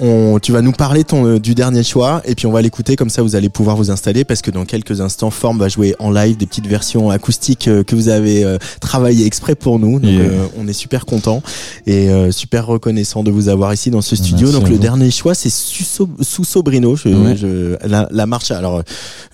On, 0.00 0.40
tu 0.42 0.50
vas 0.50 0.60
nous 0.62 0.72
parler 0.72 1.04
ton, 1.04 1.38
du 1.38 1.54
dernier 1.54 1.84
choix, 1.84 2.20
et 2.24 2.34
puis 2.34 2.46
on 2.46 2.52
va 2.52 2.62
l'écouter 2.62 2.96
comme 2.96 3.10
ça, 3.10 3.22
vous 3.22 3.36
allez 3.36 3.48
pouvoir 3.48 3.76
vous 3.76 3.92
installer, 3.92 4.24
parce 4.24 4.42
que 4.42 4.50
dans 4.50 4.64
quelques 4.64 5.00
instants, 5.00 5.30
Form 5.30 5.58
va 5.58 5.68
jouer 5.68 5.94
en 6.00 6.10
live 6.10 6.36
des 6.36 6.46
petites 6.46 6.66
versions 6.66 7.11
acoustiques 7.12 7.68
euh, 7.68 7.82
que 7.84 7.94
vous 7.94 8.08
avez 8.08 8.44
euh, 8.44 8.58
travaillé 8.80 9.26
exprès 9.26 9.54
pour 9.54 9.78
nous. 9.78 10.00
Donc, 10.00 10.10
Yeah. 10.10 10.20
euh, 10.22 10.46
on 10.58 10.66
est 10.68 10.72
super 10.72 11.06
content 11.06 11.42
et 11.86 12.08
super 12.30 12.66
reconnaissant 12.66 13.22
de 13.22 13.30
vous 13.30 13.48
avoir 13.48 13.72
ici 13.72 13.90
dans 13.90 14.00
ce 14.02 14.16
studio. 14.16 14.48
Merci 14.48 14.60
donc 14.60 14.68
le 14.68 14.78
dernier 14.78 15.10
choix, 15.10 15.34
c'est 15.34 15.50
Suso, 15.50 16.08
Susobrino. 16.20 16.96
Je, 16.96 17.08
Ouais. 17.08 17.36
je- 17.36 17.76
la, 17.86 18.08
la 18.10 18.26
marche. 18.26 18.50
Alors 18.50 18.82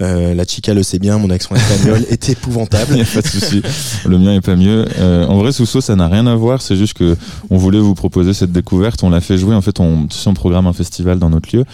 la 0.01 0.45
chica 0.45 0.75
le 0.75 0.83
sait 0.83 0.99
bien, 0.99 1.19
mon 1.19 1.31
accent 1.31 1.55
espagnol 1.55 2.05
est 2.11 2.29
épouvantable. 2.29 2.95
Il 2.97 3.03
a 3.03 3.05
pas 3.05 3.23
de 3.23 3.27
souci. 3.27 3.63
Le 4.07 4.19
mien 4.19 4.35
est 4.35 4.41
pas 4.41 4.57
mieux. 4.57 4.85
En 5.29 5.39
vrai, 5.39 5.53
Sousso, 5.53 5.81
ça 5.81 5.97
n'a 5.97 6.09
rien 6.09 6.27
à 6.27 6.35
voir. 6.35 6.63
C'est 6.63 6.77
juste 6.77 6.95
que 6.95 7.17
on 7.51 7.57
voulait 7.57 7.81
vous 7.81 7.95
proposer 7.95 8.33
cette 8.35 8.53
découverte. 8.53 9.03
On 9.03 9.11
l'a 9.11 9.21
fait 9.21 9.39
jouer. 9.39 9.55
En 9.55 9.63
fait, 9.63 9.81
on, 9.81 10.07
on 10.27 10.35
programme 10.35 10.67
un 10.67 10.73
festival 10.73 11.19
dans 11.19 11.31
notre 11.31 11.55
lieu 11.57 11.65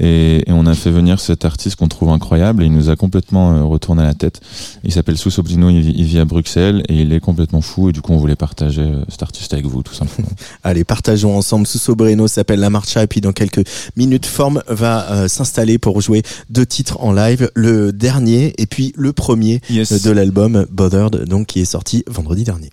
et, 0.00 0.48
et 0.48 0.52
on 0.52 0.66
a 0.66 0.74
fait 0.74 0.90
venir 0.90 1.20
cet 1.20 1.44
artiste 1.44 1.76
qu'on 1.76 1.88
trouve 1.88 2.10
incroyable 2.10 2.62
et 2.62 2.66
il 2.66 2.72
nous 2.72 2.88
a 2.90 2.96
complètement 2.96 3.68
retourné 3.68 4.02
la 4.02 4.14
tête. 4.14 4.40
Il 4.84 4.92
s'appelle 4.92 5.16
Sousso 5.18 5.42
Brino. 5.46 5.70
Il, 5.70 5.80
vit- 5.80 5.94
il 5.96 6.04
vit 6.04 6.18
à 6.18 6.24
Bruxelles 6.24 6.82
et 6.88 6.94
il 7.02 7.12
est 7.12 7.20
complètement 7.20 7.60
fou. 7.60 7.88
Et 7.88 7.92
du 7.92 8.00
coup, 8.02 8.12
on 8.12 8.16
voulait 8.18 8.36
partager 8.36 8.82
euh, 8.82 9.04
cet 9.08 9.22
artiste 9.22 9.52
avec 9.54 9.64
vous, 9.66 9.82
tout 9.82 9.94
simplement. 9.94 10.28
Allez, 10.64 10.84
partageons 10.84 11.36
ensemble. 11.36 11.66
Susobrino 11.66 12.26
s'appelle 12.28 12.60
La 12.60 12.70
Marcha 12.70 13.02
et 13.02 13.06
puis 13.06 13.20
dans 13.20 13.32
quelques 13.32 13.66
minutes, 13.96 14.26
Forme 14.26 14.62
va 14.68 15.10
euh, 15.12 15.28
s'installer 15.28 15.78
pour 15.78 16.00
jouer 16.00 16.22
deux 16.50 16.66
titres 16.66 17.00
en 17.00 17.12
live. 17.12 17.50
Le 17.54 17.92
dernier 17.92 18.52
et 18.58 18.66
puis 18.66 18.92
le 18.96 19.12
premier 19.12 19.60
Yes. 19.70 20.02
de 20.02 20.10
l'album 20.10 20.66
Bothered, 20.70 21.24
donc 21.28 21.46
qui 21.46 21.60
est 21.60 21.64
sorti 21.64 22.02
vendredi 22.08 22.44
dernier. 22.44 22.70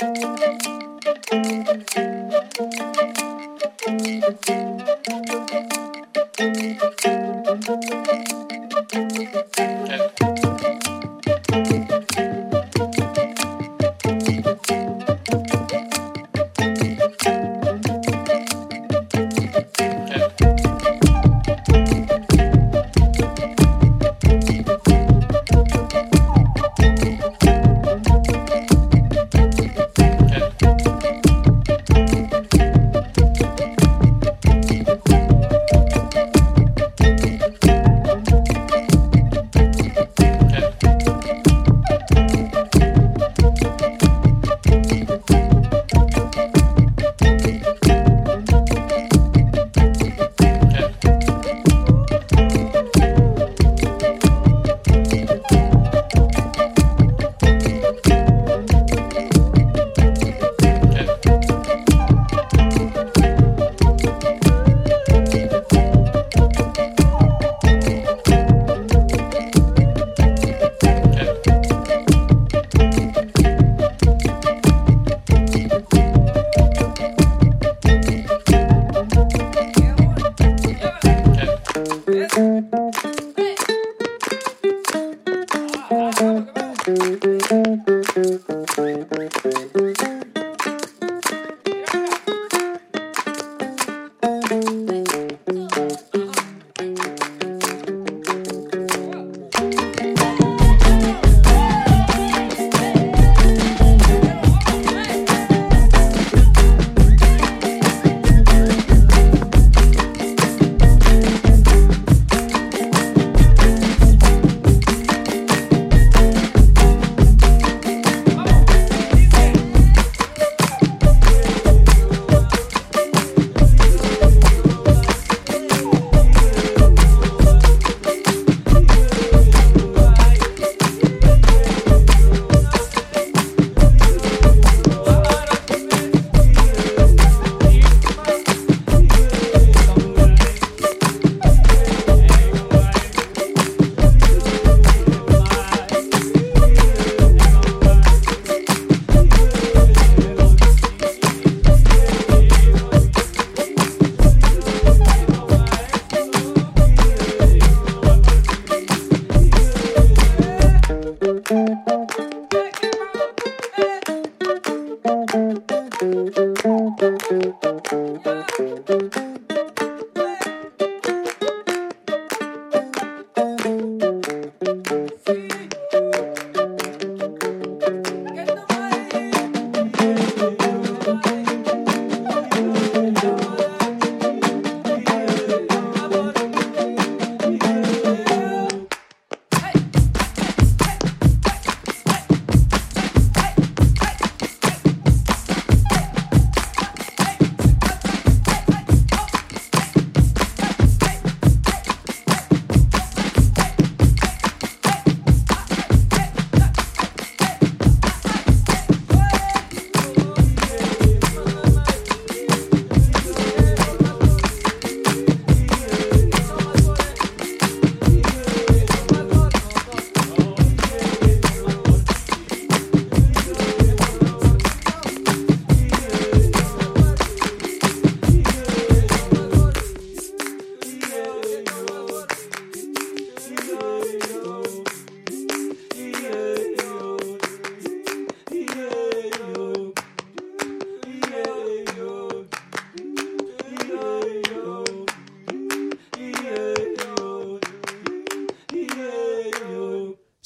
Thank 6.52 6.82
you. 8.18 8.23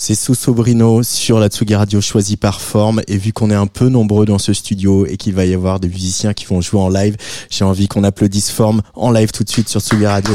C'est 0.09 0.14
Sousso 0.14 0.54
Brino 0.54 1.02
sur 1.02 1.38
la 1.38 1.48
Tsugi 1.48 1.74
Radio 1.74 2.00
choisi 2.00 2.38
par 2.38 2.62
forme. 2.62 3.02
Et 3.09 3.18
vu 3.18 3.34
qu'on 3.34 3.50
est 3.50 3.54
un 3.54 3.66
peu 3.66 3.90
nombreux 3.90 4.24
dans 4.24 4.38
ce 4.38 4.54
studio 4.54 5.04
et 5.04 5.18
qu'il 5.18 5.34
va 5.34 5.44
y 5.44 5.52
avoir 5.52 5.80
des 5.80 5.88
musiciens 5.88 6.32
qui 6.32 6.46
vont 6.46 6.62
jouer 6.62 6.80
en 6.80 6.88
live, 6.88 7.14
j'ai 7.50 7.66
envie 7.66 7.88
qu'on 7.88 8.04
applaudisse 8.04 8.50
forme 8.50 8.80
en 8.94 9.11
live 9.11 9.32
tout 9.32 9.44
de 9.44 9.50
suite 9.50 9.68
sur 9.68 9.82
Tsugi 9.82 10.06
Radio. 10.06 10.34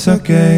sucker 0.00 0.49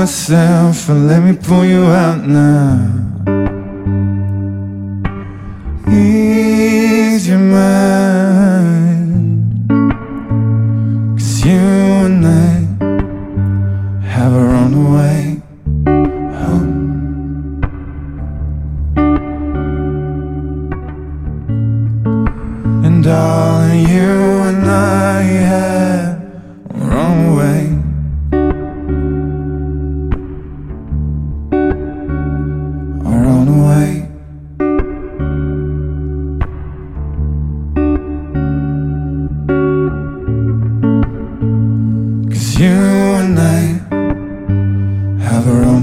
yourself 0.00 0.88
and 0.88 1.08
let 1.08 1.22
me 1.22 1.36
pull 1.36 1.62
you 1.62 1.84
out 1.84 2.26
now. 2.26 2.99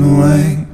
away. 0.01 0.66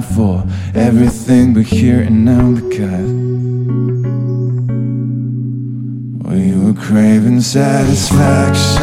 for 0.00 0.44
everything 0.74 1.54
but 1.54 1.64
here 1.64 2.00
and 2.00 2.24
now 2.24 2.52
because 2.52 3.10
we 6.28 6.56
were 6.56 6.74
craving 6.74 7.40
satisfaction. 7.40 8.75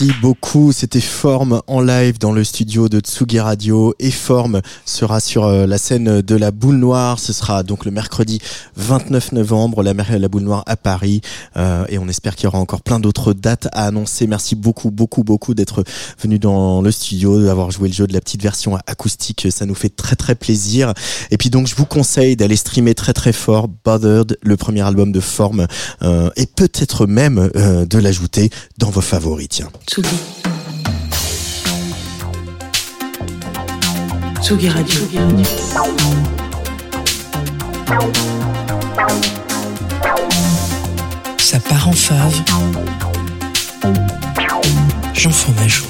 Merci 0.00 0.20
beaucoup. 0.20 0.37
C'était 0.72 1.00
Forme 1.00 1.62
en 1.66 1.80
live 1.80 2.18
dans 2.18 2.32
le 2.32 2.42
studio 2.42 2.88
de 2.88 2.98
Tsugi 2.98 3.38
Radio 3.38 3.94
et 4.00 4.10
Forme 4.10 4.60
sera 4.84 5.20
sur 5.20 5.44
euh, 5.44 5.66
la 5.66 5.78
scène 5.78 6.20
de 6.20 6.34
la 6.34 6.50
Boule 6.50 6.76
Noire. 6.76 7.20
Ce 7.20 7.32
sera 7.32 7.62
donc 7.62 7.84
le 7.84 7.92
mercredi 7.92 8.40
29 8.76 9.32
novembre, 9.32 9.82
la, 9.84 9.92
la 9.92 10.28
Boule 10.28 10.42
Noire 10.42 10.64
à 10.66 10.76
Paris. 10.76 11.20
Euh, 11.56 11.84
et 11.88 11.98
on 11.98 12.08
espère 12.08 12.34
qu'il 12.34 12.44
y 12.44 12.46
aura 12.48 12.58
encore 12.58 12.82
plein 12.82 12.98
d'autres 12.98 13.34
dates 13.34 13.68
à 13.72 13.86
annoncer. 13.86 14.26
Merci 14.26 14.56
beaucoup, 14.56 14.90
beaucoup, 14.90 15.22
beaucoup 15.22 15.54
d'être 15.54 15.84
venu 16.20 16.38
dans 16.38 16.82
le 16.82 16.90
studio, 16.90 17.40
d'avoir 17.42 17.70
joué 17.70 17.88
le 17.88 17.94
jeu 17.94 18.06
de 18.06 18.12
la 18.12 18.20
petite 18.20 18.42
version 18.42 18.76
acoustique. 18.86 19.46
Ça 19.50 19.64
nous 19.64 19.76
fait 19.76 19.94
très, 19.94 20.16
très 20.16 20.34
plaisir. 20.34 20.92
Et 21.30 21.36
puis 21.36 21.50
donc, 21.50 21.68
je 21.68 21.76
vous 21.76 21.86
conseille 21.86 22.36
d'aller 22.36 22.56
streamer 22.56 22.94
très, 22.94 23.12
très 23.12 23.32
fort 23.32 23.68
Bothered, 23.84 24.36
le 24.42 24.56
premier 24.56 24.82
album 24.82 25.12
de 25.12 25.20
Forme, 25.20 25.66
euh, 26.02 26.30
et 26.36 26.46
peut-être 26.46 27.06
même 27.06 27.50
euh, 27.54 27.86
de 27.86 27.98
l'ajouter 27.98 28.50
dans 28.78 28.90
vos 28.90 29.02
favoris. 29.02 29.48
Tiens. 29.48 29.70
Tsugi 34.40 34.68
Radio. 34.68 35.00
Ça 41.38 41.58
part 41.60 41.88
en 41.88 41.92
fave. 41.92 42.42
Jean 45.14 45.30
Fromageau. 45.30 45.84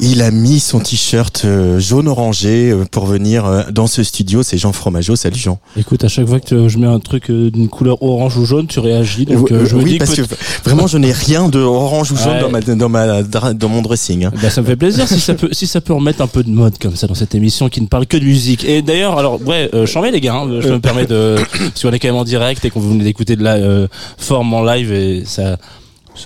Il 0.00 0.22
a 0.22 0.30
mis 0.30 0.60
son 0.60 0.78
t-shirt 0.78 1.42
euh, 1.44 1.80
jaune 1.80 2.06
orangé 2.06 2.70
euh, 2.70 2.84
pour 2.88 3.04
venir 3.06 3.44
euh, 3.46 3.62
dans 3.72 3.88
ce 3.88 4.04
studio. 4.04 4.44
C'est 4.44 4.56
Jean 4.56 4.72
Fromageau. 4.72 5.16
Salut 5.16 5.36
Jean. 5.38 5.58
Écoute, 5.76 6.04
à 6.04 6.08
chaque 6.08 6.28
fois 6.28 6.38
que 6.38 6.68
je 6.68 6.78
mets 6.78 6.86
un 6.86 7.00
truc 7.00 7.32
d'une 7.32 7.68
couleur 7.68 8.00
orange 8.00 8.36
ou 8.36 8.44
jaune, 8.44 8.68
tu 8.68 8.78
réagis. 8.78 9.24
Donc 9.26 9.48
je 9.48 9.74
me 9.74 9.82
oui, 9.82 9.90
dis 9.92 9.98
parce 9.98 10.14
que, 10.14 10.22
que 10.22 10.34
vraiment, 10.64 10.86
je 10.86 10.98
n'ai 10.98 11.10
rien 11.10 11.48
de 11.48 11.58
orange 11.58 12.12
ou 12.12 12.16
jaune 12.16 12.28
Ouais. 12.34 12.40
dans 12.42 12.50
ma 12.50 12.60
dans 12.60 12.88
ma 12.88 13.22
dra- 13.24 13.54
dans 13.54 13.68
mon 13.68 13.82
dressing. 13.82 14.28
Bah, 14.40 14.50
ça 14.50 14.60
me 14.62 14.66
fait 14.66 14.76
plaisir 14.76 15.08
si 15.08 15.18
ça 15.18 15.34
peut 15.34 15.48
si 15.50 15.66
ça 15.66 15.80
peut 15.80 15.94
remettre 15.94 16.20
un 16.22 16.28
peu 16.28 16.44
de 16.44 16.50
mode 16.50 16.78
comme 16.78 16.94
ça 16.94 17.08
dans 17.08 17.14
cette 17.14 17.34
émission 17.34 17.68
qui 17.68 17.80
ne 17.80 17.86
parle 17.86 18.06
que 18.06 18.16
de 18.18 18.24
musique. 18.24 18.64
Et 18.64 18.82
d'ailleurs, 18.82 19.18
alors 19.18 19.40
ouais, 19.46 19.68
euh, 19.74 19.84
chambé 19.84 20.12
les 20.12 20.20
gars, 20.20 20.34
hein, 20.36 20.60
je 20.60 20.68
me 20.68 20.78
permets 20.78 21.06
de 21.06 21.36
parce 21.58 21.82
qu'on 21.82 21.90
est 21.90 21.98
quand 21.98 22.08
même 22.08 22.16
en 22.16 22.24
direct 22.24 22.64
et 22.64 22.70
qu'on 22.70 22.78
vous 22.78 22.90
venez 22.90 23.02
d'écouter 23.04 23.34
de 23.34 23.42
la 23.42 23.54
euh, 23.54 23.88
forme 24.16 24.54
en 24.54 24.62
live 24.62 24.92
et 24.92 25.24
ça 25.26 25.56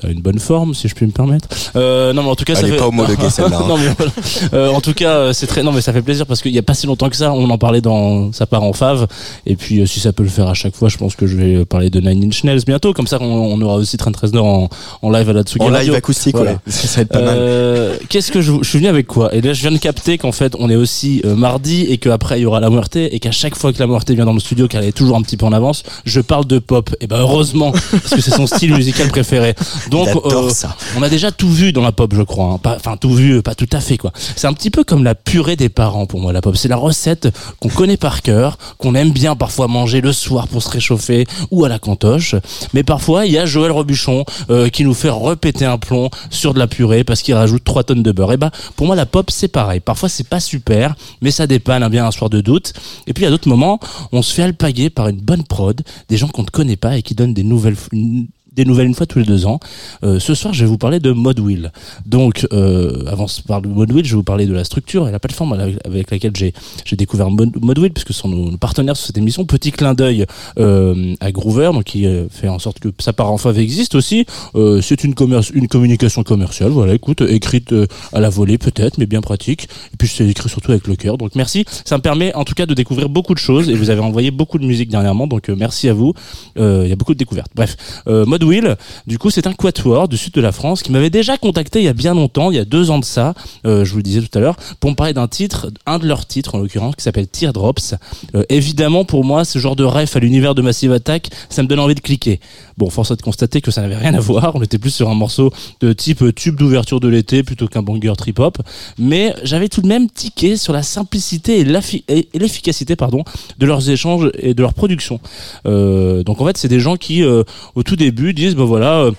ça 0.00 0.08
a 0.08 0.10
une 0.10 0.20
bonne 0.22 0.38
forme 0.38 0.74
si 0.74 0.88
je 0.88 0.94
puis 0.94 1.06
me 1.06 1.12
permettre. 1.12 1.48
Euh, 1.76 2.12
non 2.12 2.22
mais 2.22 2.28
en 2.30 2.34
tout 2.34 2.44
cas 2.44 2.54
ça 2.54 2.60
Elle 2.62 2.68
est 2.68 2.70
fait... 2.72 2.76
pas 2.78 2.86
homologuée, 2.88 3.30
celle-là, 3.30 3.58
hein. 3.62 3.64
non 3.68 3.76
mais 3.78 3.88
voilà. 3.96 4.12
Euh, 4.54 4.70
en 4.70 4.80
tout 4.80 4.94
cas 4.94 5.10
euh, 5.10 5.32
c'est 5.32 5.46
très 5.46 5.62
non 5.62 5.72
mais 5.72 5.80
ça 5.80 5.92
fait 5.92 6.02
plaisir 6.02 6.26
parce 6.26 6.42
qu'il 6.42 6.52
y 6.52 6.58
a 6.58 6.62
pas 6.62 6.74
si 6.74 6.86
longtemps 6.86 7.08
que 7.08 7.16
ça 7.16 7.32
on 7.32 7.48
en 7.50 7.58
parlait 7.58 7.80
dans 7.80 8.32
ça 8.32 8.46
part 8.46 8.62
en 8.62 8.72
fave 8.72 9.06
et 9.46 9.56
puis 9.56 9.80
euh, 9.80 9.86
si 9.86 10.00
ça 10.00 10.12
peut 10.12 10.22
le 10.22 10.28
faire 10.28 10.48
à 10.48 10.54
chaque 10.54 10.74
fois 10.74 10.88
je 10.88 10.96
pense 10.96 11.14
que 11.16 11.26
je 11.26 11.36
vais 11.36 11.64
parler 11.64 11.90
de 11.90 12.00
Nine 12.00 12.24
Inch 12.24 12.44
Nails 12.44 12.62
bientôt 12.66 12.92
comme 12.92 13.06
ça 13.06 13.18
on, 13.20 13.24
on 13.24 13.60
aura 13.62 13.74
aussi 13.76 13.96
Trent 13.96 14.12
Reznor 14.20 14.44
en, 14.46 14.68
en 15.02 15.10
live 15.10 15.28
à 15.28 15.32
la 15.32 15.42
Tsugi 15.42 15.64
En 15.64 15.68
Radio. 15.70 15.92
live 15.92 15.94
acoustique, 15.98 16.34
Voilà. 16.36 16.52
ouais. 16.52 16.56
Ça 16.66 16.96
va 16.96 17.02
être 17.02 17.08
pas 17.08 17.20
mal. 17.22 17.36
Euh, 17.38 17.96
Qu'est-ce 18.08 18.32
que 18.32 18.40
je, 18.40 18.52
je 18.62 18.68
suis 18.68 18.78
venu 18.78 18.88
avec 18.88 19.06
quoi? 19.06 19.34
Et 19.34 19.40
là, 19.40 19.52
je 19.52 19.60
viens 19.60 19.70
de 19.72 19.78
capter 19.78 20.18
qu'en 20.18 20.32
fait, 20.32 20.54
on 20.58 20.68
est 20.70 20.76
aussi 20.76 21.22
euh, 21.24 21.34
mardi 21.36 21.82
et 21.82 21.98
qu'après 21.98 22.38
il 22.40 22.42
y 22.42 22.46
aura 22.46 22.60
la 22.60 22.70
Muerte 22.70 22.96
et 22.96 23.18
qu'à 23.20 23.30
chaque 23.30 23.56
fois 23.56 23.72
que 23.72 23.78
la 23.78 23.86
Muerte 23.86 24.10
vient 24.10 24.24
dans 24.24 24.32
le 24.32 24.40
studio, 24.40 24.68
qu'elle 24.68 24.84
est 24.84 24.92
toujours 24.92 25.16
un 25.16 25.22
petit 25.22 25.36
peu 25.36 25.46
en 25.46 25.52
avance, 25.52 25.82
je 26.04 26.20
parle 26.20 26.46
de 26.46 26.58
pop. 26.58 26.90
Et 27.00 27.06
ben 27.06 27.18
heureusement, 27.20 27.72
parce 27.72 28.14
que 28.14 28.20
c'est 28.20 28.30
son 28.34 28.46
style 28.46 28.74
musical 28.74 29.08
préféré. 29.08 29.54
Donc, 29.90 30.08
euh, 30.26 30.50
ça. 30.50 30.76
on 30.96 31.02
a 31.02 31.08
déjà 31.08 31.30
tout 31.32 31.48
vu 31.50 31.72
dans 31.72 31.82
la 31.82 31.92
pop, 31.92 32.12
je 32.14 32.22
crois. 32.22 32.46
hein. 32.46 32.60
Enfin, 32.76 32.96
tout 32.96 33.12
vu, 33.14 33.42
pas 33.42 33.54
tout 33.54 33.68
à 33.72 33.80
fait 33.80 33.96
quoi. 33.98 34.12
C'est 34.36 34.46
un 34.46 34.52
petit 34.52 34.70
peu 34.70 34.84
comme 34.84 35.04
la 35.04 35.14
purée 35.14 35.56
des 35.56 35.68
parents 35.68 36.06
pour 36.06 36.20
moi, 36.20 36.32
la 36.32 36.40
pop. 36.40 36.56
C'est 36.56 36.68
la 36.68 36.76
recette 36.76 37.28
qu'on 37.60 37.68
connaît 37.68 37.96
par 37.96 38.22
cœur, 38.22 38.58
qu'on 38.78 38.94
aime 38.94 39.10
bien 39.12 39.36
parfois 39.36 39.68
manger 39.68 40.00
le 40.00 40.12
soir 40.12 40.48
pour 40.48 40.62
se 40.62 40.68
réchauffer 40.70 41.26
ou 41.50 41.64
à 41.64 41.68
la 41.68 41.78
cantoche. 41.78 42.34
Mais 42.74 42.82
parfois, 42.82 43.26
il 43.26 43.32
y 43.32 43.38
a 43.38 43.46
Joël 43.46 43.72
Robuchon 43.72 44.24
euh, 44.50 44.68
qui 44.68 44.84
nous 44.84 44.94
fait 44.94 45.08
repéter 45.10 45.64
un 45.64 45.78
plomb 45.78 46.10
sur 46.30 46.54
de 46.54 46.58
la 46.58 46.66
purée 46.66 47.04
parce 47.04 47.22
qu'il 47.22 47.34
rajoute 47.34 47.64
3 47.64 47.84
tonnes 47.84 48.02
de 48.02 48.12
beurre. 48.12 48.32
Et 48.32 48.36
bah, 48.36 48.50
pour 48.76 48.86
moi, 48.86 48.96
la 48.96 49.06
pop, 49.06 49.30
c'est 49.30 49.48
pareil. 49.48 49.80
Parfois, 49.80 50.08
c'est 50.08 50.28
pas 50.28 50.40
super, 50.40 50.94
mais 51.20 51.30
ça 51.30 51.46
dépanne 51.46 51.82
hein, 51.82 51.90
bien 51.90 52.06
un 52.06 52.10
soir 52.10 52.30
de 52.30 52.40
doute. 52.40 52.72
Et 53.06 53.12
puis, 53.12 53.26
à 53.26 53.30
d'autres 53.30 53.48
moments, 53.48 53.78
on 54.12 54.22
se 54.22 54.32
fait 54.32 54.42
alpaguer 54.42 54.90
par 54.90 55.08
une 55.08 55.20
bonne 55.20 55.42
prod, 55.44 55.80
des 56.08 56.16
gens 56.16 56.28
qu'on 56.28 56.42
ne 56.42 56.48
connaît 56.48 56.76
pas 56.76 56.96
et 56.96 57.02
qui 57.02 57.14
donnent 57.14 57.34
des 57.34 57.44
nouvelles, 57.44 57.76
une- 57.92 58.26
des 58.54 58.64
nouvelles 58.64 58.86
une 58.86 58.94
fois 58.94 59.06
tous 59.06 59.18
les 59.18 59.24
deux 59.24 59.46
ans. 59.46 59.60
Euh, 60.04 60.18
ce 60.18 60.34
soir, 60.34 60.52
je 60.52 60.64
vais 60.64 60.68
vous 60.68 60.78
parler 60.78 61.00
de 61.00 61.12
Modwheel. 61.12 61.72
Donc, 62.06 62.46
euh, 62.52 63.04
avant 63.06 63.24
de 63.24 63.30
parler 63.46 63.68
de 63.68 63.72
Modwheel, 63.74 64.04
je 64.04 64.10
vais 64.10 64.16
vous 64.16 64.22
parler 64.22 64.46
de 64.46 64.52
la 64.52 64.64
structure 64.64 65.08
et 65.08 65.12
la 65.12 65.18
plateforme 65.18 65.52
avec, 65.84 66.10
laquelle 66.10 66.32
j'ai 66.36 66.52
j'ai 66.84 66.96
découvert 66.96 67.30
Mod- 67.30 67.56
Modwheel, 67.62 67.92
puisque 67.92 68.12
sont 68.12 68.28
nos, 68.28 68.56
partenaires 68.58 68.96
sur 68.96 69.06
cette 69.06 69.18
émission. 69.18 69.44
Petit 69.44 69.72
clin 69.72 69.94
d'œil 69.94 70.26
euh, 70.58 71.14
à 71.20 71.32
Groover, 71.32 71.70
donc 71.72 71.84
qui 71.84 72.06
euh, 72.06 72.28
fait 72.30 72.48
en 72.48 72.58
sorte 72.58 72.78
que 72.78 72.88
ça 72.98 73.12
part 73.12 73.30
en 73.32 73.38
fave 73.38 73.58
existe 73.58 73.94
aussi. 73.94 74.26
Euh, 74.54 74.80
C'est 74.82 75.04
une, 75.04 75.14
commerce, 75.14 75.50
une 75.50 75.68
communication 75.68 76.22
commerciale, 76.22 76.70
voilà, 76.70 76.94
écoute, 76.94 77.22
écrite 77.22 77.72
euh, 77.72 77.86
à 78.12 78.20
la 78.20 78.28
volée 78.28 78.58
peut-être, 78.58 78.98
mais 78.98 79.06
bien 79.06 79.20
pratique. 79.22 79.64
Et 79.92 79.96
puis 79.98 80.08
c'est 80.08 80.28
écrit 80.28 80.48
surtout 80.48 80.72
avec 80.72 80.86
le 80.86 80.96
cœur. 80.96 81.16
Donc 81.16 81.34
merci, 81.36 81.64
ça 81.84 81.96
me 81.96 82.02
permet 82.02 82.34
en 82.34 82.44
tout 82.44 82.54
cas 82.54 82.66
de 82.66 82.74
découvrir 82.74 83.08
beaucoup 83.08 83.34
de 83.34 83.38
choses. 83.38 83.70
Et 83.70 83.74
vous 83.74 83.90
avez 83.90 84.00
envoyé 84.00 84.30
beaucoup 84.30 84.58
de 84.58 84.66
musique 84.66 84.90
dernièrement, 84.90 85.26
donc 85.26 85.48
merci 85.48 85.88
à 85.88 85.94
vous. 85.94 86.12
Il 86.56 86.88
y 86.88 86.92
a 86.92 86.96
beaucoup 86.96 87.14
de 87.14 87.18
découvertes. 87.18 87.50
Bref, 87.54 87.76
euh, 88.08 88.24
Modwheel, 88.42 88.76
du 89.06 89.18
coup, 89.18 89.30
c'est 89.30 89.46
un 89.46 89.52
quatuor 89.52 90.08
du 90.08 90.16
sud 90.16 90.34
de 90.34 90.40
la 90.40 90.52
France 90.52 90.82
qui 90.82 90.92
m'avait 90.92 91.10
déjà 91.10 91.36
contacté 91.36 91.80
il 91.80 91.84
y 91.84 91.88
a 91.88 91.92
bien 91.92 92.14
longtemps, 92.14 92.50
il 92.50 92.56
y 92.56 92.60
a 92.60 92.64
deux 92.64 92.90
ans 92.90 92.98
de 92.98 93.04
ça, 93.04 93.34
euh, 93.66 93.84
je 93.84 93.90
vous 93.92 93.98
le 93.98 94.02
disais 94.02 94.20
tout 94.20 94.36
à 94.36 94.40
l'heure, 94.40 94.56
pour 94.80 94.90
me 94.90 94.96
parler 94.96 95.12
d'un 95.12 95.28
titre, 95.28 95.70
un 95.86 95.98
de 95.98 96.06
leurs 96.06 96.26
titres 96.26 96.54
en 96.54 96.58
l'occurrence, 96.58 96.96
qui 96.96 97.02
s'appelle 97.02 97.28
Teardrops. 97.28 97.94
Euh, 98.34 98.44
évidemment, 98.48 99.04
pour 99.04 99.24
moi, 99.24 99.44
ce 99.44 99.58
genre 99.58 99.76
de 99.76 99.84
ref 99.84 100.16
à 100.16 100.18
l'univers 100.18 100.54
de 100.54 100.62
Massive 100.62 100.92
Attack, 100.92 101.30
ça 101.50 101.62
me 101.62 101.68
donne 101.68 101.78
envie 101.78 101.94
de 101.94 102.00
cliquer. 102.00 102.40
Bon, 102.78 102.90
force 102.90 103.10
est 103.10 103.16
de 103.16 103.22
constater 103.22 103.60
que 103.60 103.70
ça 103.70 103.82
n'avait 103.82 103.96
rien 103.96 104.14
à 104.14 104.20
voir, 104.20 104.56
on 104.56 104.62
était 104.62 104.78
plus 104.78 104.90
sur 104.90 105.08
un 105.08 105.14
morceau 105.14 105.52
de 105.80 105.92
type 105.92 106.34
tube 106.34 106.56
d'ouverture 106.56 107.00
de 107.00 107.08
l'été 107.08 107.42
plutôt 107.42 107.68
qu'un 107.68 107.82
banger 107.82 108.14
trip-hop, 108.16 108.58
mais 108.98 109.34
j'avais 109.44 109.68
tout 109.68 109.82
de 109.82 109.88
même 109.88 110.10
tiqué 110.10 110.56
sur 110.56 110.72
la 110.72 110.82
simplicité 110.82 111.60
et 111.60 112.38
l'efficacité 112.38 112.96
pardon, 112.96 113.24
de 113.58 113.66
leurs 113.66 113.88
échanges 113.88 114.30
et 114.38 114.54
de 114.54 114.62
leur 114.62 114.74
production. 114.74 115.20
Euh, 115.66 116.22
donc 116.22 116.40
en 116.40 116.46
fait, 116.46 116.56
c'est 116.56 116.68
des 116.68 116.80
gens 116.80 116.96
qui, 116.96 117.22
au 117.24 117.82
tout 117.82 117.96
début, 117.96 118.31
disent, 118.32 118.56
ben 118.56 118.64
voilà... 118.64 119.10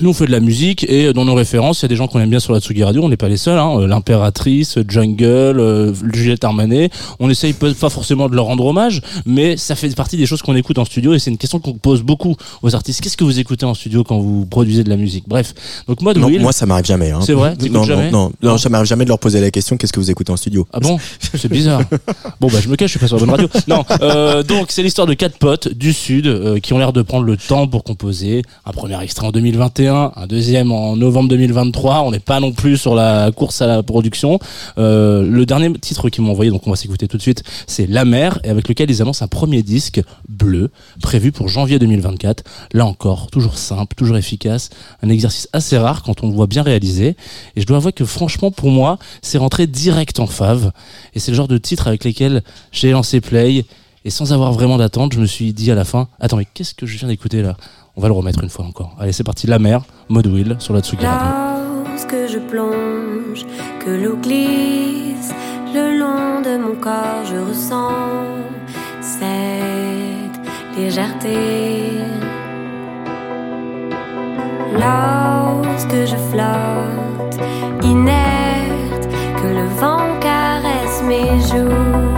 euh, 0.00 0.02
nous 0.02 0.10
on 0.10 0.12
fait 0.12 0.26
de 0.26 0.30
la 0.32 0.40
musique 0.40 0.84
et 0.88 1.12
dans 1.12 1.24
nos 1.24 1.34
références, 1.34 1.80
il 1.80 1.82
y 1.82 1.86
a 1.86 1.88
des 1.88 1.96
gens 1.96 2.06
qu'on 2.06 2.20
aime 2.20 2.30
bien 2.30 2.40
sur 2.40 2.52
la 2.52 2.60
Tsugi 2.60 2.82
Radio, 2.84 3.02
on 3.02 3.08
n'est 3.08 3.16
pas 3.16 3.28
les 3.28 3.36
seuls, 3.36 3.58
hein. 3.58 3.80
Euh, 3.80 3.86
l'impératrice, 3.86 4.78
Jungle, 4.88 5.24
euh, 5.24 5.92
Juliette 6.12 6.44
Armanet, 6.44 6.90
on 7.20 7.30
essaye 7.30 7.52
pas 7.52 7.90
forcément 7.90 8.28
de 8.28 8.34
leur 8.34 8.46
rendre 8.46 8.64
hommage, 8.66 9.00
mais 9.26 9.56
ça 9.56 9.74
fait 9.74 9.94
partie 9.94 10.16
des 10.16 10.26
choses 10.26 10.42
qu'on 10.42 10.56
écoute 10.56 10.78
en 10.78 10.84
studio 10.84 11.14
et 11.14 11.18
c'est 11.18 11.30
une 11.30 11.38
question 11.38 11.58
qu'on 11.60 11.74
pose 11.74 12.02
beaucoup 12.02 12.36
aux 12.62 12.74
artistes. 12.74 13.00
Qu'est-ce 13.00 13.16
que 13.16 13.24
vous 13.24 13.38
écoutez 13.38 13.66
en 13.66 13.74
studio 13.74 14.04
quand 14.04 14.18
vous 14.18 14.46
produisez 14.46 14.84
de 14.84 14.90
la 14.90 14.96
musique? 14.96 15.24
Bref, 15.28 15.54
donc 15.86 16.00
moi, 16.02 16.14
Non, 16.14 16.26
Will, 16.26 16.40
moi, 16.40 16.52
ça 16.52 16.66
m'arrive 16.66 16.86
jamais. 16.86 17.10
Hein. 17.10 17.20
C'est 17.22 17.32
vrai? 17.32 17.54
Non, 17.70 17.84
jamais? 17.84 18.10
non, 18.10 18.32
non, 18.42 18.50
non, 18.50 18.58
ça 18.58 18.68
m'arrive 18.68 18.86
jamais 18.86 19.04
de 19.04 19.10
leur 19.10 19.18
poser 19.18 19.40
la 19.40 19.50
question 19.50 19.76
qu'est-ce 19.76 19.92
que 19.92 20.00
vous 20.00 20.10
écoutez 20.10 20.32
en 20.32 20.36
studio? 20.36 20.66
Ah 20.72 20.80
bon? 20.80 20.98
C'est 21.34 21.50
bizarre. 21.50 21.82
Bon 22.40 22.48
bah 22.48 22.58
je 22.60 22.68
me 22.68 22.76
cache, 22.76 22.88
je 22.88 22.98
suis 22.98 23.00
pas 23.00 23.06
sur 23.06 23.16
la 23.16 23.20
bonne 23.20 23.30
radio. 23.30 23.48
Non, 23.68 23.84
euh, 24.02 24.42
donc 24.42 24.66
c'est 24.70 24.82
l'histoire 24.82 25.06
de 25.06 25.14
quatre 25.14 25.38
potes 25.38 25.68
du 25.72 25.92
sud 25.92 26.26
euh, 26.26 26.58
qui 26.58 26.72
ont 26.72 26.78
l'air 26.78 26.92
de 26.92 27.00
prendre 27.02 27.24
le 27.24 27.36
temps 27.36 27.66
pour 27.66 27.84
composer. 27.84 28.42
Un 28.66 28.72
premier 28.72 29.00
extrait 29.02 29.26
en 29.26 29.30
2021, 29.30 29.83
un 29.88 30.26
deuxième 30.28 30.72
en 30.72 30.96
novembre 30.96 31.28
2023. 31.30 32.02
On 32.02 32.10
n'est 32.10 32.18
pas 32.18 32.40
non 32.40 32.52
plus 32.52 32.76
sur 32.76 32.94
la 32.94 33.30
course 33.32 33.62
à 33.62 33.66
la 33.66 33.82
production. 33.82 34.38
Euh, 34.78 35.22
le 35.28 35.46
dernier 35.46 35.72
titre 35.74 36.08
qu'ils 36.08 36.22
m'ont 36.24 36.32
envoyé, 36.32 36.50
donc 36.50 36.66
on 36.66 36.70
va 36.70 36.76
s'écouter 36.76 37.08
tout 37.08 37.16
de 37.16 37.22
suite, 37.22 37.42
c'est 37.66 37.86
La 37.86 38.04
Mer, 38.04 38.38
et 38.44 38.50
avec 38.50 38.68
lequel 38.68 38.90
ils 38.90 39.02
annoncent 39.02 39.24
un 39.24 39.28
premier 39.28 39.62
disque 39.62 40.02
bleu 40.28 40.70
prévu 41.00 41.32
pour 41.32 41.48
janvier 41.48 41.78
2024. 41.78 42.44
Là 42.72 42.86
encore, 42.86 43.30
toujours 43.30 43.58
simple, 43.58 43.94
toujours 43.96 44.16
efficace, 44.16 44.70
un 45.02 45.08
exercice 45.08 45.48
assez 45.52 45.76
rare 45.76 46.02
quand 46.02 46.22
on 46.22 46.28
le 46.28 46.34
voit 46.34 46.46
bien 46.46 46.62
réalisé. 46.62 47.16
Et 47.56 47.60
je 47.60 47.66
dois 47.66 47.78
avouer 47.78 47.92
que 47.92 48.04
franchement, 48.04 48.50
pour 48.50 48.70
moi, 48.70 48.98
c'est 49.22 49.38
rentré 49.38 49.66
direct 49.66 50.20
en 50.20 50.26
fave. 50.26 50.72
Et 51.14 51.18
c'est 51.18 51.30
le 51.30 51.36
genre 51.36 51.48
de 51.48 51.58
titre 51.58 51.86
avec 51.88 52.04
lesquels 52.04 52.42
j'ai 52.72 52.90
lancé 52.90 53.20
play. 53.20 53.64
Et 54.06 54.10
sans 54.10 54.34
avoir 54.34 54.52
vraiment 54.52 54.76
d'attente, 54.76 55.14
je 55.14 55.20
me 55.20 55.24
suis 55.24 55.54
dit 55.54 55.70
à 55.70 55.74
la 55.74 55.86
fin, 55.86 56.08
attends, 56.20 56.36
mais 56.36 56.44
qu'est-ce 56.44 56.74
que 56.74 56.84
je 56.84 56.98
viens 56.98 57.08
d'écouter 57.08 57.40
là? 57.40 57.56
On 57.96 58.02
va 58.02 58.08
le 58.08 58.14
remettre 58.14 58.42
une 58.42 58.50
fois 58.50 58.66
encore. 58.66 58.94
Allez, 59.00 59.12
c'est 59.12 59.24
parti, 59.24 59.46
La 59.46 59.58
Mer, 59.58 59.82
Mode 60.10 60.26
Wheel 60.26 60.56
sur 60.58 60.74
la 60.74 60.80
Tsugi. 60.80 61.04
Lorsque 61.04 62.14
je 62.30 62.38
plonge, 62.38 63.46
que 63.82 63.90
l'eau 63.90 64.16
glisse 64.16 65.32
le 65.72 65.98
long 65.98 66.42
de 66.42 66.58
mon 66.58 66.78
corps, 66.78 67.24
je 67.24 67.36
ressens 67.36 67.92
cette 69.00 70.76
légèreté. 70.76 71.38
Lorsque 74.74 76.04
je 76.10 76.16
flotte, 76.30 77.40
inerte, 77.82 79.08
que 79.40 79.46
le 79.46 79.66
vent 79.80 80.20
caresse 80.20 81.02
mes 81.04 81.40
joues. 81.48 82.13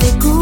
t'écoute. 0.00 0.39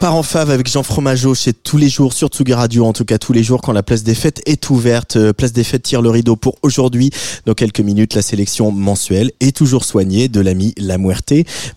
Part 0.00 0.14
en 0.14 0.22
fave 0.22 0.50
avec 0.50 0.66
Jean 0.66 0.82
Fromageau 0.82 1.34
chez 1.34 1.52
tous 1.52 1.76
les 1.76 1.90
jours 1.90 2.14
sur 2.14 2.28
Tsugi 2.28 2.54
Radio, 2.54 2.86
en 2.86 2.94
tout 2.94 3.04
cas 3.04 3.18
tous 3.18 3.34
les 3.34 3.42
jours 3.42 3.60
quand 3.60 3.72
la 3.72 3.82
place 3.82 4.02
des 4.02 4.14
fêtes 4.14 4.40
est 4.46 4.70
ouverte. 4.70 5.16
Euh, 5.16 5.34
Place 5.34 5.52
des 5.52 5.62
fêtes 5.62 5.82
tire 5.82 6.00
le 6.00 6.08
rideau 6.08 6.36
pour 6.36 6.56
aujourd'hui. 6.62 7.10
Dans 7.44 7.52
quelques 7.52 7.80
minutes, 7.80 8.14
la 8.14 8.22
sélection 8.22 8.72
mensuelle 8.72 9.30
est 9.40 9.54
toujours 9.54 9.84
soignée 9.84 10.28
de 10.28 10.40
l'ami 10.40 10.72
La. 10.78 10.96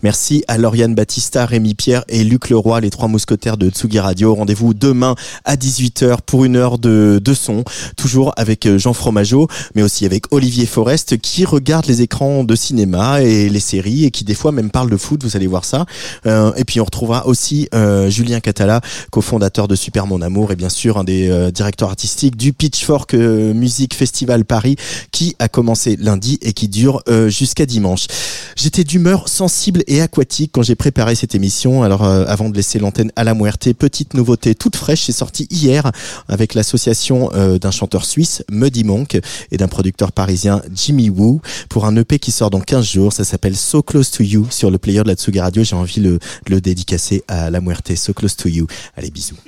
Merci 0.02 0.42
à 0.48 0.56
Lauriane 0.56 0.94
Battista, 0.94 1.44
Rémi 1.44 1.74
Pierre 1.74 2.02
et 2.08 2.24
Luc 2.24 2.48
Leroy, 2.48 2.80
les 2.80 2.88
trois 2.88 3.08
mousquetaires 3.08 3.58
de 3.58 3.68
Tsugi 3.68 3.98
Radio. 3.98 4.34
Rendez-vous 4.34 4.72
demain 4.72 5.16
à 5.44 5.56
18h 5.56 6.20
pour 6.24 6.46
une 6.46 6.56
heure 6.56 6.78
de, 6.78 7.20
de 7.22 7.34
son, 7.34 7.62
toujours 7.94 8.32
avec 8.38 8.64
euh, 8.64 8.78
Jean 8.78 8.94
Fromageau, 8.94 9.48
mais 9.74 9.82
aussi 9.82 10.06
avec 10.06 10.32
Olivier 10.32 10.64
Forest 10.64 11.18
qui 11.18 11.44
regarde 11.44 11.84
les 11.84 12.00
écrans 12.00 12.42
de 12.42 12.54
cinéma 12.54 13.20
et 13.20 13.50
les 13.50 13.60
séries 13.60 14.06
et 14.06 14.10
qui 14.10 14.24
des 14.24 14.34
fois 14.34 14.50
même 14.50 14.70
parle 14.70 14.88
de 14.88 14.96
foot, 14.96 15.22
vous 15.22 15.36
allez 15.36 15.46
voir 15.46 15.66
ça. 15.66 15.84
Euh, 16.24 16.52
et 16.56 16.64
puis 16.64 16.80
on 16.80 16.84
retrouvera 16.84 17.26
aussi 17.26 17.68
euh, 17.74 18.10
Julien 18.14 18.38
Catala, 18.38 18.80
cofondateur 19.10 19.66
de 19.66 19.74
Super 19.74 20.06
Mon 20.06 20.22
Amour 20.22 20.52
et 20.52 20.56
bien 20.56 20.68
sûr 20.68 20.98
un 20.98 21.04
des 21.04 21.28
euh, 21.28 21.50
directeurs 21.50 21.88
artistiques 21.88 22.36
du 22.36 22.52
Pitchfork 22.52 23.14
euh, 23.14 23.52
Music 23.52 23.92
Festival 23.92 24.44
Paris 24.44 24.76
qui 25.10 25.34
a 25.40 25.48
commencé 25.48 25.96
lundi 25.96 26.38
et 26.40 26.52
qui 26.52 26.68
dure 26.68 27.02
euh, 27.08 27.28
jusqu'à 27.28 27.66
dimanche. 27.66 28.06
J'étais 28.54 28.84
d'humeur 28.84 29.28
sensible 29.28 29.82
et 29.88 30.00
aquatique 30.00 30.50
quand 30.52 30.62
j'ai 30.62 30.76
préparé 30.76 31.16
cette 31.16 31.34
émission. 31.34 31.82
Alors 31.82 32.04
avant 32.04 32.48
de 32.48 32.54
laisser 32.54 32.78
l'antenne 32.78 33.10
à 33.16 33.24
la 33.24 33.34
Muerte, 33.34 33.72
petite 33.72 34.14
nouveauté 34.14 34.54
toute 34.54 34.76
fraîche, 34.76 35.06
c'est 35.06 35.12
sorti 35.12 35.48
hier 35.50 35.90
avec 36.28 36.54
l'association 36.54 37.30
d'un 37.60 37.70
chanteur 37.72 38.04
suisse, 38.04 38.44
Muddy 38.48 38.84
Monk, 38.84 39.20
et 39.50 39.56
d'un 39.56 39.66
producteur 39.66 40.12
parisien, 40.12 40.62
Jimmy 40.72 41.10
Woo, 41.10 41.40
pour 41.68 41.84
un 41.84 41.96
EP 41.96 42.20
qui 42.20 42.30
sort 42.30 42.50
dans 42.50 42.60
15 42.60 42.86
jours. 42.86 43.12
Ça 43.12 43.24
s'appelle 43.24 43.56
So 43.56 43.82
Close 43.82 44.12
to 44.12 44.22
You 44.22 44.46
sur 44.50 44.70
le 44.70 44.78
player 44.78 45.02
de 45.02 45.08
la 45.08 45.14
Tsugi 45.14 45.40
Radio. 45.40 45.64
J'ai 45.64 45.76
envie 45.76 46.00
de 46.00 46.10
le, 46.10 46.18
le 46.48 46.60
dédicacer 46.60 47.24
à 47.26 47.50
la 47.50 47.60
Muerte. 47.60 47.90
So 48.04 48.12
Close 48.12 48.36
to 48.36 48.50
You. 48.50 48.66
Allez, 48.96 49.10
bisous. 49.10 49.38